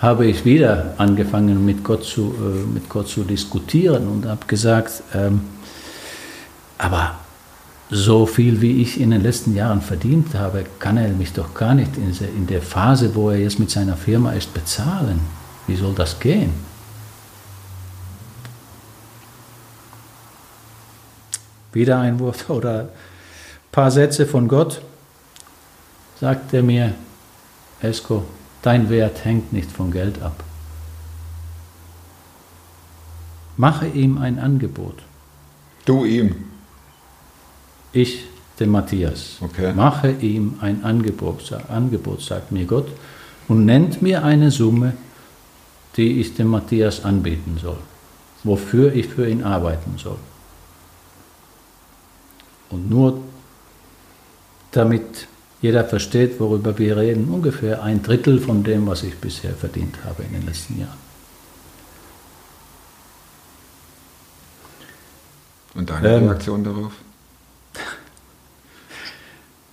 habe 0.00 0.26
ich 0.26 0.44
wieder 0.44 0.94
angefangen, 0.96 1.64
mit 1.64 1.84
Gott 1.84 2.04
zu, 2.04 2.34
äh, 2.38 2.66
mit 2.66 2.88
Gott 2.88 3.08
zu 3.08 3.22
diskutieren 3.22 4.08
und 4.08 4.26
habe 4.26 4.46
gesagt, 4.46 5.02
ähm, 5.14 5.42
aber 6.78 7.18
so 7.90 8.24
viel, 8.26 8.60
wie 8.60 8.82
ich 8.82 9.00
in 9.00 9.10
den 9.10 9.22
letzten 9.22 9.54
Jahren 9.54 9.82
verdient 9.82 10.34
habe, 10.34 10.64
kann 10.78 10.96
er 10.96 11.08
mich 11.08 11.32
doch 11.32 11.54
gar 11.54 11.74
nicht 11.74 11.90
in 11.96 12.46
der- 12.46 12.62
Phase, 12.62 13.14
wo 13.14 13.30
er 13.30 13.38
jetzt 13.38 13.58
mit 13.58 13.70
seiner 13.70 13.96
Firma 13.96 14.32
ist, 14.32 14.54
bezahlen. 14.54 15.20
Wie 15.66 15.74
soll 15.76 15.94
das 15.94 16.18
gehen? 16.20 16.52
Wieder 21.72 21.98
ein 22.00 22.18
Wort 22.20 22.44
oder 22.50 22.80
ein 22.80 22.88
paar 23.72 23.90
Sätze 23.90 24.26
von 24.26 24.46
Gott, 24.48 24.80
sagt 26.20 26.52
er 26.52 26.62
mir, 26.62 26.94
Esko, 27.80 28.24
dein 28.62 28.88
Wert 28.90 29.24
hängt 29.24 29.52
nicht 29.52 29.70
vom 29.70 29.90
Geld 29.90 30.20
ab. 30.22 30.44
Mache 33.56 33.86
ihm 33.88 34.18
ein 34.18 34.38
Angebot. 34.38 35.02
Du 35.84 36.04
ihm. 36.04 36.49
Ich, 37.92 38.24
dem 38.58 38.70
Matthias, 38.70 39.36
Okay. 39.40 39.72
mache 39.72 40.10
ihm 40.10 40.54
ein 40.60 40.84
Angebot, 40.84 41.52
Angebot, 41.68 42.22
sagt 42.22 42.52
mir 42.52 42.64
Gott, 42.66 42.88
und 43.48 43.64
nennt 43.64 44.00
mir 44.02 44.24
eine 44.24 44.50
Summe, 44.50 44.94
die 45.96 46.20
ich 46.20 46.34
dem 46.34 46.48
Matthias 46.48 47.04
anbieten 47.04 47.58
soll, 47.60 47.78
wofür 48.44 48.94
ich 48.94 49.08
für 49.08 49.28
ihn 49.28 49.42
arbeiten 49.42 49.98
soll. 49.98 50.18
Und 52.70 52.88
nur 52.88 53.20
damit 54.70 55.26
jeder 55.60 55.84
versteht, 55.84 56.38
worüber 56.38 56.78
wir 56.78 56.96
reden, 56.96 57.28
ungefähr 57.28 57.82
ein 57.82 58.02
Drittel 58.02 58.40
von 58.40 58.62
dem, 58.62 58.86
was 58.86 59.02
ich 59.02 59.16
bisher 59.18 59.52
verdient 59.54 59.96
habe 60.04 60.22
in 60.22 60.32
den 60.32 60.46
letzten 60.46 60.78
Jahren. 60.80 60.98
Und 65.74 65.90
deine 65.90 66.08
Ähm. 66.08 66.24
Reaktion 66.28 66.64
darauf? 66.64 66.92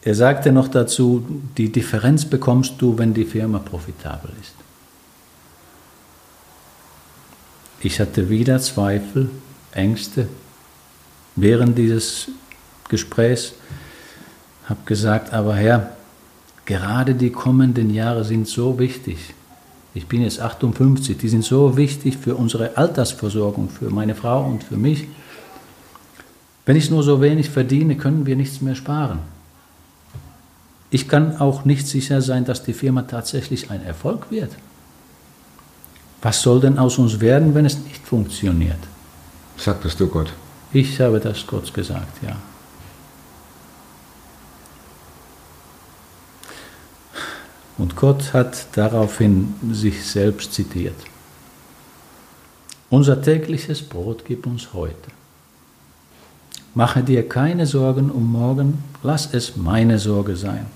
Er 0.07 0.15
sagte 0.15 0.53
noch 0.53 0.69
dazu, 0.69 1.25
die 1.57 1.69
Differenz 1.69 2.23
bekommst 2.23 2.75
du, 2.77 2.97
wenn 2.97 3.13
die 3.13 3.25
Firma 3.25 3.59
profitabel 3.59 4.31
ist. 4.41 4.53
Ich 7.81 7.99
hatte 7.99 8.29
wieder 8.29 8.57
Zweifel, 8.61 9.29
Ängste 9.73 10.29
während 11.35 11.77
dieses 11.77 12.29
Gesprächs, 12.87 13.51
habe 14.69 14.79
gesagt, 14.85 15.33
aber 15.33 15.55
Herr, 15.55 15.97
gerade 16.65 17.13
die 17.13 17.31
kommenden 17.31 17.93
Jahre 17.93 18.23
sind 18.23 18.47
so 18.47 18.79
wichtig. 18.79 19.17
Ich 19.93 20.07
bin 20.07 20.21
jetzt 20.21 20.39
58, 20.39 21.17
die 21.17 21.27
sind 21.27 21.43
so 21.43 21.75
wichtig 21.75 22.15
für 22.15 22.37
unsere 22.37 22.77
Altersversorgung, 22.77 23.67
für 23.67 23.89
meine 23.89 24.15
Frau 24.15 24.45
und 24.45 24.63
für 24.63 24.77
mich. 24.77 25.05
Wenn 26.65 26.77
ich 26.77 26.89
nur 26.89 27.03
so 27.03 27.19
wenig 27.19 27.49
verdiene, 27.49 27.97
können 27.97 28.25
wir 28.25 28.37
nichts 28.37 28.61
mehr 28.61 28.75
sparen. 28.75 29.19
Ich 30.89 31.09
kann 31.09 31.37
auch 31.37 31.65
nicht 31.65 31.87
sicher 31.87 32.21
sein, 32.21 32.45
dass 32.45 32.63
die 32.63 32.73
Firma 32.73 33.01
tatsächlich 33.01 33.69
ein 33.71 33.83
Erfolg 33.83 34.31
wird. 34.31 34.51
Was 36.21 36.41
soll 36.41 36.61
denn 36.61 36.77
aus 36.77 36.97
uns 36.97 37.19
werden, 37.19 37.53
wenn 37.53 37.65
es 37.65 37.77
nicht 37.79 38.05
funktioniert? 38.05 38.79
Sagtest 39.57 39.99
du 39.99 40.07
Gott. 40.07 40.31
Ich 40.73 40.99
habe 40.99 41.19
das 41.19 41.45
Gott 41.45 41.73
gesagt, 41.73 42.23
ja. 42.23 42.35
Und 47.77 47.95
Gott 47.95 48.33
hat 48.33 48.67
daraufhin 48.75 49.53
sich 49.71 50.03
selbst 50.05 50.53
zitiert. 50.53 50.95
Unser 52.89 53.21
tägliches 53.21 53.81
Brot 53.83 54.23
gib 54.25 54.47
uns 54.47 54.73
heute. 54.73 55.16
Mache 56.77 57.01
dir 57.01 57.27
keine 57.27 57.65
Sorgen 57.65 58.11
um 58.11 58.31
morgen, 58.31 58.83
lass 59.01 59.33
es 59.33 59.55
meine 59.55 59.97
Sorge 59.97 60.35
sein. 60.35 60.67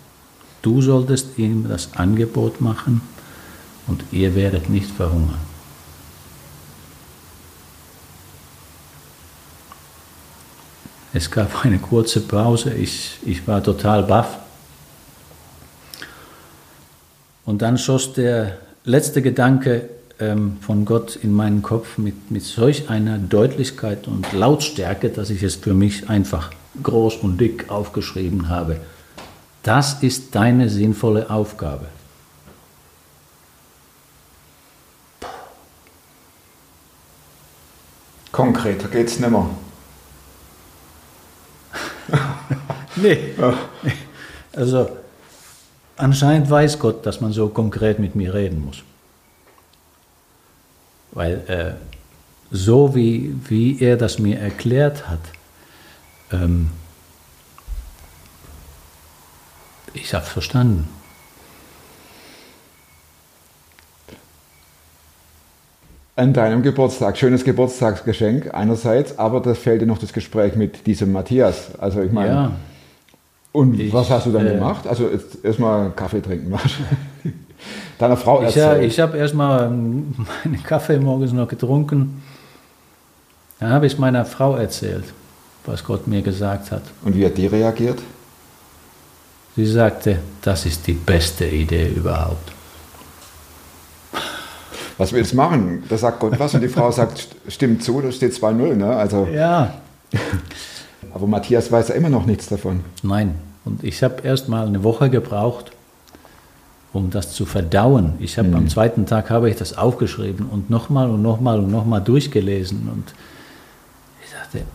Du 0.63 0.81
solltest 0.81 1.37
ihm 1.37 1.69
das 1.69 1.93
Angebot 1.93 2.59
machen 2.59 3.01
und 3.85 4.03
ihr 4.11 4.33
werdet 4.33 4.67
nicht 4.67 4.89
verhungern. 4.89 5.37
Es 11.13 11.29
gab 11.29 11.63
eine 11.63 11.77
kurze 11.77 12.21
Pause, 12.21 12.73
ich, 12.73 13.19
ich 13.23 13.47
war 13.47 13.61
total 13.61 14.01
baff. 14.01 14.39
Und 17.45 17.61
dann 17.61 17.77
schoss 17.77 18.13
der 18.13 18.57
letzte 18.85 19.21
Gedanke 19.21 19.87
ähm, 20.21 20.57
von 20.61 20.85
Gott 20.85 21.17
in 21.17 21.33
meinen 21.33 21.61
Kopf 21.61 21.97
mit, 21.97 22.31
mit 22.31 22.43
solch 22.43 22.89
einer 22.89 23.17
Deutlichkeit 23.17 24.07
und 24.07 24.31
Lautstärke, 24.31 25.09
dass 25.09 25.29
ich 25.29 25.43
es 25.43 25.55
für 25.55 25.73
mich 25.73 26.09
einfach 26.09 26.51
groß 26.81 27.17
und 27.17 27.41
dick 27.41 27.69
aufgeschrieben 27.69 28.47
habe. 28.47 28.79
Das 29.63 30.01
ist 30.01 30.33
deine 30.35 30.69
sinnvolle 30.69 31.29
Aufgabe. 31.29 31.87
Konkreter 38.31 38.87
geht's 38.87 39.19
nimmer. 39.19 39.49
Nee. 42.95 43.33
Also 44.53 44.89
anscheinend 45.95 46.49
weiß 46.49 46.77
Gott, 46.77 47.05
dass 47.05 47.21
man 47.21 47.31
so 47.31 47.47
konkret 47.47 47.99
mit 47.99 48.15
mir 48.15 48.33
reden 48.33 48.65
muss. 48.65 48.83
Weil 51.11 51.43
äh, 51.47 51.73
so 52.51 52.95
wie, 52.95 53.35
wie 53.47 53.81
er 53.81 53.97
das 53.97 54.19
mir 54.19 54.39
erklärt 54.39 55.09
hat, 55.09 55.19
ähm, 56.31 56.69
ich 59.93 60.13
habe 60.13 60.25
verstanden. 60.25 60.87
An 66.15 66.33
deinem 66.33 66.61
Geburtstag, 66.61 67.17
schönes 67.17 67.43
Geburtstagsgeschenk 67.43 68.53
einerseits, 68.53 69.17
aber 69.17 69.39
das 69.39 69.57
fehlt 69.57 69.81
dir 69.81 69.85
noch 69.85 69.97
das 69.97 70.13
Gespräch 70.13 70.55
mit 70.55 70.85
diesem 70.85 71.11
Matthias. 71.11 71.73
Also 71.79 72.01
ich 72.01 72.11
meine, 72.11 72.33
Ja, 72.33 72.51
und 73.53 73.79
Ich, 73.79 73.91
was 73.91 74.09
hast 74.09 74.27
du 74.27 74.31
dann 74.31 74.47
äh, 74.47 74.51
gemacht? 74.53 74.87
Also 74.87 75.09
erstmal 75.43 75.91
Kaffee 75.91 76.21
trinken. 76.21 76.53
Deiner 78.01 78.17
Frau 78.17 78.41
ich, 78.41 78.57
äh, 78.57 78.59
erzählt. 78.59 78.91
ich 78.91 78.99
habe 78.99 79.15
erstmal 79.15 79.67
ähm, 79.67 80.15
meinen 80.43 80.63
Kaffee 80.63 80.97
morgens 80.97 81.33
noch 81.33 81.47
getrunken. 81.47 82.23
Dann 83.59 83.69
habe 83.71 83.85
ich 83.85 83.99
meiner 83.99 84.25
Frau 84.25 84.55
erzählt, 84.55 85.03
was 85.67 85.83
Gott 85.83 86.07
mir 86.07 86.23
gesagt 86.23 86.71
hat. 86.71 86.81
und 87.05 87.15
wie 87.15 87.23
hat 87.23 87.37
die 87.37 87.45
reagiert? 87.45 87.99
Sie 89.55 89.67
sagte, 89.67 90.17
das 90.41 90.65
ist 90.65 90.87
die 90.87 90.93
beste 90.93 91.45
Idee 91.45 91.89
überhaupt. 91.89 92.51
Was 94.97 95.13
willst 95.13 95.33
du 95.33 95.35
machen? 95.35 95.83
Da 95.87 95.95
sagt 95.95 96.21
Gott 96.21 96.39
was 96.39 96.55
und 96.55 96.61
die 96.61 96.69
Frau 96.69 96.89
sagt, 96.89 97.27
stimmt 97.49 97.83
zu, 97.83 98.01
da 98.01 98.11
steht 98.11 98.33
2-0. 98.33 98.75
Ne? 98.75 98.95
Also, 98.95 99.27
Ja, 99.31 99.75
aber 101.13 101.27
Matthias 101.27 101.71
weiß 101.71 101.89
ja 101.89 101.95
immer 101.95 102.09
noch 102.09 102.25
nichts 102.25 102.47
davon. 102.47 102.83
nein. 103.03 103.35
Und 103.63 103.83
ich 103.83 104.01
habe 104.01 104.23
erst 104.23 104.49
mal 104.49 104.65
eine 104.65 104.83
Woche 104.83 105.11
gebraucht, 105.11 105.71
um 106.93 107.09
das 107.09 107.33
zu 107.33 107.45
verdauen. 107.45 108.13
Ich 108.19 108.37
habe 108.37 108.53
am 108.55 108.67
zweiten 108.67 109.05
Tag 109.05 109.29
habe 109.29 109.49
ich 109.49 109.55
das 109.55 109.77
aufgeschrieben 109.77 110.47
und 110.47 110.69
nochmal 110.69 111.09
und 111.09 111.21
nochmal 111.21 111.59
und 111.59 111.71
nochmal 111.71 112.01
durchgelesen. 112.01 112.89
Und 112.91 113.13
ich 114.25 114.31
dachte, 114.31 114.65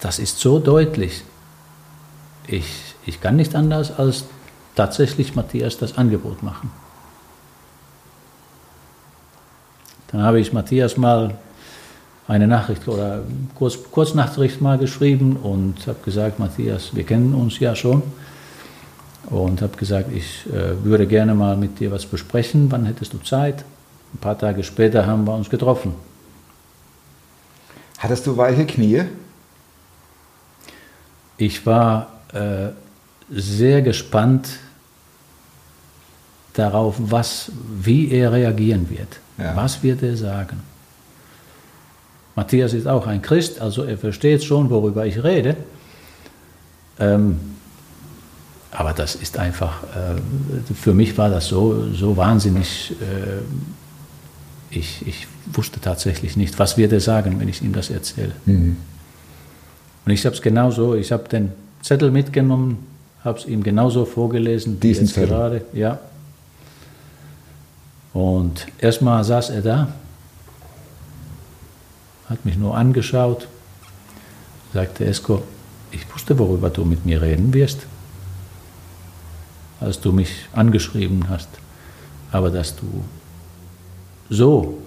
das 0.00 0.18
ist 0.18 0.38
so 0.38 0.58
deutlich. 0.58 1.24
Ich, 2.46 2.66
ich 3.04 3.20
kann 3.20 3.36
nicht 3.36 3.54
anders 3.54 3.98
als 3.98 4.24
tatsächlich 4.74 5.34
Matthias 5.34 5.78
das 5.78 5.98
Angebot 5.98 6.42
machen. 6.42 6.70
Dann 10.08 10.22
habe 10.22 10.40
ich 10.40 10.52
Matthias 10.52 10.96
mal 10.96 11.34
eine 12.28 12.46
Nachricht 12.46 12.88
oder 12.88 13.22
kurz, 13.54 13.78
Kurznachricht 13.90 14.60
mal 14.60 14.78
geschrieben 14.78 15.36
und 15.36 15.86
habe 15.86 15.98
gesagt, 16.04 16.38
Matthias, 16.38 16.94
wir 16.94 17.04
kennen 17.04 17.34
uns 17.34 17.58
ja 17.58 17.74
schon. 17.74 18.02
Und 19.26 19.60
habe 19.60 19.76
gesagt, 19.76 20.10
ich 20.12 20.46
äh, 20.46 20.84
würde 20.84 21.06
gerne 21.06 21.34
mal 21.34 21.56
mit 21.56 21.80
dir 21.80 21.90
was 21.90 22.06
besprechen. 22.06 22.70
Wann 22.70 22.86
hättest 22.86 23.12
du 23.12 23.18
Zeit? 23.18 23.64
Ein 24.14 24.18
paar 24.18 24.38
Tage 24.38 24.62
später 24.62 25.06
haben 25.06 25.24
wir 25.24 25.34
uns 25.34 25.50
getroffen. 25.50 25.94
Hattest 27.98 28.26
du 28.26 28.36
weiche 28.36 28.66
Knie? 28.66 29.02
Ich 31.38 31.66
war 31.66 32.12
äh, 32.32 32.68
sehr 33.30 33.82
gespannt 33.82 34.48
darauf, 36.52 36.94
was, 36.98 37.50
wie 37.80 38.10
er 38.10 38.32
reagieren 38.32 38.88
wird. 38.88 39.20
Ja. 39.38 39.56
Was 39.56 39.82
wird 39.82 40.02
er 40.02 40.16
sagen? 40.16 40.62
Matthias 42.34 42.74
ist 42.74 42.86
auch 42.86 43.06
ein 43.06 43.22
Christ, 43.22 43.60
also 43.60 43.82
er 43.82 43.98
versteht 43.98 44.44
schon, 44.44 44.70
worüber 44.70 45.06
ich 45.06 45.22
rede. 45.22 45.56
Ähm, 46.98 47.55
aber 48.72 48.92
das 48.92 49.14
ist 49.14 49.38
einfach, 49.38 49.82
äh, 49.84 50.74
für 50.74 50.92
mich 50.92 51.16
war 51.16 51.30
das 51.30 51.46
so, 51.46 51.92
so 51.92 52.16
wahnsinnig. 52.16 52.92
Äh, 53.00 53.42
ich, 54.70 55.06
ich 55.06 55.26
wusste 55.52 55.80
tatsächlich 55.80 56.36
nicht, 56.36 56.58
was 56.58 56.76
wird 56.76 56.92
er 56.92 57.00
sagen, 57.00 57.38
wenn 57.40 57.48
ich 57.48 57.62
ihm 57.62 57.72
das 57.72 57.88
erzähle. 57.88 58.32
Und 60.04 60.12
ich 60.12 60.26
habe 60.26 60.34
es 60.34 60.42
genauso, 60.42 60.94
ich 60.94 61.12
habe 61.12 61.28
den 61.28 61.52
Zettel 61.82 62.10
mitgenommen, 62.10 62.84
habe 63.24 63.38
es 63.38 63.46
ihm 63.46 63.62
genauso 63.62 64.04
vorgelesen. 64.04 64.80
Diesen 64.80 65.06
jetzt 65.06 65.14
Zettel? 65.14 65.28
Gerade, 65.28 65.64
ja. 65.72 65.98
Und 68.12 68.66
erstmal 68.78 69.22
saß 69.24 69.50
er 69.50 69.62
da, 69.62 69.88
hat 72.28 72.44
mich 72.44 72.56
nur 72.56 72.76
angeschaut, 72.76 73.46
sagte 74.72 75.04
Esko, 75.04 75.42
ich 75.92 76.12
wusste, 76.12 76.38
worüber 76.38 76.70
du 76.70 76.84
mit 76.84 77.06
mir 77.06 77.22
reden 77.22 77.54
wirst, 77.54 77.86
als 79.86 80.00
du 80.00 80.12
mich 80.12 80.30
angeschrieben 80.52 81.28
hast. 81.28 81.48
Aber 82.32 82.50
dass 82.50 82.74
du 82.76 83.04
so 84.28 84.82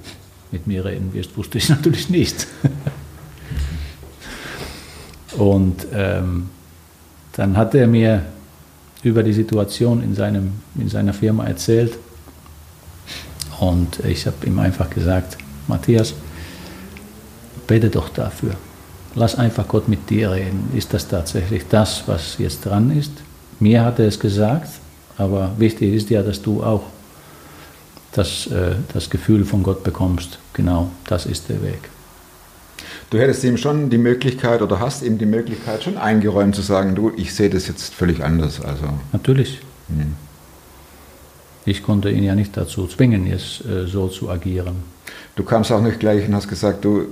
mit 0.51 0.67
mir 0.67 0.85
reden 0.85 1.13
wirst, 1.13 1.35
wusste 1.37 1.57
ich 1.57 1.69
natürlich 1.75 2.09
nicht. 2.09 2.47
Und 5.37 5.87
ähm, 5.93 6.49
dann 7.33 7.55
hat 7.55 7.73
er 7.73 7.87
mir 7.87 8.25
über 9.01 9.23
die 9.23 9.31
Situation 9.31 10.03
in, 10.03 10.13
seinem, 10.13 10.51
in 10.75 10.89
seiner 10.89 11.13
Firma 11.13 11.45
erzählt. 11.45 11.97
Und 13.59 13.99
ich 14.01 14.27
habe 14.27 14.45
ihm 14.45 14.59
einfach 14.59 14.89
gesagt, 14.89 15.37
Matthias, 15.67 16.13
bete 17.67 17.89
doch 17.89 18.09
dafür. 18.09 18.55
Lass 19.15 19.35
einfach 19.35 19.67
Gott 19.67 19.87
mit 19.87 20.09
dir 20.09 20.31
reden. 20.31 20.71
Ist 20.75 20.93
das 20.93 21.07
tatsächlich 21.07 21.63
das, 21.69 22.03
was 22.07 22.37
jetzt 22.37 22.65
dran 22.65 22.95
ist? 22.97 23.11
Mir 23.59 23.83
hat 23.83 23.99
er 23.99 24.07
es 24.07 24.19
gesagt, 24.19 24.69
aber 25.19 25.51
wichtig 25.57 25.93
ist 25.93 26.09
ja, 26.09 26.23
dass 26.23 26.41
du 26.41 26.63
auch 26.63 26.83
das, 28.13 28.47
äh, 28.47 28.75
das 28.93 29.09
Gefühl 29.09 29.45
von 29.45 29.63
Gott 29.63 29.83
bekommst. 29.83 30.39
Genau, 30.53 30.89
das 31.07 31.25
ist 31.25 31.49
der 31.49 31.61
Weg. 31.61 31.89
Du 33.09 33.19
hättest 33.19 33.43
ihm 33.43 33.57
schon 33.57 33.89
die 33.89 33.97
Möglichkeit 33.97 34.61
oder 34.61 34.79
hast 34.79 35.03
ihm 35.03 35.17
die 35.17 35.25
Möglichkeit 35.25 35.83
schon 35.83 35.97
eingeräumt 35.97 36.55
zu 36.55 36.61
sagen, 36.61 36.95
du, 36.95 37.11
ich 37.17 37.33
sehe 37.33 37.49
das 37.49 37.67
jetzt 37.67 37.93
völlig 37.93 38.23
anders. 38.23 38.61
Also 38.61 38.85
Natürlich. 39.11 39.59
Ich 41.65 41.83
konnte 41.83 42.09
ihn 42.09 42.23
ja 42.23 42.33
nicht 42.33 42.55
dazu 42.55 42.87
zwingen, 42.87 43.27
jetzt 43.27 43.65
äh, 43.65 43.87
so 43.87 44.07
zu 44.07 44.29
agieren. 44.29 44.77
du 45.35 45.43
kamst 45.43 45.71
auch 45.71 45.81
nicht 45.81 45.99
gleich 45.99 46.27
und 46.27 46.33
hast 46.33 46.47
gesagt, 46.47 46.85
du 46.85 47.07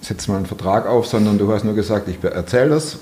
setzt 0.00 0.28
mal 0.28 0.38
einen 0.38 0.46
Vertrag 0.46 0.86
auf, 0.86 1.06
sondern 1.06 1.38
du 1.38 1.50
hast 1.52 1.64
nur 1.64 1.74
gesagt, 1.74 2.08
ich 2.08 2.22
erzähle 2.24 2.70
das 2.70 2.98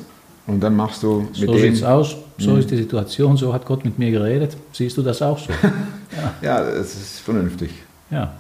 und 0.51 0.61
dann 0.61 0.77
machst 0.77 1.03
du 1.03 1.21
mit 1.23 1.35
So 1.37 1.47
dem. 1.53 1.61
sieht's 1.61 1.83
aus, 1.83 2.17
so 2.39 2.57
ist 2.57 2.71
die 2.71 2.77
Situation, 2.77 3.37
so 3.37 3.53
hat 3.53 3.65
Gott 3.67 3.85
mit 3.85 3.99
mir 3.99 4.11
geredet. 4.11 4.57
Siehst 4.73 4.97
du 4.97 5.03
das 5.03 5.23
auch 5.23 5.39
so? 5.39 5.53
Ja, 6.43 6.61
es 6.63 6.95
ist 6.97 7.21
vernünftig. 7.21 7.71
Ja. 8.11 8.33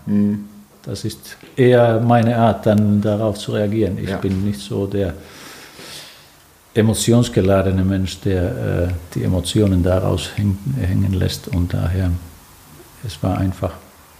Das 0.83 1.05
ist 1.05 1.37
eher 1.57 2.01
meine 2.01 2.37
Art, 2.37 2.67
dann 2.67 3.01
darauf 3.01 3.39
zu 3.39 3.53
reagieren. 3.53 3.97
Ich 4.03 4.11
Ja. 4.11 4.17
bin 4.17 4.45
nicht 4.45 4.59
so 4.61 4.87
der 4.87 5.15
emotionsgeladene 6.75 7.85
Mensch, 7.85 8.21
der 8.21 8.43
äh, 8.43 8.89
die 9.15 9.25
Emotionen 9.25 9.83
daraus 9.83 10.31
häng, 10.37 10.57
hängen 10.81 11.13
lässt. 11.13 11.49
Und 11.49 11.75
daher, 11.75 12.11
es 13.07 13.23
war 13.23 13.39
einfach. 13.39 13.73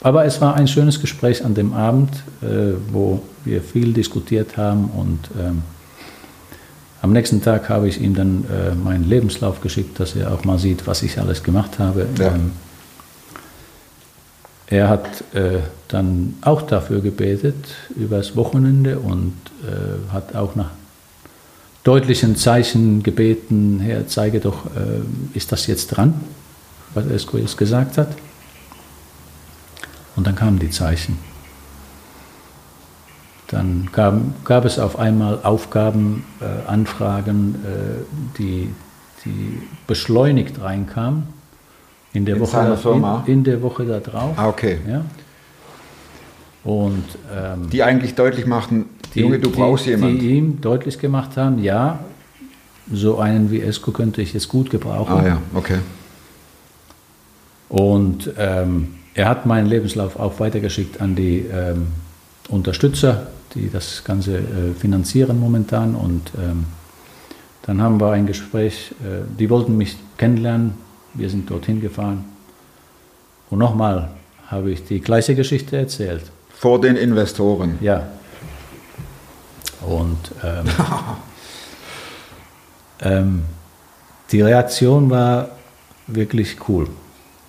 Aber 0.03 0.25
es 0.25 0.41
war 0.41 0.55
ein 0.55 0.67
schönes 0.67 1.01
Gespräch 1.01 1.45
an 1.45 1.55
dem 1.55 1.73
Abend, 1.75 2.11
äh, 2.43 2.75
wo 2.93 3.23
wir 3.45 3.63
viel 3.63 3.93
diskutiert 3.93 4.57
haben. 4.57 4.87
Und 4.97 5.19
ähm, 5.39 5.63
am 7.03 7.13
nächsten 7.13 7.43
Tag 7.43 7.69
habe 7.69 7.89
ich 7.89 8.01
ihm 8.01 8.15
dann 8.15 8.45
äh, 8.45 8.75
meinen 8.75 9.09
Lebenslauf 9.09 9.61
geschickt, 9.61 9.99
dass 9.99 10.15
er 10.15 10.33
auch 10.33 10.45
mal 10.45 10.59
sieht, 10.59 10.87
was 10.87 11.03
ich 11.03 11.19
alles 11.19 11.43
gemacht 11.43 11.79
habe. 11.79 12.07
Ja. 12.19 12.35
Ähm, 12.35 12.53
er 14.67 14.89
hat 14.89 15.25
äh, 15.35 15.61
dann 15.89 16.37
auch 16.43 16.63
dafür 16.63 17.01
gebetet 17.01 17.57
übers 17.97 18.37
Wochenende 18.37 19.01
und 19.01 19.35
äh, 19.65 20.13
hat 20.13 20.37
auch 20.37 20.55
nach 20.55 20.71
deutlichen 21.83 22.37
Zeichen 22.37 23.03
gebeten, 23.03 23.81
Herr, 23.81 24.07
zeige 24.07 24.39
doch, 24.39 24.67
äh, 24.67 25.37
ist 25.37 25.51
das 25.51 25.67
jetzt 25.67 25.89
dran, 25.89 26.21
was 26.95 27.07
jetzt 27.09 27.57
gesagt 27.57 27.99
hat? 27.99 28.15
Und 30.15 30.27
dann 30.27 30.37
kamen 30.37 30.59
die 30.59 30.71
Zeichen. 30.71 31.19
Dann 33.51 33.89
gab, 33.93 34.45
gab 34.45 34.65
es 34.65 34.79
auf 34.79 34.99
einmal 34.99 35.41
Aufgaben, 35.43 36.25
äh, 36.41 36.71
Anfragen, 36.71 37.57
äh, 37.65 38.39
die, 38.39 38.71
die 39.25 39.61
beschleunigt 39.87 40.61
reinkamen. 40.61 41.25
In 42.13 42.25
der, 42.25 42.37
In 42.37 42.41
Woche, 42.41 42.79
da-? 42.85 43.25
In, 43.27 43.33
in 43.33 43.45
der 43.45 43.63
Woche 43.63 43.85
da 43.85 43.99
drauf. 43.99 44.35
Ah, 44.37 44.49
okay. 44.49 44.79
Ja. 44.89 45.05
Und 46.63 47.05
ähm, 47.35 47.71
Die 47.71 47.83
eigentlich 47.83 48.15
deutlich 48.15 48.47
machten, 48.47 48.87
die, 49.15 49.21
Junge, 49.21 49.39
du 49.39 49.51
die, 49.51 49.57
brauchst 49.57 49.87
jemanden. 49.87 50.19
Die 50.21 50.31
ihm 50.31 50.61
deutlich 50.61 50.99
gemacht 50.99 51.37
haben, 51.37 51.63
ja, 51.63 52.01
so 52.93 53.19
einen 53.19 53.51
wie 53.51 53.61
Esko 53.61 53.93
könnte 53.93 54.23
ich 54.23 54.33
jetzt 54.33 54.49
gut 54.49 54.71
gebrauchen. 54.71 55.13
ah 55.13 55.27
ja, 55.27 55.39
okay. 55.55 55.79
Und 57.69 58.33
ähm, 58.37 58.95
er 59.15 59.29
hat 59.29 59.47
meinen 59.47 59.67
Lebenslauf 59.67 60.19
auch 60.19 60.41
weitergeschickt 60.41 61.01
an 61.01 61.15
die 61.15 61.47
ähm, 61.53 61.89
Unterstützer, 62.49 63.29
die 63.55 63.71
das 63.71 64.05
Ganze 64.05 64.39
äh, 64.39 64.75
finanzieren 64.79 65.39
momentan. 65.39 65.95
Und 65.95 66.33
ähm, 66.39 66.67
dann 67.63 67.83
haben 67.83 68.01
wir 68.01 68.13
ein 68.13 68.27
Gespräch, 68.27 68.93
äh, 69.03 69.25
die 69.39 69.51
wollten 69.51 69.77
mich 69.77 69.97
kennenlernen, 70.17 70.75
wir 71.15 71.29
sind 71.29 71.51
dorthin 71.51 71.81
gefahren. 71.81 72.25
Und 73.51 73.59
nochmal 73.59 74.11
habe 74.47 74.71
ich 74.71 74.85
die 74.85 75.01
gleiche 75.01 75.35
Geschichte 75.35 75.77
erzählt. 75.77 76.23
Vor 76.55 76.81
den 76.81 76.97
Investoren. 76.97 77.79
Ja. 77.81 78.07
Und 79.81 80.19
ähm, 80.45 80.67
ähm, 83.03 83.43
die 84.31 84.43
Reaktion 84.43 85.11
war 85.11 85.51
wirklich 86.07 86.57
cool. 86.69 86.89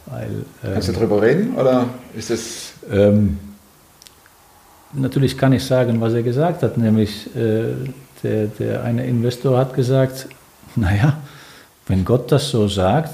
Weil, 0.05 0.45
ähm, 0.63 0.73
Kannst 0.73 0.89
du 0.89 0.93
drüber 0.93 1.21
reden 1.21 1.55
oder 1.55 1.87
ist 2.15 2.31
es 2.31 2.73
ähm, 2.91 3.39
natürlich 4.93 5.37
kann 5.37 5.53
ich 5.53 5.63
sagen, 5.65 6.01
was 6.01 6.13
er 6.13 6.23
gesagt 6.23 6.63
hat, 6.63 6.77
nämlich 6.77 7.27
äh, 7.35 7.73
der, 8.23 8.47
der 8.47 8.83
eine 8.83 9.05
Investor 9.05 9.57
hat 9.57 9.73
gesagt, 9.73 10.27
naja, 10.75 11.17
wenn 11.87 12.05
Gott 12.05 12.31
das 12.31 12.49
so 12.49 12.67
sagt, 12.67 13.13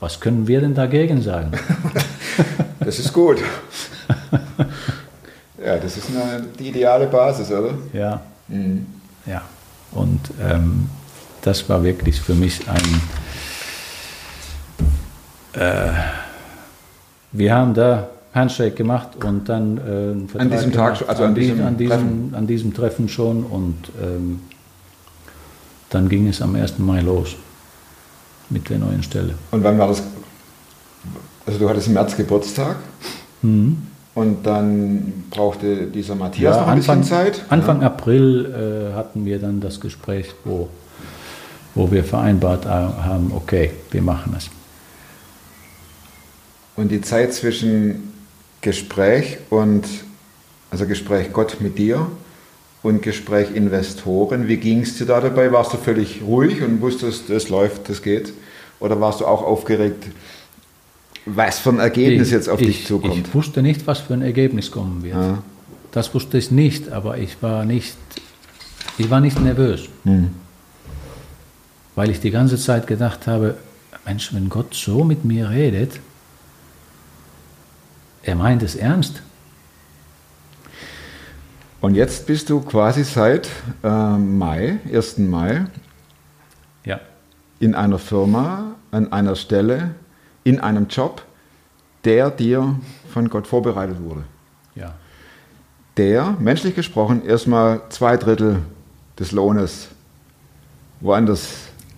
was 0.00 0.20
können 0.20 0.46
wir 0.46 0.60
denn 0.60 0.74
dagegen 0.74 1.22
sagen? 1.22 1.52
Das 2.80 2.98
ist 2.98 3.12
gut. 3.12 3.38
ja, 5.62 5.76
das 5.76 5.96
ist 5.96 6.08
eine, 6.08 6.46
die 6.58 6.68
ideale 6.68 7.06
Basis, 7.06 7.50
oder? 7.50 7.74
Ja. 7.92 8.22
Ja. 9.26 9.42
Und 9.90 10.20
ähm, 10.40 10.88
das 11.42 11.68
war 11.68 11.82
wirklich 11.82 12.20
für 12.20 12.34
mich 12.34 12.60
ein. 12.68 13.00
Äh, 15.60 15.90
wir 17.32 17.54
haben 17.54 17.74
da 17.74 18.08
Handshake 18.34 18.76
gemacht 18.76 19.24
und 19.24 19.48
dann 19.48 19.78
äh, 19.78 20.28
Vertrag 20.28 20.50
diesem 20.50 20.72
Tag 20.72 20.84
gemacht, 20.84 20.98
schon, 20.98 21.08
also 21.08 21.24
an 21.24 21.34
diesem 21.34 21.66
an 21.66 21.76
diesem, 21.76 21.90
Treffen? 21.90 22.34
an 22.34 22.46
diesem 22.46 22.74
Treffen 22.74 23.08
schon 23.08 23.44
und 23.44 23.76
ähm, 24.02 24.40
dann 25.90 26.08
ging 26.08 26.28
es 26.28 26.42
am 26.42 26.54
1. 26.54 26.78
Mai 26.78 27.00
los 27.00 27.36
mit 28.50 28.68
der 28.68 28.78
neuen 28.78 29.02
Stelle. 29.02 29.34
Und 29.50 29.64
wann 29.64 29.78
war 29.78 29.88
das? 29.88 30.02
Also 31.46 31.58
du 31.58 31.68
hattest 31.68 31.88
im 31.88 31.94
März 31.94 32.16
Geburtstag 32.16 32.76
und 33.40 34.46
dann 34.46 35.24
brauchte 35.30 35.86
dieser 35.86 36.14
Matthias 36.14 36.56
noch 36.56 36.66
ein 36.66 36.78
Anfang, 36.78 37.00
bisschen 37.00 37.16
Zeit. 37.16 37.44
Anfang 37.48 37.82
April 37.82 38.90
äh, 38.92 38.94
hatten 38.94 39.24
wir 39.24 39.38
dann 39.38 39.60
das 39.60 39.80
Gespräch, 39.80 40.34
wo, 40.44 40.68
wo 41.74 41.90
wir 41.90 42.04
vereinbart 42.04 42.66
haben, 42.66 43.32
okay, 43.34 43.70
wir 43.90 44.02
machen 44.02 44.34
es. 44.36 44.50
Und 46.76 46.90
die 46.90 47.00
Zeit 47.00 47.32
zwischen 47.32 48.12
Gespräch 48.60 49.38
und, 49.50 49.84
also 50.70 50.86
Gespräch 50.86 51.32
Gott 51.32 51.60
mit 51.60 51.78
dir 51.78 52.10
und 52.82 53.02
Gespräch 53.02 53.54
Investoren, 53.54 54.48
wie 54.48 54.56
ging 54.56 54.80
es 54.80 54.98
dir 54.98 55.06
da 55.06 55.20
dabei? 55.20 55.52
Warst 55.52 55.72
du 55.72 55.76
völlig 55.76 56.22
ruhig 56.22 56.62
und 56.62 56.80
wusstest, 56.80 57.28
das 57.28 57.48
läuft, 57.48 57.88
das 57.88 58.02
geht? 58.02 58.32
Oder 58.80 59.00
warst 59.00 59.20
du 59.20 59.26
auch 59.26 59.42
aufgeregt, 59.42 60.04
was 61.26 61.58
für 61.58 61.70
ein 61.70 61.78
Ergebnis 61.78 62.30
jetzt 62.30 62.48
auf 62.48 62.60
ich, 62.60 62.66
dich 62.66 62.86
zukommt? 62.86 63.16
Ich 63.16 63.34
wusste 63.34 63.62
nicht, 63.62 63.86
was 63.86 64.00
für 64.00 64.14
ein 64.14 64.22
Ergebnis 64.22 64.70
kommen 64.70 65.02
wird. 65.02 65.14
Ja. 65.14 65.42
Das 65.90 66.14
wusste 66.14 66.38
ich 66.38 66.50
nicht, 66.50 66.90
aber 66.90 67.18
ich 67.18 67.42
war 67.42 67.64
nicht, 67.64 67.96
ich 68.98 69.10
war 69.10 69.20
nicht 69.20 69.40
nervös. 69.40 69.88
Hm. 70.04 70.30
Weil 71.94 72.10
ich 72.10 72.20
die 72.20 72.30
ganze 72.30 72.56
Zeit 72.56 72.86
gedacht 72.86 73.26
habe, 73.26 73.56
Mensch, 74.06 74.32
wenn 74.32 74.48
Gott 74.48 74.74
so 74.74 75.04
mit 75.04 75.24
mir 75.24 75.50
redet, 75.50 76.00
er 78.22 78.34
meint 78.34 78.62
es 78.62 78.74
ernst. 78.74 79.22
Und 81.80 81.94
jetzt 81.94 82.26
bist 82.26 82.50
du 82.50 82.60
quasi 82.60 83.04
seit 83.04 83.48
äh, 83.84 83.88
Mai, 83.88 84.78
1. 84.92 85.18
Mai, 85.18 85.66
Ja. 86.84 87.00
in 87.60 87.74
einer 87.74 87.98
Firma, 87.98 88.74
an 88.90 89.12
einer 89.12 89.36
Stelle, 89.36 89.94
in 90.44 90.58
einem 90.60 90.88
Job, 90.88 91.22
der 92.04 92.30
dir 92.30 92.74
von 93.12 93.28
Gott 93.28 93.46
vorbereitet 93.46 94.00
wurde. 94.02 94.24
Ja. 94.74 94.94
Der, 95.96 96.36
menschlich 96.40 96.74
gesprochen, 96.74 97.24
erstmal 97.24 97.82
zwei 97.90 98.16
Drittel 98.16 98.62
des 99.18 99.32
Lohnes 99.32 99.88
woanders 101.00 101.48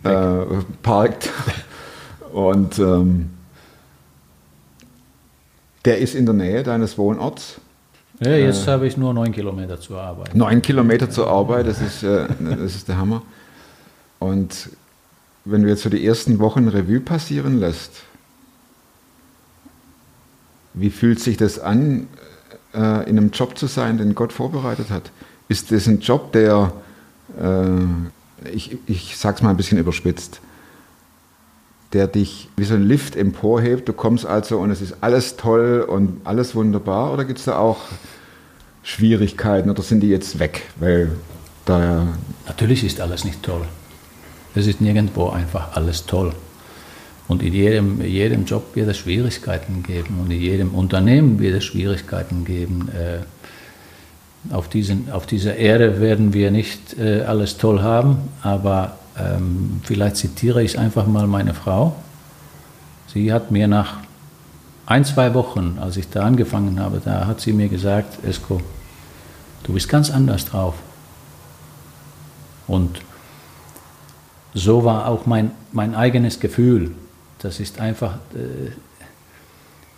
äh, 0.05 0.45
parkt. 0.83 1.31
Und 2.33 2.79
ähm, 2.79 3.31
der 5.85 5.99
ist 5.99 6.14
in 6.14 6.27
der 6.27 6.35
Nähe 6.35 6.62
deines 6.62 6.99
Wohnorts. 6.99 7.57
ja 8.21 8.33
jetzt 8.33 8.66
habe 8.66 8.87
ich 8.87 8.97
nur 8.97 9.14
neun 9.14 9.33
Kilometer 9.33 9.81
zur 9.81 10.01
Arbeit. 10.01 10.35
Neun 10.35 10.62
Kilometer 10.62 11.11
zur 11.11 11.29
Arbeit, 11.29 11.66
das 11.66 11.81
ist, 11.81 12.03
äh, 12.03 12.27
das 12.40 12.75
ist 12.75 12.88
der 12.88 12.99
Hammer. 12.99 13.23
Und 14.19 14.71
wenn 15.45 15.62
du 15.62 15.69
jetzt 15.69 15.83
so 15.83 15.90
die 15.90 16.07
ersten 16.07 16.38
Wochen 16.38 16.69
Revue 16.69 17.01
passieren 17.01 17.59
lässt, 17.59 18.03
wie 20.75 20.90
fühlt 20.90 21.19
sich 21.19 21.37
das 21.37 21.59
an, 21.59 22.07
äh, 22.75 23.09
in 23.09 23.19
einem 23.19 23.31
Job 23.31 23.59
zu 23.59 23.66
sein, 23.66 23.99
den 23.99 24.14
Gott 24.14 24.33
vorbereitet 24.33 24.90
hat? 24.90 25.11
Ist 25.49 25.73
das 25.73 25.87
ein 25.87 26.01
Job, 26.01 26.33
der, 26.33 26.73
äh, 27.40 28.49
ich, 28.53 28.77
ich 28.87 29.16
sag's 29.16 29.43
mal 29.43 29.51
ein 29.51 29.57
bisschen 29.57 29.79
überspitzt, 29.79 30.40
der 31.92 32.07
dich 32.07 32.48
wie 32.57 32.64
so 32.64 32.74
ein 32.74 32.87
Lift 32.87 33.16
emporhebt, 33.16 33.88
du 33.88 33.92
kommst 33.92 34.26
also 34.26 34.59
und 34.59 34.70
es 34.70 34.81
ist 34.81 34.96
alles 35.00 35.37
toll 35.37 35.85
und 35.88 36.20
alles 36.24 36.55
wunderbar, 36.55 37.12
oder 37.12 37.24
gibt 37.24 37.38
es 37.38 37.46
da 37.46 37.59
auch 37.59 37.79
Schwierigkeiten 38.83 39.70
oder 39.70 39.83
sind 39.83 40.00
die 40.00 40.09
jetzt 40.09 40.38
weg? 40.38 40.62
Weil 40.79 41.11
da 41.64 42.07
Natürlich 42.46 42.83
ist 42.83 43.00
alles 43.00 43.24
nicht 43.24 43.42
toll. 43.42 43.62
Es 44.57 44.66
ist 44.66 44.81
nirgendwo 44.81 45.29
einfach 45.29 45.76
alles 45.76 46.07
toll. 46.07 46.33
Und 47.29 47.44
in 47.44 47.53
jedem, 47.53 48.03
jedem 48.03 48.44
Job 48.44 48.74
wird 48.74 48.88
es 48.88 48.98
Schwierigkeiten 48.98 49.85
geben 49.85 50.18
und 50.20 50.33
in 50.33 50.40
jedem 50.40 50.74
Unternehmen 50.74 51.38
wird 51.38 51.55
es 51.55 51.64
Schwierigkeiten 51.64 52.44
geben. 52.44 52.88
Äh, 52.88 54.53
auf, 54.53 54.68
diesen, 54.68 55.12
auf 55.12 55.26
dieser 55.26 55.57
Erde 55.57 56.00
werden 56.00 56.33
wir 56.35 56.50
nicht 56.50 56.98
äh, 56.98 57.22
alles 57.22 57.57
toll 57.57 57.83
haben, 57.83 58.18
aber 58.42 58.98
ähm, 59.21 59.81
vielleicht 59.85 60.17
zitiere 60.17 60.63
ich 60.63 60.79
einfach 60.79 61.07
mal 61.07 61.27
meine 61.27 61.55
Frau. 61.55 61.97
Sie 63.13 63.33
hat 63.33 63.51
mir 63.51 63.69
nach 63.69 63.99
ein, 64.87 65.05
zwei 65.05 65.35
Wochen, 65.35 65.79
als 65.81 65.97
ich 65.97 66.09
da 66.09 66.25
angefangen 66.25 66.81
habe, 66.81 67.01
da 67.05 67.27
hat 67.27 67.41
sie 67.41 67.53
mir 67.53 67.69
gesagt, 67.69 68.25
Esko, 68.25 68.61
du 69.63 69.73
bist 69.73 69.89
ganz 69.89 70.11
anders 70.11 70.47
drauf. 70.47 70.75
Und 72.67 73.01
so 74.55 74.85
war 74.85 75.07
auch 75.07 75.27
mein, 75.27 75.53
mein 75.73 75.95
eigenes 75.95 76.41
Gefühl. 76.41 76.93
Das 77.39 77.61
ist 77.61 77.81
einfach, 77.81 78.15
äh, 78.35 78.71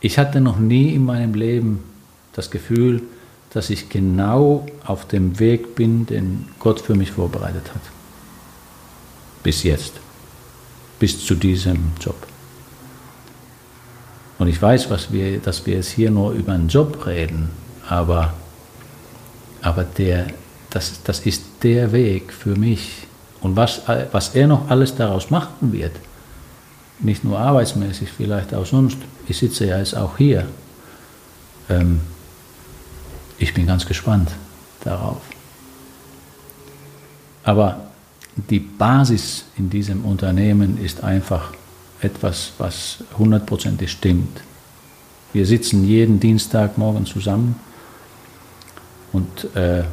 ich 0.00 0.18
hatte 0.18 0.40
noch 0.40 0.58
nie 0.58 0.94
in 0.94 1.04
meinem 1.04 1.34
Leben 1.34 1.84
das 2.32 2.50
Gefühl, 2.50 3.02
dass 3.52 3.70
ich 3.70 3.88
genau 3.88 4.66
auf 4.84 5.06
dem 5.06 5.38
Weg 5.38 5.74
bin, 5.74 6.06
den 6.06 6.48
Gott 6.58 6.80
für 6.80 6.94
mich 6.94 7.12
vorbereitet 7.12 7.64
hat. 7.74 8.01
Bis 9.42 9.62
jetzt. 9.62 9.94
Bis 10.98 11.24
zu 11.24 11.34
diesem 11.34 11.92
Job. 12.00 12.26
Und 14.38 14.48
ich 14.48 14.60
weiß, 14.60 14.90
was 14.90 15.12
wir, 15.12 15.38
dass 15.38 15.66
wir 15.66 15.76
jetzt 15.76 15.90
hier 15.90 16.10
nur 16.10 16.32
über 16.32 16.52
einen 16.52 16.68
Job 16.68 17.06
reden, 17.06 17.50
aber, 17.88 18.32
aber 19.60 19.84
der, 19.84 20.26
das, 20.70 21.02
das 21.04 21.20
ist 21.20 21.44
der 21.62 21.92
Weg 21.92 22.32
für 22.32 22.56
mich. 22.56 23.06
Und 23.40 23.56
was, 23.56 23.82
was 24.10 24.34
er 24.34 24.46
noch 24.46 24.68
alles 24.68 24.94
daraus 24.94 25.30
machen 25.30 25.72
wird, 25.72 25.92
nicht 26.98 27.24
nur 27.24 27.38
arbeitsmäßig, 27.38 28.10
vielleicht 28.10 28.54
auch 28.54 28.66
sonst, 28.66 28.98
ich 29.28 29.38
sitze 29.38 29.66
ja 29.66 29.78
jetzt 29.78 29.96
auch 29.96 30.16
hier, 30.16 30.46
ähm, 31.68 32.00
ich 33.38 33.54
bin 33.54 33.66
ganz 33.66 33.86
gespannt 33.86 34.30
darauf. 34.84 35.20
Aber 37.44 37.91
die 38.36 38.60
Basis 38.60 39.44
in 39.58 39.68
diesem 39.70 40.04
Unternehmen 40.04 40.82
ist 40.82 41.04
einfach 41.04 41.52
etwas, 42.00 42.52
was 42.58 43.04
hundertprozentig 43.18 43.90
stimmt. 43.90 44.40
Wir 45.32 45.46
sitzen 45.46 45.86
jeden 45.86 46.20
Dienstagmorgen 46.20 47.06
zusammen 47.06 47.56
und 49.12 49.54
äh, 49.54 49.84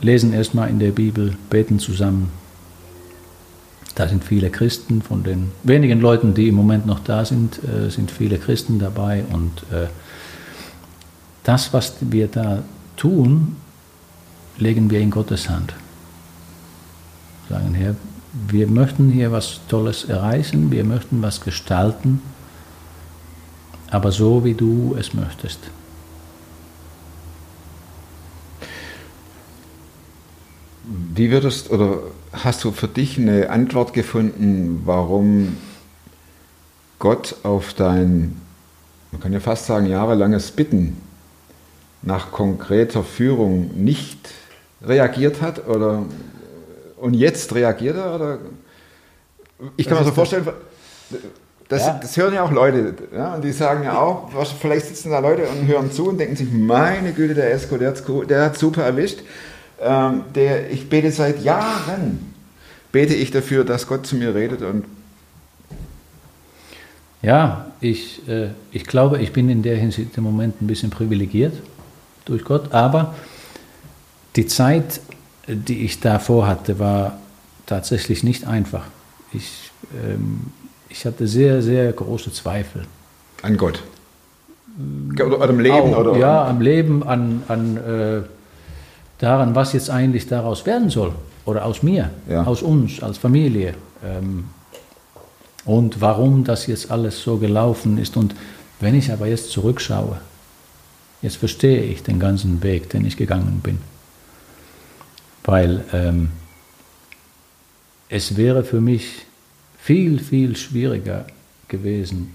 lesen 0.00 0.32
erstmal 0.32 0.68
in 0.68 0.78
der 0.78 0.90
Bibel, 0.90 1.36
beten 1.50 1.78
zusammen. 1.78 2.30
Da 3.94 4.08
sind 4.08 4.24
viele 4.24 4.50
Christen, 4.50 5.02
von 5.02 5.22
den 5.22 5.52
wenigen 5.62 6.00
Leuten, 6.00 6.34
die 6.34 6.48
im 6.48 6.56
Moment 6.56 6.86
noch 6.86 7.00
da 7.00 7.24
sind, 7.24 7.60
äh, 7.62 7.90
sind 7.90 8.10
viele 8.10 8.38
Christen 8.38 8.78
dabei. 8.78 9.24
Und 9.32 9.62
äh, 9.72 9.86
das, 11.44 11.72
was 11.72 11.94
wir 12.00 12.26
da 12.26 12.62
tun, 12.96 13.56
legen 14.58 14.90
wir 14.90 15.00
in 15.00 15.10
Gottes 15.10 15.48
Hand. 15.48 15.74
Sagen, 17.48 17.74
Herr, 17.74 17.94
wir 18.48 18.66
möchten 18.68 19.10
hier 19.10 19.32
was 19.32 19.60
Tolles 19.68 20.04
erreichen, 20.04 20.70
wir 20.70 20.84
möchten 20.84 21.22
was 21.22 21.40
gestalten, 21.40 22.20
aber 23.90 24.10
so, 24.12 24.44
wie 24.44 24.54
du 24.54 24.96
es 24.98 25.14
möchtest. 25.14 25.60
Wie 31.14 31.30
würdest 31.30 31.70
oder 31.70 31.98
hast 32.32 32.64
du 32.64 32.72
für 32.72 32.88
dich 32.88 33.18
eine 33.18 33.50
Antwort 33.50 33.92
gefunden, 33.92 34.82
warum 34.84 35.56
Gott 36.98 37.36
auf 37.42 37.74
dein, 37.74 38.40
man 39.12 39.20
kann 39.20 39.32
ja 39.32 39.40
fast 39.40 39.66
sagen, 39.66 39.86
jahrelanges 39.86 40.50
Bitten 40.50 40.96
nach 42.02 42.32
konkreter 42.32 43.04
Führung 43.04 43.70
nicht 43.82 44.30
reagiert 44.82 45.40
hat 45.40 45.66
oder 45.68 46.04
und 46.96 47.14
jetzt 47.14 47.54
reagiert 47.54 47.96
er? 47.96 48.14
Oder? 48.14 48.38
Ich 49.76 49.86
kann 49.86 49.98
mir 49.98 50.04
so 50.04 50.12
vorstellen, 50.12 50.46
das, 51.68 51.86
Ja. 51.86 51.98
das 52.00 52.16
hören 52.16 52.34
ja 52.34 52.42
auch 52.42 52.50
Leute, 52.50 52.94
ja, 53.14 53.34
und 53.34 53.42
die 53.44 53.52
sagen 53.52 53.84
ja 53.84 53.98
auch, 53.98 54.30
vielleicht 54.60 54.86
sitzen 54.86 55.10
da 55.10 55.18
Leute 55.20 55.42
und 55.48 55.66
hören 55.66 55.90
zu 55.90 56.08
und 56.08 56.18
denken 56.18 56.36
sich, 56.36 56.50
meine 56.52 57.12
Güte, 57.12 57.34
der 57.34 57.52
Esko, 57.52 57.78
der, 57.78 57.92
der 58.28 58.44
hat 58.44 58.58
super 58.58 58.82
erwischt. 58.82 59.20
Ähm, 59.80 60.22
der, 60.34 60.70
ich 60.70 60.88
bete 60.88 61.10
seit 61.10 61.42
Jahren, 61.42 62.32
bete 62.92 63.14
ich 63.14 63.30
dafür, 63.30 63.64
dass 63.64 63.86
Gott 63.86 64.06
zu 64.06 64.16
mir 64.16 64.34
redet 64.34 64.62
und 64.62 64.84
Ja, 67.22 67.72
ich, 67.80 68.26
äh, 68.28 68.48
ich 68.70 68.84
glaube, 68.84 69.20
ich 69.20 69.32
bin 69.32 69.48
in 69.48 69.62
der 69.62 69.76
Hinsicht 69.76 70.16
im 70.16 70.24
Moment 70.24 70.60
ein 70.60 70.66
bisschen 70.66 70.90
privilegiert 70.90 71.54
durch 72.26 72.44
Gott, 72.44 72.72
aber 72.72 73.14
die 74.36 74.46
Zeit, 74.46 75.00
die 75.48 75.84
ich 75.84 76.00
davor 76.00 76.46
hatte, 76.46 76.78
war 76.78 77.18
tatsächlich 77.66 78.22
nicht 78.24 78.46
einfach. 78.46 78.84
Ich, 79.32 79.70
ähm, 80.04 80.40
ich 80.88 81.04
hatte 81.06 81.26
sehr, 81.26 81.62
sehr 81.62 81.92
große 81.92 82.32
Zweifel. 82.32 82.86
an 83.42 83.56
Gott. 83.56 83.82
Oder, 85.20 85.50
im 85.50 85.60
Leben. 85.60 85.94
Auch, 85.94 85.98
oder, 85.98 86.16
ja, 86.16 86.46
am 86.46 86.60
Leben, 86.60 87.02
an, 87.04 87.42
an 87.46 87.76
äh, 87.76 88.22
daran, 89.18 89.54
was 89.54 89.72
jetzt 89.72 89.90
eigentlich 89.90 90.26
daraus 90.26 90.66
werden 90.66 90.90
soll. 90.90 91.12
Oder 91.44 91.64
aus 91.64 91.82
mir, 91.82 92.10
Ja. 92.28 92.44
aus 92.44 92.62
uns, 92.62 93.02
als 93.02 93.18
Familie. 93.18 93.74
Ähm, 94.04 94.44
und 95.64 96.00
warum 96.00 96.44
das 96.44 96.66
jetzt 96.66 96.90
alles 96.90 97.22
so 97.22 97.36
gelaufen 97.36 97.98
ist. 97.98 98.16
Und 98.16 98.34
wenn 98.80 98.94
ich 98.94 99.12
aber 99.12 99.26
jetzt 99.26 99.50
zurückschaue, 99.50 100.18
jetzt 101.22 101.36
verstehe 101.36 101.82
ich 101.82 102.02
den 102.02 102.18
ganzen 102.18 102.62
Weg, 102.62 102.90
den 102.90 103.04
ich 103.04 103.16
gegangen 103.16 103.60
bin. 103.62 103.78
Weil 105.44 105.84
ähm, 105.92 106.30
es 108.08 108.36
wäre 108.36 108.64
für 108.64 108.80
mich 108.80 109.26
viel, 109.78 110.18
viel 110.18 110.56
schwieriger 110.56 111.26
gewesen, 111.68 112.34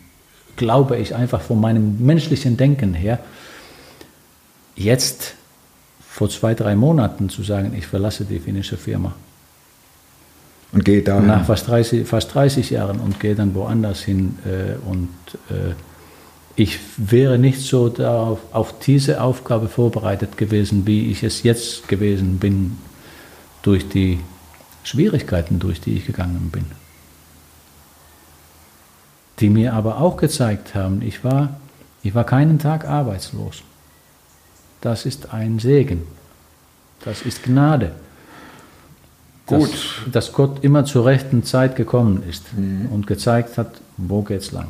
glaube 0.56 0.98
ich 0.98 1.16
einfach 1.16 1.42
von 1.42 1.60
meinem 1.60 2.06
menschlichen 2.06 2.58
Denken 2.58 2.94
her, 2.94 3.20
jetzt 4.76 5.36
vor 6.00 6.30
zwei, 6.30 6.54
drei 6.54 6.76
Monaten 6.76 7.30
zu 7.30 7.44
sagen, 7.44 7.74
ich 7.78 7.88
verlasse 7.88 8.26
die 8.26 8.40
finnische 8.40 8.78
Firma. 8.78 9.16
und 10.74 10.84
geht 10.84 11.08
da. 11.08 11.20
Nach 11.20 11.46
fast 11.46 11.68
30, 11.68 12.08
fast 12.08 12.34
30 12.34 12.70
Jahren 12.72 13.00
und 13.00 13.20
gehe 13.20 13.36
dann 13.36 13.56
woanders 13.56 14.02
hin. 14.02 14.38
Äh, 14.46 14.76
und 14.88 15.10
äh, 15.50 15.74
ich 16.56 16.80
wäre 16.98 17.40
nicht 17.40 17.62
so 17.62 17.88
darauf, 17.88 18.40
auf 18.52 18.78
diese 18.80 19.22
Aufgabe 19.22 19.70
vorbereitet 19.70 20.38
gewesen, 20.38 20.86
wie 20.86 21.10
ich 21.10 21.24
es 21.24 21.44
jetzt 21.44 21.88
gewesen 21.88 22.38
bin, 22.38 22.78
durch 23.62 23.88
die 23.90 24.20
Schwierigkeiten, 24.84 25.60
durch 25.60 25.82
die 25.82 25.98
ich 25.98 26.06
gegangen 26.06 26.50
bin. 26.52 26.66
Die 29.40 29.50
mir 29.50 29.74
aber 29.74 30.00
auch 30.00 30.18
gezeigt 30.18 30.76
haben, 30.76 31.02
ich 31.02 31.24
war, 31.24 31.60
ich 32.04 32.16
war 32.16 32.24
keinen 32.24 32.60
Tag 32.60 32.86
arbeitslos. 32.86 33.64
Das 34.82 35.06
ist 35.06 35.34
ein 35.34 35.60
Segen. 35.60 36.04
Das 37.04 37.22
ist 37.22 37.44
Gnade. 37.44 37.92
Gut. 39.46 39.72
Dass, 39.72 40.12
dass 40.12 40.34
Gott 40.34 40.64
immer 40.64 40.86
zur 40.86 41.06
rechten 41.06 41.44
Zeit 41.44 41.76
gekommen 41.76 42.24
ist 42.28 42.46
und 42.92 43.08
gezeigt 43.08 43.58
hat, 43.58 43.82
wo 43.98 44.22
geht's 44.22 44.52
lang. 44.52 44.68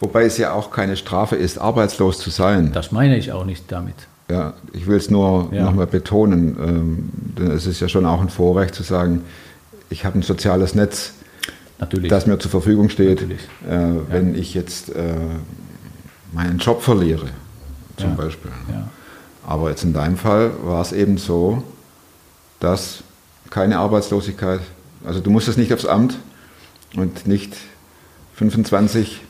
Wobei 0.00 0.24
es 0.24 0.38
ja 0.38 0.52
auch 0.52 0.70
keine 0.70 0.96
Strafe 0.96 1.36
ist, 1.36 1.58
arbeitslos 1.58 2.18
zu 2.18 2.30
sein. 2.30 2.72
Das 2.72 2.92
meine 2.92 3.16
ich 3.16 3.32
auch 3.32 3.44
nicht 3.44 3.70
damit. 3.70 3.94
Ja, 4.30 4.54
ich 4.72 4.86
will 4.86 4.96
es 4.96 5.10
nur 5.10 5.48
Ja. 5.52 5.64
nochmal 5.64 5.86
betonen, 5.86 6.56
ähm, 6.60 7.08
denn 7.38 7.50
es 7.50 7.66
ist 7.66 7.80
ja 7.80 7.88
schon 7.88 8.04
auch 8.04 8.20
ein 8.20 8.28
Vorrecht 8.28 8.74
zu 8.74 8.82
sagen, 8.82 9.22
ich 9.90 10.04
habe 10.04 10.18
ein 10.18 10.22
soziales 10.22 10.74
Netz, 10.74 11.12
Natürlich. 11.78 12.10
das 12.10 12.26
mir 12.26 12.38
zur 12.38 12.50
Verfügung 12.50 12.90
steht, 12.90 13.22
äh, 13.22 13.26
wenn 14.10 14.34
ich 14.34 14.52
jetzt 14.52 14.90
äh, 14.94 15.14
meinen 16.32 16.58
Job 16.58 16.82
verliere, 16.82 17.26
zum 17.96 18.10
Ja. 18.10 18.16
Beispiel. 18.16 18.50
ja. 18.70 18.88
Aber 19.46 19.70
jetzt 19.70 19.82
in 19.84 19.94
deinem 19.94 20.18
Fall 20.18 20.50
war 20.62 20.82
es 20.82 20.92
eben 20.92 21.16
so, 21.16 21.62
dass 22.60 23.02
keine 23.48 23.78
Arbeitslosigkeit, 23.78 24.60
also 25.06 25.20
du 25.20 25.30
musstest 25.30 25.56
nicht 25.56 25.72
aufs 25.72 25.86
Amt 25.86 26.18
und 26.96 27.26
nicht 27.26 27.56
25 28.34 29.22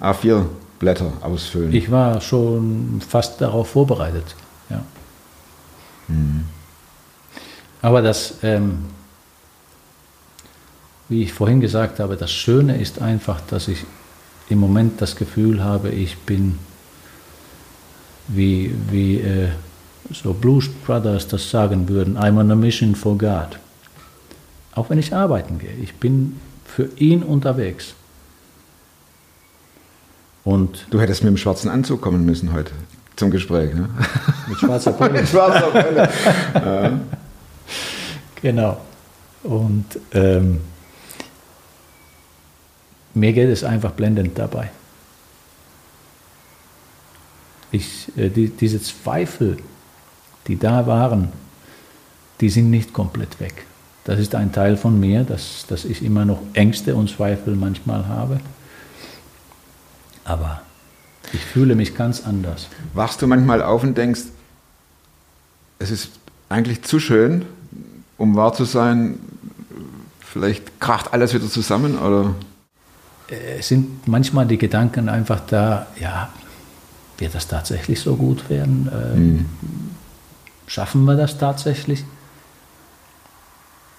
A4 0.00 0.46
Blätter 0.82 1.12
ausfüllen. 1.20 1.72
Ich 1.72 1.92
war 1.92 2.20
schon 2.20 3.00
fast 3.08 3.40
darauf 3.40 3.70
vorbereitet. 3.70 4.34
Ja. 4.68 4.82
Aber 7.80 8.02
das, 8.02 8.34
ähm, 8.42 8.86
wie 11.08 11.22
ich 11.22 11.32
vorhin 11.32 11.60
gesagt 11.60 12.00
habe, 12.00 12.16
das 12.16 12.32
Schöne 12.32 12.80
ist 12.80 13.00
einfach, 13.00 13.40
dass 13.42 13.68
ich 13.68 13.84
im 14.48 14.58
Moment 14.58 15.00
das 15.00 15.14
Gefühl 15.14 15.62
habe, 15.62 15.90
ich 15.90 16.18
bin 16.18 16.58
wie, 18.26 18.74
wie 18.90 19.18
äh, 19.18 19.50
so 20.12 20.34
Blues 20.34 20.68
Brothers 20.68 21.28
das 21.28 21.48
sagen 21.48 21.88
würden, 21.88 22.18
I'm 22.18 22.38
on 22.40 22.50
a 22.50 22.56
mission 22.56 22.96
for 22.96 23.16
God. 23.16 23.60
Auch 24.74 24.90
wenn 24.90 24.98
ich 24.98 25.14
arbeiten 25.14 25.60
gehe, 25.60 25.74
ich 25.80 25.94
bin 25.94 26.40
für 26.64 26.88
ihn 26.96 27.22
unterwegs. 27.22 27.94
Und 30.44 30.86
du 30.90 31.00
hättest 31.00 31.22
mit 31.22 31.30
dem 31.30 31.36
schwarzen 31.36 31.68
Anzug 31.68 32.00
kommen 32.00 32.24
müssen 32.26 32.52
heute 32.52 32.72
zum 33.16 33.30
Gespräch. 33.30 33.74
Ne? 33.74 33.88
mit 34.48 34.58
schwarzer 34.58 34.92
Brille. 34.92 35.26
Schwarzer 35.26 35.70
Brille. 35.70 37.00
Genau. 38.42 38.76
Und 39.44 39.86
ähm, 40.12 40.60
mir 43.14 43.32
geht 43.32 43.48
es 43.48 43.62
einfach 43.64 43.92
blendend 43.92 44.36
dabei. 44.36 44.70
Ich, 47.70 48.10
äh, 48.16 48.28
die, 48.28 48.48
diese 48.48 48.82
Zweifel, 48.82 49.58
die 50.48 50.58
da 50.58 50.86
waren, 50.86 51.28
die 52.40 52.50
sind 52.50 52.70
nicht 52.70 52.92
komplett 52.92 53.38
weg. 53.38 53.64
Das 54.04 54.18
ist 54.18 54.34
ein 54.34 54.50
Teil 54.50 54.76
von 54.76 54.98
mir, 54.98 55.22
dass, 55.22 55.64
dass 55.68 55.84
ich 55.84 56.02
immer 56.02 56.24
noch 56.24 56.42
Ängste 56.54 56.96
und 56.96 57.08
Zweifel 57.08 57.54
manchmal 57.54 58.08
habe. 58.08 58.40
Aber 60.32 60.62
ich 61.34 61.44
fühle 61.44 61.74
mich 61.74 61.94
ganz 61.94 62.24
anders. 62.26 62.68
Wachst 62.94 63.20
du 63.20 63.26
manchmal 63.26 63.62
auf 63.62 63.82
und 63.82 63.98
denkst, 63.98 64.22
es 65.78 65.90
ist 65.90 66.08
eigentlich 66.48 66.82
zu 66.82 66.98
schön, 66.98 67.44
um 68.16 68.34
wahr 68.34 68.54
zu 68.54 68.64
sein, 68.64 69.18
vielleicht 70.20 70.80
kracht 70.80 71.12
alles 71.12 71.34
wieder 71.34 71.48
zusammen 71.48 71.98
oder 71.98 72.34
es 73.58 73.68
sind 73.68 74.08
manchmal 74.08 74.46
die 74.46 74.56
Gedanken 74.56 75.10
einfach 75.10 75.40
da, 75.40 75.86
ja, 76.00 76.30
wird 77.18 77.34
das 77.34 77.46
tatsächlich 77.46 78.00
so 78.00 78.16
gut 78.16 78.48
werden? 78.48 78.90
Ähm, 78.92 79.46
Schaffen 80.66 81.04
wir 81.04 81.16
das 81.16 81.36
tatsächlich? 81.36 82.04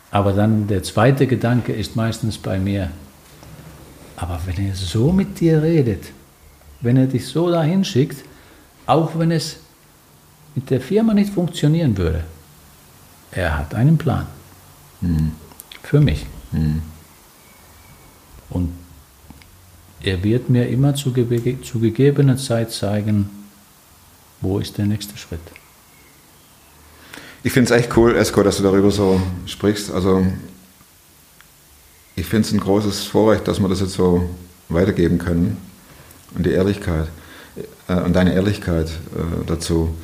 Aber 0.10 0.34
dann 0.34 0.66
der 0.68 0.82
zweite 0.82 1.28
Gedanke 1.28 1.74
ist 1.74 1.96
meistens 1.96 2.40
bei 2.40 2.58
mir, 2.58 2.90
aber 4.16 4.40
wenn 4.46 4.68
er 4.68 4.76
so 4.76 5.12
mit 5.12 5.40
dir 5.40 5.62
redet, 5.62 6.06
wenn 6.84 6.98
er 6.98 7.08
dich 7.08 7.26
so 7.26 7.50
dahin 7.50 7.84
schickt, 7.84 8.24
auch 8.86 9.18
wenn 9.18 9.32
es 9.32 9.58
mit 10.54 10.70
der 10.70 10.82
Firma 10.82 11.14
nicht 11.14 11.34
funktionieren 11.34 11.98
würde, 11.98 12.24
er 13.32 13.58
hat 13.58 13.74
einen 13.74 13.98
Plan. 13.98 14.28
Für 15.82 16.00
mich. 16.00 16.28
Und 18.50 18.70
er 20.02 20.24
wird 20.24 20.50
mir 20.50 20.68
immer 20.70 20.94
zu, 20.96 21.12
zu 21.12 21.80
gegebener 21.80 22.38
Zeit 22.38 22.72
zeigen, 22.72 23.30
wo 24.42 24.60
ist 24.60 24.78
der 24.78 24.86
nächste 24.86 25.18
Schritt. 25.18 25.40
Ich 27.44 27.52
finde 27.52 27.74
es 27.74 27.80
echt 27.80 27.98
cool, 27.98 28.16
Esko, 28.16 28.44
dass 28.44 28.58
du 28.58 28.64
darüber 28.64 28.92
so 28.92 29.22
sprichst. 29.46 29.92
Also 29.92 30.26
ich 32.16 32.26
finde 32.26 32.48
es 32.48 32.54
ein 32.54 32.60
großes 32.60 33.06
Vorrecht, 33.06 33.48
dass 33.48 33.60
wir 33.60 33.68
das 33.68 33.80
jetzt 33.80 33.94
so 33.94 34.30
weitergeben 34.70 35.18
können. 35.18 35.58
Und 36.36 36.46
die 36.46 36.52
Ehrlichkeit 36.52 37.08
äh, 37.88 37.96
und 37.96 38.14
deine 38.14 38.34
Ehrlichkeit 38.34 38.88
äh, 38.88 39.46
dazu. 39.46 39.96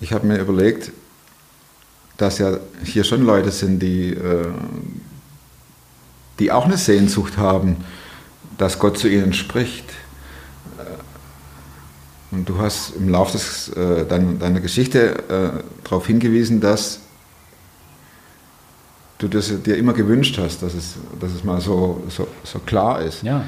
Ich 0.00 0.12
habe 0.12 0.26
mir 0.26 0.38
überlegt, 0.38 0.92
dass 2.16 2.38
ja 2.38 2.58
hier 2.84 3.04
schon 3.04 3.24
Leute 3.24 3.50
sind, 3.50 3.80
die, 3.80 4.12
äh, 4.12 4.48
die 6.38 6.50
auch 6.50 6.64
eine 6.64 6.76
Sehnsucht 6.76 7.36
haben, 7.36 7.76
dass 8.58 8.78
Gott 8.78 8.98
zu 8.98 9.08
ihnen 9.08 9.32
spricht. 9.32 9.84
Äh, 10.78 12.34
Und 12.34 12.48
du 12.48 12.58
hast 12.58 12.94
im 12.96 13.08
Laufe 13.08 13.32
des, 13.32 13.68
äh, 13.70 14.06
deiner, 14.06 14.60
Geschichte 14.60 15.18
äh, 15.28 15.84
darauf 15.84 16.06
hingewiesen, 16.06 16.60
dass 16.60 17.00
du 19.18 19.28
das 19.28 19.62
dir 19.62 19.76
immer 19.76 19.92
gewünscht 19.94 20.38
hast, 20.38 20.62
dass 20.62 20.74
es, 20.74 20.94
dass 21.20 21.32
es 21.32 21.44
mal 21.44 21.60
so, 21.60 22.02
so, 22.08 22.26
so 22.44 22.58
klar 22.60 23.00
ist. 23.00 23.22
Ja. 23.22 23.44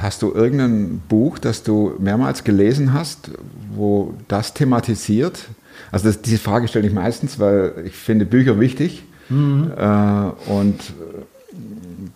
Hast 0.00 0.22
du 0.22 0.32
irgendein 0.32 1.02
Buch, 1.08 1.38
das 1.38 1.62
du 1.62 1.94
mehrmals 1.98 2.44
gelesen 2.44 2.94
hast, 2.94 3.30
wo 3.74 4.14
das 4.28 4.54
thematisiert? 4.54 5.48
Also 5.92 6.08
das, 6.08 6.22
diese 6.22 6.38
Frage 6.38 6.68
stelle 6.68 6.86
ich 6.86 6.94
meistens, 6.94 7.38
weil 7.38 7.74
ich 7.84 7.94
finde 7.94 8.24
Bücher 8.24 8.58
wichtig 8.58 9.04
äh, 9.30 10.50
und 10.50 10.80
äh, 10.80 10.92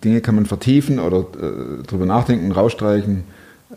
Dinge 0.03 0.21
kann 0.21 0.35
man 0.35 0.47
vertiefen 0.47 0.99
oder 0.99 1.21
äh, 1.21 1.83
drüber 1.87 2.07
nachdenken, 2.07 2.53
rausstreichen. 2.53 3.25
Äh, 3.71 3.75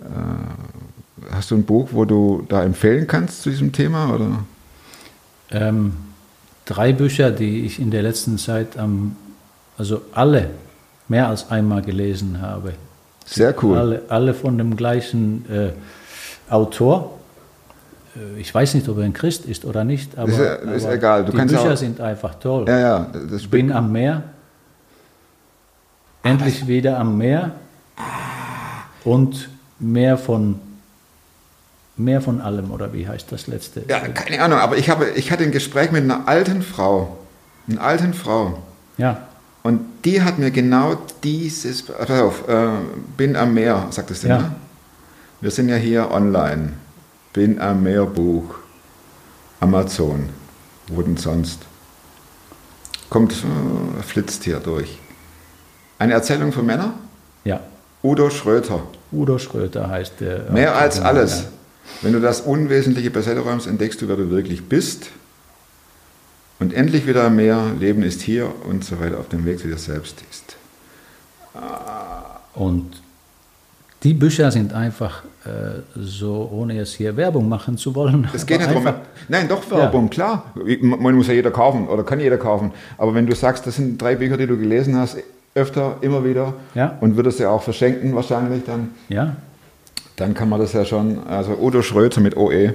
hast 1.32 1.52
du 1.52 1.56
ein 1.56 1.64
Buch, 1.64 1.90
wo 1.92 2.06
du 2.06 2.46
da 2.48 2.64
empfehlen 2.64 3.08
kannst 3.08 3.44
zu 3.44 3.50
diesem 3.50 3.72
Thema? 3.72 4.14
Oder? 4.14 4.46
Ähm, 5.52 5.94
drei 6.66 6.94
Bücher, 6.94 7.32
die 7.32 7.66
ich 7.66 7.80
in 7.80 7.92
der 7.92 8.04
letzten 8.04 8.38
Zeit 8.38 8.78
am, 8.78 9.16
also 9.78 10.02
alle 10.14 10.50
mehr 11.08 11.28
als 11.28 11.52
einmal 11.52 11.82
gelesen 11.82 12.42
habe. 12.42 12.74
Sehr 13.30 13.54
cool. 13.64 13.78
Alle, 13.78 14.02
alle 14.10 14.34
von 14.34 14.58
dem 14.58 14.76
gleichen 14.78 15.46
äh, 15.52 15.72
Autor. 16.52 17.20
Äh, 18.16 18.40
Ich 18.40 18.54
weiß 18.56 18.74
nicht, 18.74 18.88
ob 18.90 18.98
er 18.98 19.04
ein 19.04 19.14
Christ 19.14 19.46
ist 19.46 19.66
oder 19.66 19.84
nicht, 19.84 20.18
aber, 20.18 20.30
Ist 20.30 20.40
ja- 20.40 20.54
ist 20.56 20.86
aber 20.86 20.94
egal. 20.96 21.26
Du 21.26 21.32
die 21.34 21.38
Bücher 21.38 21.74
auch- 21.74 21.78
sind 21.78 22.00
einfach 22.02 22.36
toll. 22.36 22.66
Ja, 22.68 22.80
ja, 22.80 23.08
Ich 23.36 23.50
bin 23.50 23.72
am 23.72 23.92
Meer, 23.92 24.24
endlich 26.24 26.68
wieder 26.68 26.98
am 27.00 27.18
Meer 27.18 27.52
und 29.04 29.50
mehr 29.80 30.18
von, 30.18 30.60
mehr 31.96 32.22
von 32.22 32.42
allem, 32.42 32.72
oder 32.72 32.94
wie 32.94 33.08
heißt 33.08 33.32
das 33.32 33.48
letzte? 33.48 33.84
Ja, 33.88 34.00
keine 34.00 34.42
Ahnung, 34.42 34.60
aber 34.60 34.78
ich, 34.78 34.90
habe, 34.90 35.10
ich 35.16 35.32
hatte 35.32 35.44
ein 35.44 35.52
Gespräch 35.52 35.92
mit 35.92 36.04
einer 36.04 36.28
alten 36.28 36.62
Frau. 36.62 37.18
Einer 37.70 37.82
alten 37.82 38.14
Frau. 38.14 38.60
Ja, 38.98 39.27
Und 39.68 39.82
die 40.06 40.22
hat 40.22 40.40
mir 40.40 40.50
genau 40.50 40.96
dieses, 41.26 41.82
pass 41.82 42.10
auf, 42.10 42.48
äh, 42.48 42.70
bin 43.18 43.36
am 43.36 43.54
Meer, 43.54 43.88
sagt 43.90 44.10
es 44.12 44.22
denn, 44.22 44.30
Ja. 44.30 44.38
ne? 44.38 44.56
Wir 45.42 45.52
sind 45.52 45.68
ja 45.68 45.76
hier 45.76 46.10
online. 46.10 46.72
Bin 47.34 47.60
am 47.60 47.84
Meer 47.84 48.06
Buch. 48.06 48.56
Amazon. 49.60 50.30
Wo 50.88 51.02
denn 51.02 51.18
sonst? 51.18 51.60
Kommt, 53.10 53.34
äh, 53.34 54.04
flitzt 54.04 54.46
hier 54.46 54.62
durch. 54.62 55.00
Eine 56.00 56.14
Erzählung 56.14 56.54
für 56.54 56.64
Männer? 56.64 56.94
ja. 57.44 57.60
Udo 58.04 58.30
Schröter. 58.30 58.84
Udo 59.12 59.38
Schröter 59.38 59.90
heißt 59.90 60.22
der. 60.22 60.50
Mehr 60.50 60.78
als 60.78 61.02
alles. 61.02 61.46
Wenn 62.02 62.14
du 62.14 62.22
das 62.22 62.40
Unwesentliche 62.40 63.12
beiseite 63.12 63.42
räumst, 63.42 63.68
entdeckst 63.68 64.02
du, 64.02 64.08
wer 64.08 64.16
du 64.16 64.30
wirklich 64.30 64.70
bist. 64.70 65.08
Und 66.60 66.74
endlich 66.74 67.06
wieder 67.06 67.24
am 67.26 67.36
Meer, 67.36 67.72
Leben 67.80 68.02
ist 68.04 68.22
hier 68.22 68.52
und 68.68 68.84
so 68.84 69.00
weiter, 69.00 69.20
auf 69.20 69.30
dem 69.30 69.46
Weg 69.46 69.60
zu 69.60 69.68
dir 69.68 69.78
selbst 69.78 70.22
ist. 70.32 70.56
Und 72.56 73.02
die 74.04 74.14
Bücher 74.14 74.52
sind 74.52 74.74
einfach 74.74 75.24
äh, 75.46 75.82
so, 75.96 76.50
ohne 76.52 76.76
jetzt 76.76 76.94
hier 76.94 77.16
Werbung 77.18 77.50
machen 77.50 77.78
zu 77.78 77.94
wollen. 77.96 78.28
Es 78.34 78.46
geht 78.46 78.60
nicht 78.60 78.70
darum, 78.72 78.86
nein, 79.28 79.48
doch 79.48 79.70
Werbung, 79.72 80.10
klar. 80.10 80.52
Man 80.82 81.16
muss 81.16 81.28
ja 81.28 81.34
jeder 81.34 81.52
kaufen 81.52 81.88
oder 81.88 82.04
kann 82.04 82.20
jeder 82.20 82.38
kaufen. 82.38 82.72
Aber 82.98 83.14
wenn 83.16 83.26
du 83.26 83.36
sagst, 83.36 83.66
das 83.68 83.76
sind 83.76 84.02
drei 84.02 84.16
Bücher, 84.16 84.38
die 84.38 84.48
du 84.48 84.58
gelesen 84.58 84.96
hast, 84.96 85.18
öfter, 85.56 85.98
immer 86.02 86.24
wieder, 86.24 86.54
Ja. 86.76 86.98
und 87.02 87.16
würdest 87.18 87.40
ja 87.40 87.50
auch 87.50 87.64
verschenken 87.64 88.16
wahrscheinlich, 88.16 88.64
dann, 88.66 88.92
Ja, 89.10 89.36
dann 90.16 90.34
kann 90.36 90.50
man 90.50 90.60
das 90.60 90.74
ja 90.74 90.86
schon, 90.86 91.26
also 91.28 91.54
Udo 91.60 91.82
Schröter 91.82 92.22
mit 92.22 92.38
OE, 92.38 92.54
äh, 92.54 92.74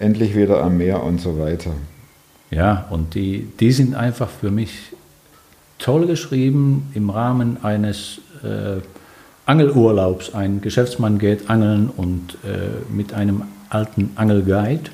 endlich 0.00 0.34
wieder 0.36 0.62
am 0.62 0.76
Meer 0.78 1.02
und 1.04 1.20
so 1.20 1.38
weiter. 1.38 1.70
Ja, 2.50 2.86
und 2.90 3.14
die, 3.14 3.48
die 3.58 3.72
sind 3.72 3.94
einfach 3.94 4.28
für 4.28 4.50
mich 4.50 4.92
toll 5.78 6.06
geschrieben 6.06 6.90
im 6.94 7.10
Rahmen 7.10 7.62
eines 7.62 8.20
äh, 8.42 8.80
Angelurlaubs. 9.46 10.34
Ein 10.34 10.60
Geschäftsmann 10.60 11.18
geht 11.18 11.50
angeln 11.50 11.90
und 11.94 12.34
äh, 12.44 12.92
mit 12.92 13.12
einem 13.12 13.42
alten 13.68 14.12
Angelguide. 14.16 14.90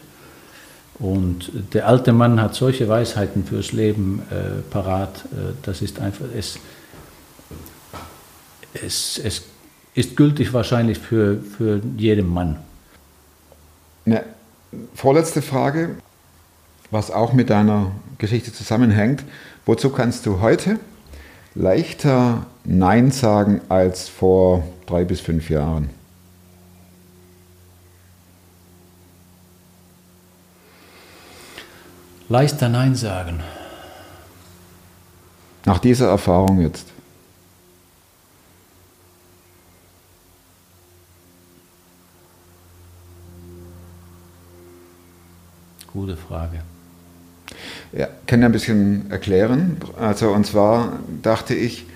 Und 0.99 1.51
der 1.75 1.89
alte 1.89 2.13
Mann 2.13 2.41
hat 2.41 2.55
solche 2.55 2.89
Weisheiten 2.89 3.45
fürs 3.45 3.73
Leben 3.73 4.23
äh, 4.31 4.63
parat. 4.71 5.25
Äh, 5.33 5.55
das 5.63 5.83
ist 5.83 6.01
einfach, 6.01 6.27
es, 6.37 6.59
es, 8.75 9.21
es 9.23 9.43
ist 9.95 10.17
gültig 10.17 10.53
wahrscheinlich 10.53 10.99
für, 10.99 11.39
für 11.41 11.81
jeden 11.97 12.29
Mann. 12.29 12.59
Eine 14.05 14.25
vorletzte 14.95 15.43
Frage, 15.43 15.97
was 16.93 17.11
auch 17.11 17.33
mit 17.33 17.51
deiner 17.51 17.91
Geschichte 18.19 18.53
zusammenhängt. 18.53 19.25
Wozu 19.65 19.91
kannst 19.91 20.27
du 20.27 20.41
heute 20.41 20.79
leichter 21.55 22.47
Nein 22.65 23.11
sagen 23.11 23.63
als 23.69 24.09
vor 24.09 24.63
drei 24.87 25.05
bis 25.05 25.21
fünf 25.21 25.49
Jahren? 25.49 25.89
Leichter 32.29 32.69
Nein 32.69 32.95
sagen. 32.95 33.41
Nach 35.65 35.79
dieser 35.79 36.09
Erfahrung 36.09 36.61
jetzt. 36.61 36.89
Gute 45.93 46.17
Frage. 46.17 46.63
Ja, 47.93 48.09
kann 48.27 48.41
ja 48.41 48.47
ein 48.47 48.53
bisschen 48.53 49.11
erklären. 49.11 49.77
Also 49.99 50.31
und 50.31 50.47
zwar 50.47 50.95
dachte 51.23 51.55
ich, 51.55 51.87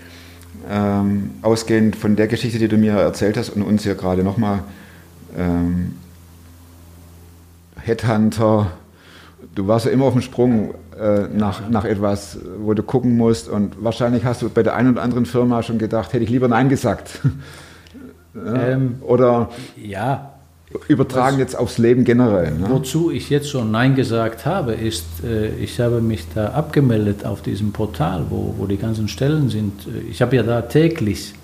ähm, 0.70 1.30
ausgehend 1.42 1.96
von 1.96 2.16
der 2.16 2.26
Geschichte, 2.26 2.58
die 2.58 2.68
du 2.68 2.76
mir 2.76 2.92
erzählt 2.92 3.36
hast 3.36 3.50
und 3.50 3.62
uns 3.62 3.84
hier 3.84 3.94
gerade 3.94 4.22
nochmal, 4.22 4.60
ähm, 5.36 5.94
Headhunter, 7.80 8.72
du 9.54 9.68
warst 9.68 9.86
ja 9.86 9.92
immer 9.92 10.06
auf 10.06 10.12
dem 10.12 10.22
Sprung 10.22 10.74
äh, 10.98 11.28
nach, 11.28 11.68
nach 11.68 11.84
etwas, 11.84 12.38
wo 12.58 12.74
du 12.74 12.82
gucken 12.82 13.16
musst 13.16 13.48
und 13.48 13.82
wahrscheinlich 13.82 14.24
hast 14.24 14.42
du 14.42 14.50
bei 14.50 14.62
der 14.62 14.74
einen 14.74 14.92
oder 14.92 15.02
anderen 15.02 15.24
Firma 15.24 15.62
schon 15.62 15.78
gedacht, 15.78 16.12
hätte 16.12 16.24
ich 16.24 16.30
lieber 16.30 16.48
Nein 16.48 16.68
gesagt. 16.68 17.20
Ähm, 18.44 18.96
Oder 19.00 19.48
ja, 19.76 20.35
übertragen 20.88 21.38
jetzt 21.38 21.56
aufs 21.56 21.78
Leben 21.78 22.04
generell. 22.04 22.52
Ne? 22.52 22.66
wozu 22.70 23.10
ich 23.10 23.30
jetzt 23.30 23.50
schon 23.50 23.70
Nein 23.70 23.94
gesagt 23.94 24.46
habe, 24.46 24.72
ist, 24.74 25.04
äh, 25.24 25.48
ich 25.56 25.78
habe 25.80 26.00
mich 26.00 26.24
da 26.34 26.48
abgemeldet 26.48 27.24
auf 27.24 27.42
diesem 27.42 27.72
Portal, 27.72 28.24
wo, 28.30 28.54
wo 28.56 28.66
die 28.66 28.76
ganzen 28.76 29.08
Stellen 29.08 29.48
sind. 29.48 29.86
Äh, 29.86 30.10
Ich 30.10 30.22
habe 30.22 30.36
ja 30.36 30.42
da 30.42 30.62
täglich 30.62 31.34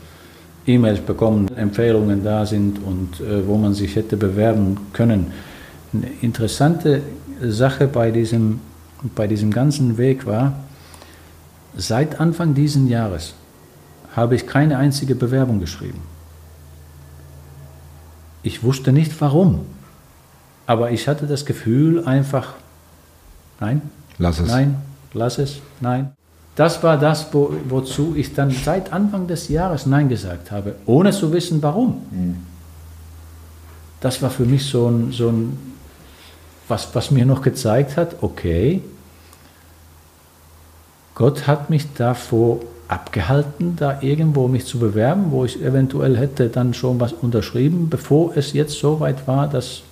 E-Mails 0.67 1.01
bekommen, 1.01 1.49
Empfehlungen 1.57 2.23
da 2.23 2.47
sind 2.47 2.79
und 2.85 3.21
äh, 3.21 3.47
wo 3.47 3.57
man 3.57 3.75
sich 3.75 3.97
hätte 3.97 4.17
bewerben 4.17 4.77
können. 4.93 5.33
Eine 5.93 6.07
interessante 6.21 7.03
Sache 7.43 7.89
bei 7.89 8.11
diesem, 8.11 8.61
bei 9.15 9.27
diesem 9.27 9.51
ganzen 9.51 9.99
Weg 9.99 10.27
war, 10.27 10.55
seit 11.77 12.21
Anfang 12.21 12.55
dieses 12.55 12.89
Jahres 12.89 13.35
habe 14.15 14.37
ich 14.37 14.47
keine 14.47 14.79
einzige 14.79 15.15
Bewerbung 15.15 15.59
geschrieben. 15.59 16.12
Ich 18.43 18.63
wusste 18.63 18.93
nicht 18.93 19.21
warum, 19.21 19.61
aber 20.67 20.91
ich 20.91 21.09
hatte 21.09 21.27
das 21.27 21.47
Gefühl 21.47 22.05
einfach, 22.07 22.55
nein, 23.61 23.83
Lass 24.19 24.39
es. 24.39 24.49
nein, 24.49 24.77
lass 25.13 25.39
es, 25.39 25.59
nein. 25.81 26.13
Das 26.55 26.83
war 26.83 26.99
das, 26.99 27.33
wo, 27.33 27.55
wozu 27.69 28.15
ich 28.15 28.35
dann 28.35 28.51
seit 28.51 28.93
Anfang 28.93 29.27
des 29.27 29.49
Jahres 29.49 29.87
Nein 29.87 30.09
gesagt 30.11 30.51
habe, 30.51 30.75
ohne 30.85 31.13
zu 31.13 31.33
wissen 31.33 31.63
warum. 31.63 32.03
Das 34.01 34.21
war 34.21 34.29
für 34.29 34.45
mich 34.45 34.67
so 34.67 34.89
ein, 34.89 35.13
so 35.13 35.29
ein 35.29 35.57
was, 36.69 36.95
was 36.95 37.11
mir 37.11 37.25
noch 37.25 37.43
gezeigt 37.43 37.97
hat, 37.97 38.17
okay, 38.23 38.83
Gott 41.15 41.47
hat 41.47 41.71
mich 41.71 41.93
davor 41.95 42.61
abgehalten, 42.93 43.75
da 43.77 44.03
irgendwo 44.03 44.49
mich 44.49 44.67
zu 44.67 44.79
bewerben, 44.79 45.31
wo 45.31 45.47
ich 45.47 45.63
eventuell 45.63 46.19
hätte 46.19 46.51
dann 46.51 46.75
schon 46.75 47.01
was 47.01 47.15
unterschrieben, 47.15 47.89
bevor 47.89 48.37
es 48.37 48.53
jetzt 48.53 48.79
so 48.79 49.01
weit 49.01 49.27
war, 49.27 49.49
dass, 49.49 49.83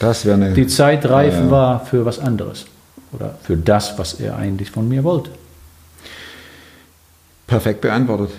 eine. 0.00 0.52
die 0.52 0.68
Zeit 0.68 1.04
reif 1.06 1.34
Ja, 1.34 1.40
ja. 1.40 1.50
war 1.50 1.84
für 1.84 2.04
was 2.04 2.20
anderes. 2.20 2.66
Oder 3.12 3.36
für 3.42 3.56
das, 3.56 3.98
was 3.98 4.14
er 4.14 4.36
eigentlich 4.36 4.70
von 4.70 4.88
mir 4.88 5.02
wollte. 5.02 5.30
Perfekt 7.48 7.80
beantwortet. 7.80 8.30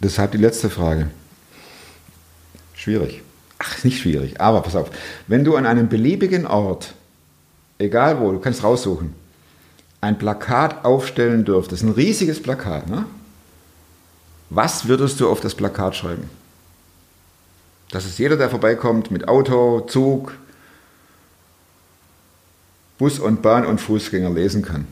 Deshalb 0.00 0.32
die 0.32 0.38
letzte 0.38 0.68
Frage. 0.68 1.08
Schwierig. 2.74 3.22
Ach, 3.58 3.76
ist 3.78 3.84
nicht 3.84 4.00
schwierig, 4.00 4.38
aber 4.40 4.60
pass 4.60 4.76
auf. 4.76 4.90
Wenn 5.26 5.44
du 5.44 5.56
an 5.56 5.64
einem 5.64 5.88
beliebigen 5.88 6.46
Ort, 6.46 6.92
egal 7.78 8.20
wo, 8.20 8.30
du 8.32 8.40
kannst 8.40 8.62
raussuchen, 8.62 9.14
ein 10.04 10.18
Plakat 10.18 10.84
aufstellen 10.84 11.44
dürftest, 11.44 11.82
ein 11.82 11.90
riesiges 11.90 12.42
Plakat, 12.42 12.88
ne? 12.88 13.06
was 14.50 14.86
würdest 14.86 15.18
du 15.18 15.30
auf 15.30 15.40
das 15.40 15.54
Plakat 15.54 15.96
schreiben? 15.96 16.28
Dass 17.90 18.04
es 18.04 18.18
jeder, 18.18 18.36
der 18.36 18.50
vorbeikommt, 18.50 19.10
mit 19.10 19.28
Auto, 19.28 19.80
Zug, 19.80 20.34
Bus 22.98 23.18
und 23.18 23.42
Bahn 23.42 23.64
und 23.64 23.80
Fußgänger 23.80 24.30
lesen 24.30 24.62
kann. 24.62 24.86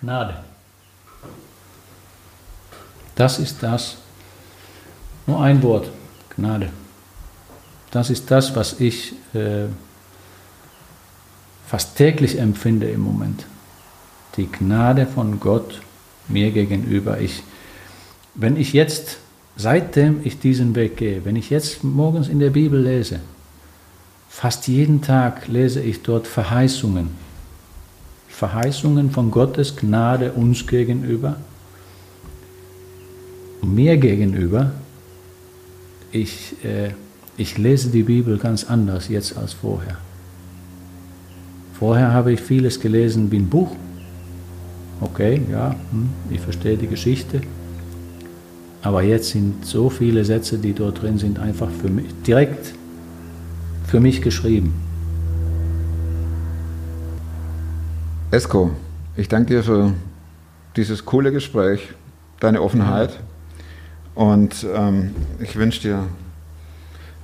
Gnade. 0.00 0.34
Das 3.14 3.38
ist 3.38 3.62
das. 3.62 3.96
Nur 5.26 5.40
ein 5.42 5.62
Wort. 5.62 5.90
Gnade. 6.36 6.70
Das 7.90 8.10
ist 8.10 8.30
das, 8.30 8.54
was 8.54 8.80
ich 8.80 9.14
äh, 9.34 9.66
fast 11.66 11.96
täglich 11.96 12.38
empfinde 12.38 12.88
im 12.90 13.00
Moment. 13.00 13.44
Die 14.36 14.46
Gnade 14.46 15.06
von 15.06 15.40
Gott 15.40 15.80
mir 16.28 16.50
gegenüber. 16.50 17.20
Ich, 17.20 17.42
wenn 18.34 18.56
ich 18.56 18.72
jetzt, 18.72 19.18
seitdem 19.56 20.20
ich 20.24 20.38
diesen 20.38 20.74
Weg 20.74 20.96
gehe, 20.96 21.24
wenn 21.24 21.36
ich 21.36 21.50
jetzt 21.50 21.82
morgens 21.82 22.28
in 22.28 22.38
der 22.38 22.50
Bibel 22.50 22.80
lese, 22.80 23.20
fast 24.28 24.68
jeden 24.68 25.02
Tag 25.02 25.48
lese 25.48 25.80
ich 25.80 26.02
dort 26.02 26.26
Verheißungen. 26.26 27.27
Verheißungen 28.38 29.10
von 29.10 29.32
Gottes 29.32 29.74
Gnade 29.74 30.30
uns 30.30 30.64
gegenüber, 30.64 31.38
mir 33.62 33.96
gegenüber. 33.96 34.70
Ich, 36.12 36.54
äh, 36.64 36.90
ich 37.36 37.58
lese 37.58 37.90
die 37.90 38.04
Bibel 38.04 38.38
ganz 38.38 38.62
anders 38.62 39.08
jetzt 39.08 39.36
als 39.36 39.54
vorher. 39.54 39.98
Vorher 41.80 42.12
habe 42.12 42.32
ich 42.32 42.40
vieles 42.40 42.78
gelesen 42.78 43.28
wie 43.32 43.38
ein 43.38 43.48
Buch. 43.48 43.74
Okay, 45.00 45.42
ja, 45.50 45.74
hm, 45.90 46.08
ich 46.30 46.40
verstehe 46.40 46.76
die 46.76 46.86
Geschichte. 46.86 47.40
Aber 48.82 49.02
jetzt 49.02 49.30
sind 49.30 49.66
so 49.66 49.90
viele 49.90 50.24
Sätze, 50.24 50.58
die 50.58 50.74
dort 50.74 51.02
drin 51.02 51.18
sind, 51.18 51.40
einfach 51.40 51.70
für 51.70 51.88
mich, 51.88 52.06
direkt 52.24 52.72
für 53.88 53.98
mich 53.98 54.22
geschrieben. 54.22 54.87
Esko, 58.30 58.72
ich 59.16 59.28
danke 59.28 59.54
dir 59.54 59.64
für 59.64 59.94
dieses 60.76 61.06
coole 61.06 61.32
Gespräch, 61.32 61.94
deine 62.40 62.60
Offenheit 62.60 63.18
und 64.14 64.66
ähm, 64.70 65.14
ich 65.40 65.56
wünsche 65.56 65.80
dir, 65.80 66.04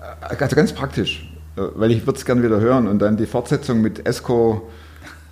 äh, 0.01 0.35
also 0.35 0.57
ganz 0.57 0.73
praktisch, 0.73 1.31
äh, 1.57 1.61
weil 1.75 1.91
ich 1.91 2.07
würde 2.07 2.19
es 2.19 2.25
gerne 2.25 2.43
wieder 2.43 2.59
hören 2.59 2.89
und 2.89 3.01
dann 3.01 3.19
die 3.19 3.27
Fortsetzung 3.27 3.83
mit 3.83 4.09
Esko 4.09 4.71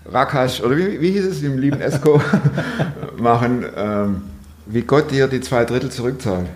Rakash, 0.05 0.61
oder 0.61 0.77
wie, 0.77 1.01
wie 1.01 1.13
hieß 1.13 1.25
es, 1.25 1.41
dem 1.41 1.57
lieben 1.57 1.81
Esko, 1.81 2.21
machen, 3.17 3.65
ähm, 3.75 4.23
wie 4.67 4.83
Gott 4.83 5.11
dir 5.11 5.27
die 5.27 5.41
zwei 5.41 5.65
Drittel 5.65 5.91
zurückzahlt. 5.91 6.49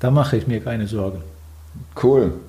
Da 0.00 0.10
mache 0.10 0.38
ich 0.38 0.46
mir 0.46 0.60
keine 0.60 0.86
Sorgen. 0.86 1.22
Cool. 2.02 2.32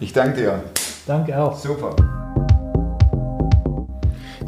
Ich 0.00 0.12
danke 0.12 0.40
dir. 0.40 0.60
Danke 1.06 1.38
auch. 1.38 1.56
Super. 1.56 1.94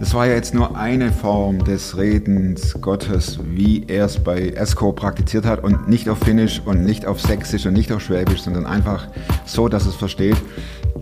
Das 0.04 0.12
war 0.12 0.26
ja 0.26 0.34
jetzt 0.34 0.52
nur 0.52 0.76
eine 0.76 1.10
Form 1.10 1.64
des 1.64 1.96
Redens 1.96 2.78
Gottes, 2.82 3.38
wie 3.42 3.86
er 3.88 4.04
es 4.04 4.22
bei 4.22 4.50
Esko 4.50 4.92
praktiziert 4.92 5.46
hat 5.46 5.64
und 5.64 5.88
nicht 5.88 6.10
auf 6.10 6.18
Finnisch 6.18 6.60
und 6.62 6.84
nicht 6.84 7.06
auf 7.06 7.22
Sächsisch 7.22 7.64
und 7.64 7.72
nicht 7.72 7.90
auf 7.90 8.02
Schwäbisch, 8.02 8.42
sondern 8.42 8.66
einfach 8.66 9.08
so, 9.46 9.66
dass 9.66 9.86
es 9.86 9.94
versteht. 9.94 10.36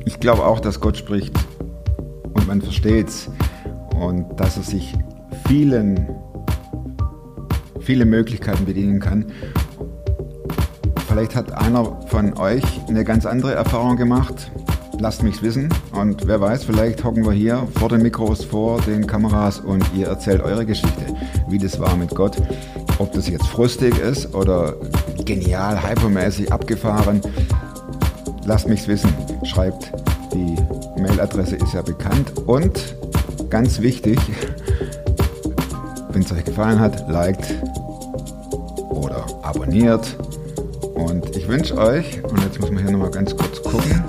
Ich 0.04 0.20
glaube 0.20 0.44
auch, 0.44 0.60
dass 0.60 0.78
Gott 0.78 0.96
spricht 0.96 1.34
und 2.32 2.46
man 2.46 2.62
versteht 2.62 3.08
es 3.08 3.28
und 4.00 4.36
dass 4.38 4.56
er 4.56 4.62
sich 4.62 4.94
vielen, 5.48 6.08
viele 7.80 8.04
Möglichkeiten 8.04 8.66
bedienen 8.66 9.00
kann. 9.00 9.26
Vielleicht 11.08 11.34
hat 11.34 11.50
einer 11.50 12.00
von 12.06 12.38
euch 12.38 12.62
eine 12.86 13.02
ganz 13.02 13.26
andere 13.26 13.52
Erfahrung 13.52 13.96
gemacht. 13.96 14.52
Lasst 15.02 15.24
mich's 15.24 15.42
wissen. 15.42 15.68
Und 15.90 16.28
wer 16.28 16.40
weiß, 16.40 16.62
vielleicht 16.62 17.02
hocken 17.02 17.24
wir 17.24 17.32
hier 17.32 17.66
vor 17.74 17.88
den 17.88 18.02
Mikros, 18.02 18.44
vor 18.44 18.80
den 18.82 19.04
Kameras 19.04 19.58
und 19.58 19.84
ihr 19.96 20.06
erzählt 20.06 20.40
eure 20.40 20.64
Geschichte, 20.64 21.02
wie 21.48 21.58
das 21.58 21.80
war 21.80 21.96
mit 21.96 22.14
Gott. 22.14 22.36
Ob 23.00 23.12
das 23.12 23.28
jetzt 23.28 23.48
frustig 23.48 23.98
ist 23.98 24.32
oder 24.32 24.76
genial, 25.24 25.82
hypermäßig 25.82 26.52
abgefahren. 26.52 27.20
Lasst 28.44 28.68
mich's 28.68 28.86
wissen. 28.86 29.12
Schreibt. 29.42 29.90
Die 30.32 30.54
Mailadresse 30.96 31.56
ist 31.56 31.74
ja 31.74 31.82
bekannt. 31.82 32.38
Und 32.46 32.94
ganz 33.50 33.80
wichtig, 33.80 34.20
wenn 36.12 36.22
es 36.22 36.30
euch 36.30 36.44
gefallen 36.44 36.78
hat, 36.78 37.10
liked 37.10 37.52
oder 38.88 39.26
abonniert. 39.42 40.16
Und 40.94 41.34
ich 41.34 41.48
wünsche 41.48 41.76
euch, 41.76 42.22
und 42.22 42.40
jetzt 42.44 42.60
muss 42.60 42.70
man 42.70 42.84
hier 42.84 42.92
nochmal 42.92 43.10
ganz 43.10 43.36
kurz 43.36 43.60
gucken, 43.64 44.04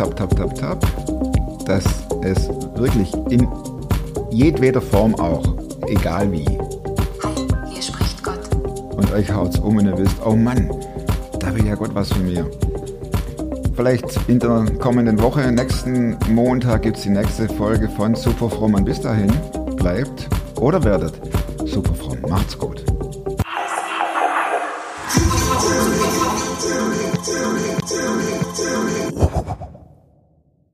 tap, 0.00 0.16
tap, 0.16 0.34
tap, 0.34 0.54
tap, 0.54 1.66
dass 1.66 1.84
es 2.22 2.48
wirklich 2.74 3.12
in 3.28 3.46
jedweder 4.30 4.80
Form 4.80 5.14
auch, 5.16 5.42
egal 5.88 6.32
wie, 6.32 6.46
Hi, 6.46 7.46
hier 7.70 7.82
spricht 7.82 8.24
Gott. 8.24 8.40
und 8.96 9.12
euch 9.12 9.30
haut's 9.30 9.58
um, 9.58 9.76
wenn 9.76 9.86
ihr 9.86 9.98
wisst, 9.98 10.16
oh 10.24 10.34
Mann, 10.34 10.70
da 11.38 11.54
will 11.54 11.66
ja 11.66 11.74
Gott 11.74 11.94
was 11.94 12.10
von 12.10 12.24
mir. 12.24 12.50
Vielleicht 13.76 14.18
in 14.26 14.38
der 14.38 14.64
kommenden 14.78 15.20
Woche, 15.20 15.52
nächsten 15.52 16.16
Montag 16.30 16.82
gibt's 16.82 17.02
die 17.02 17.10
nächste 17.10 17.46
Folge 17.48 17.88
von 17.90 18.14
Superfromm. 18.14 18.74
Und 18.74 18.84
bis 18.84 19.00
dahin, 19.00 19.30
bleibt 19.76 20.28
oder 20.58 20.82
werdet 20.82 21.12
superfromm. 21.64 22.20
Macht's 22.28 22.58
gut. 22.58 22.89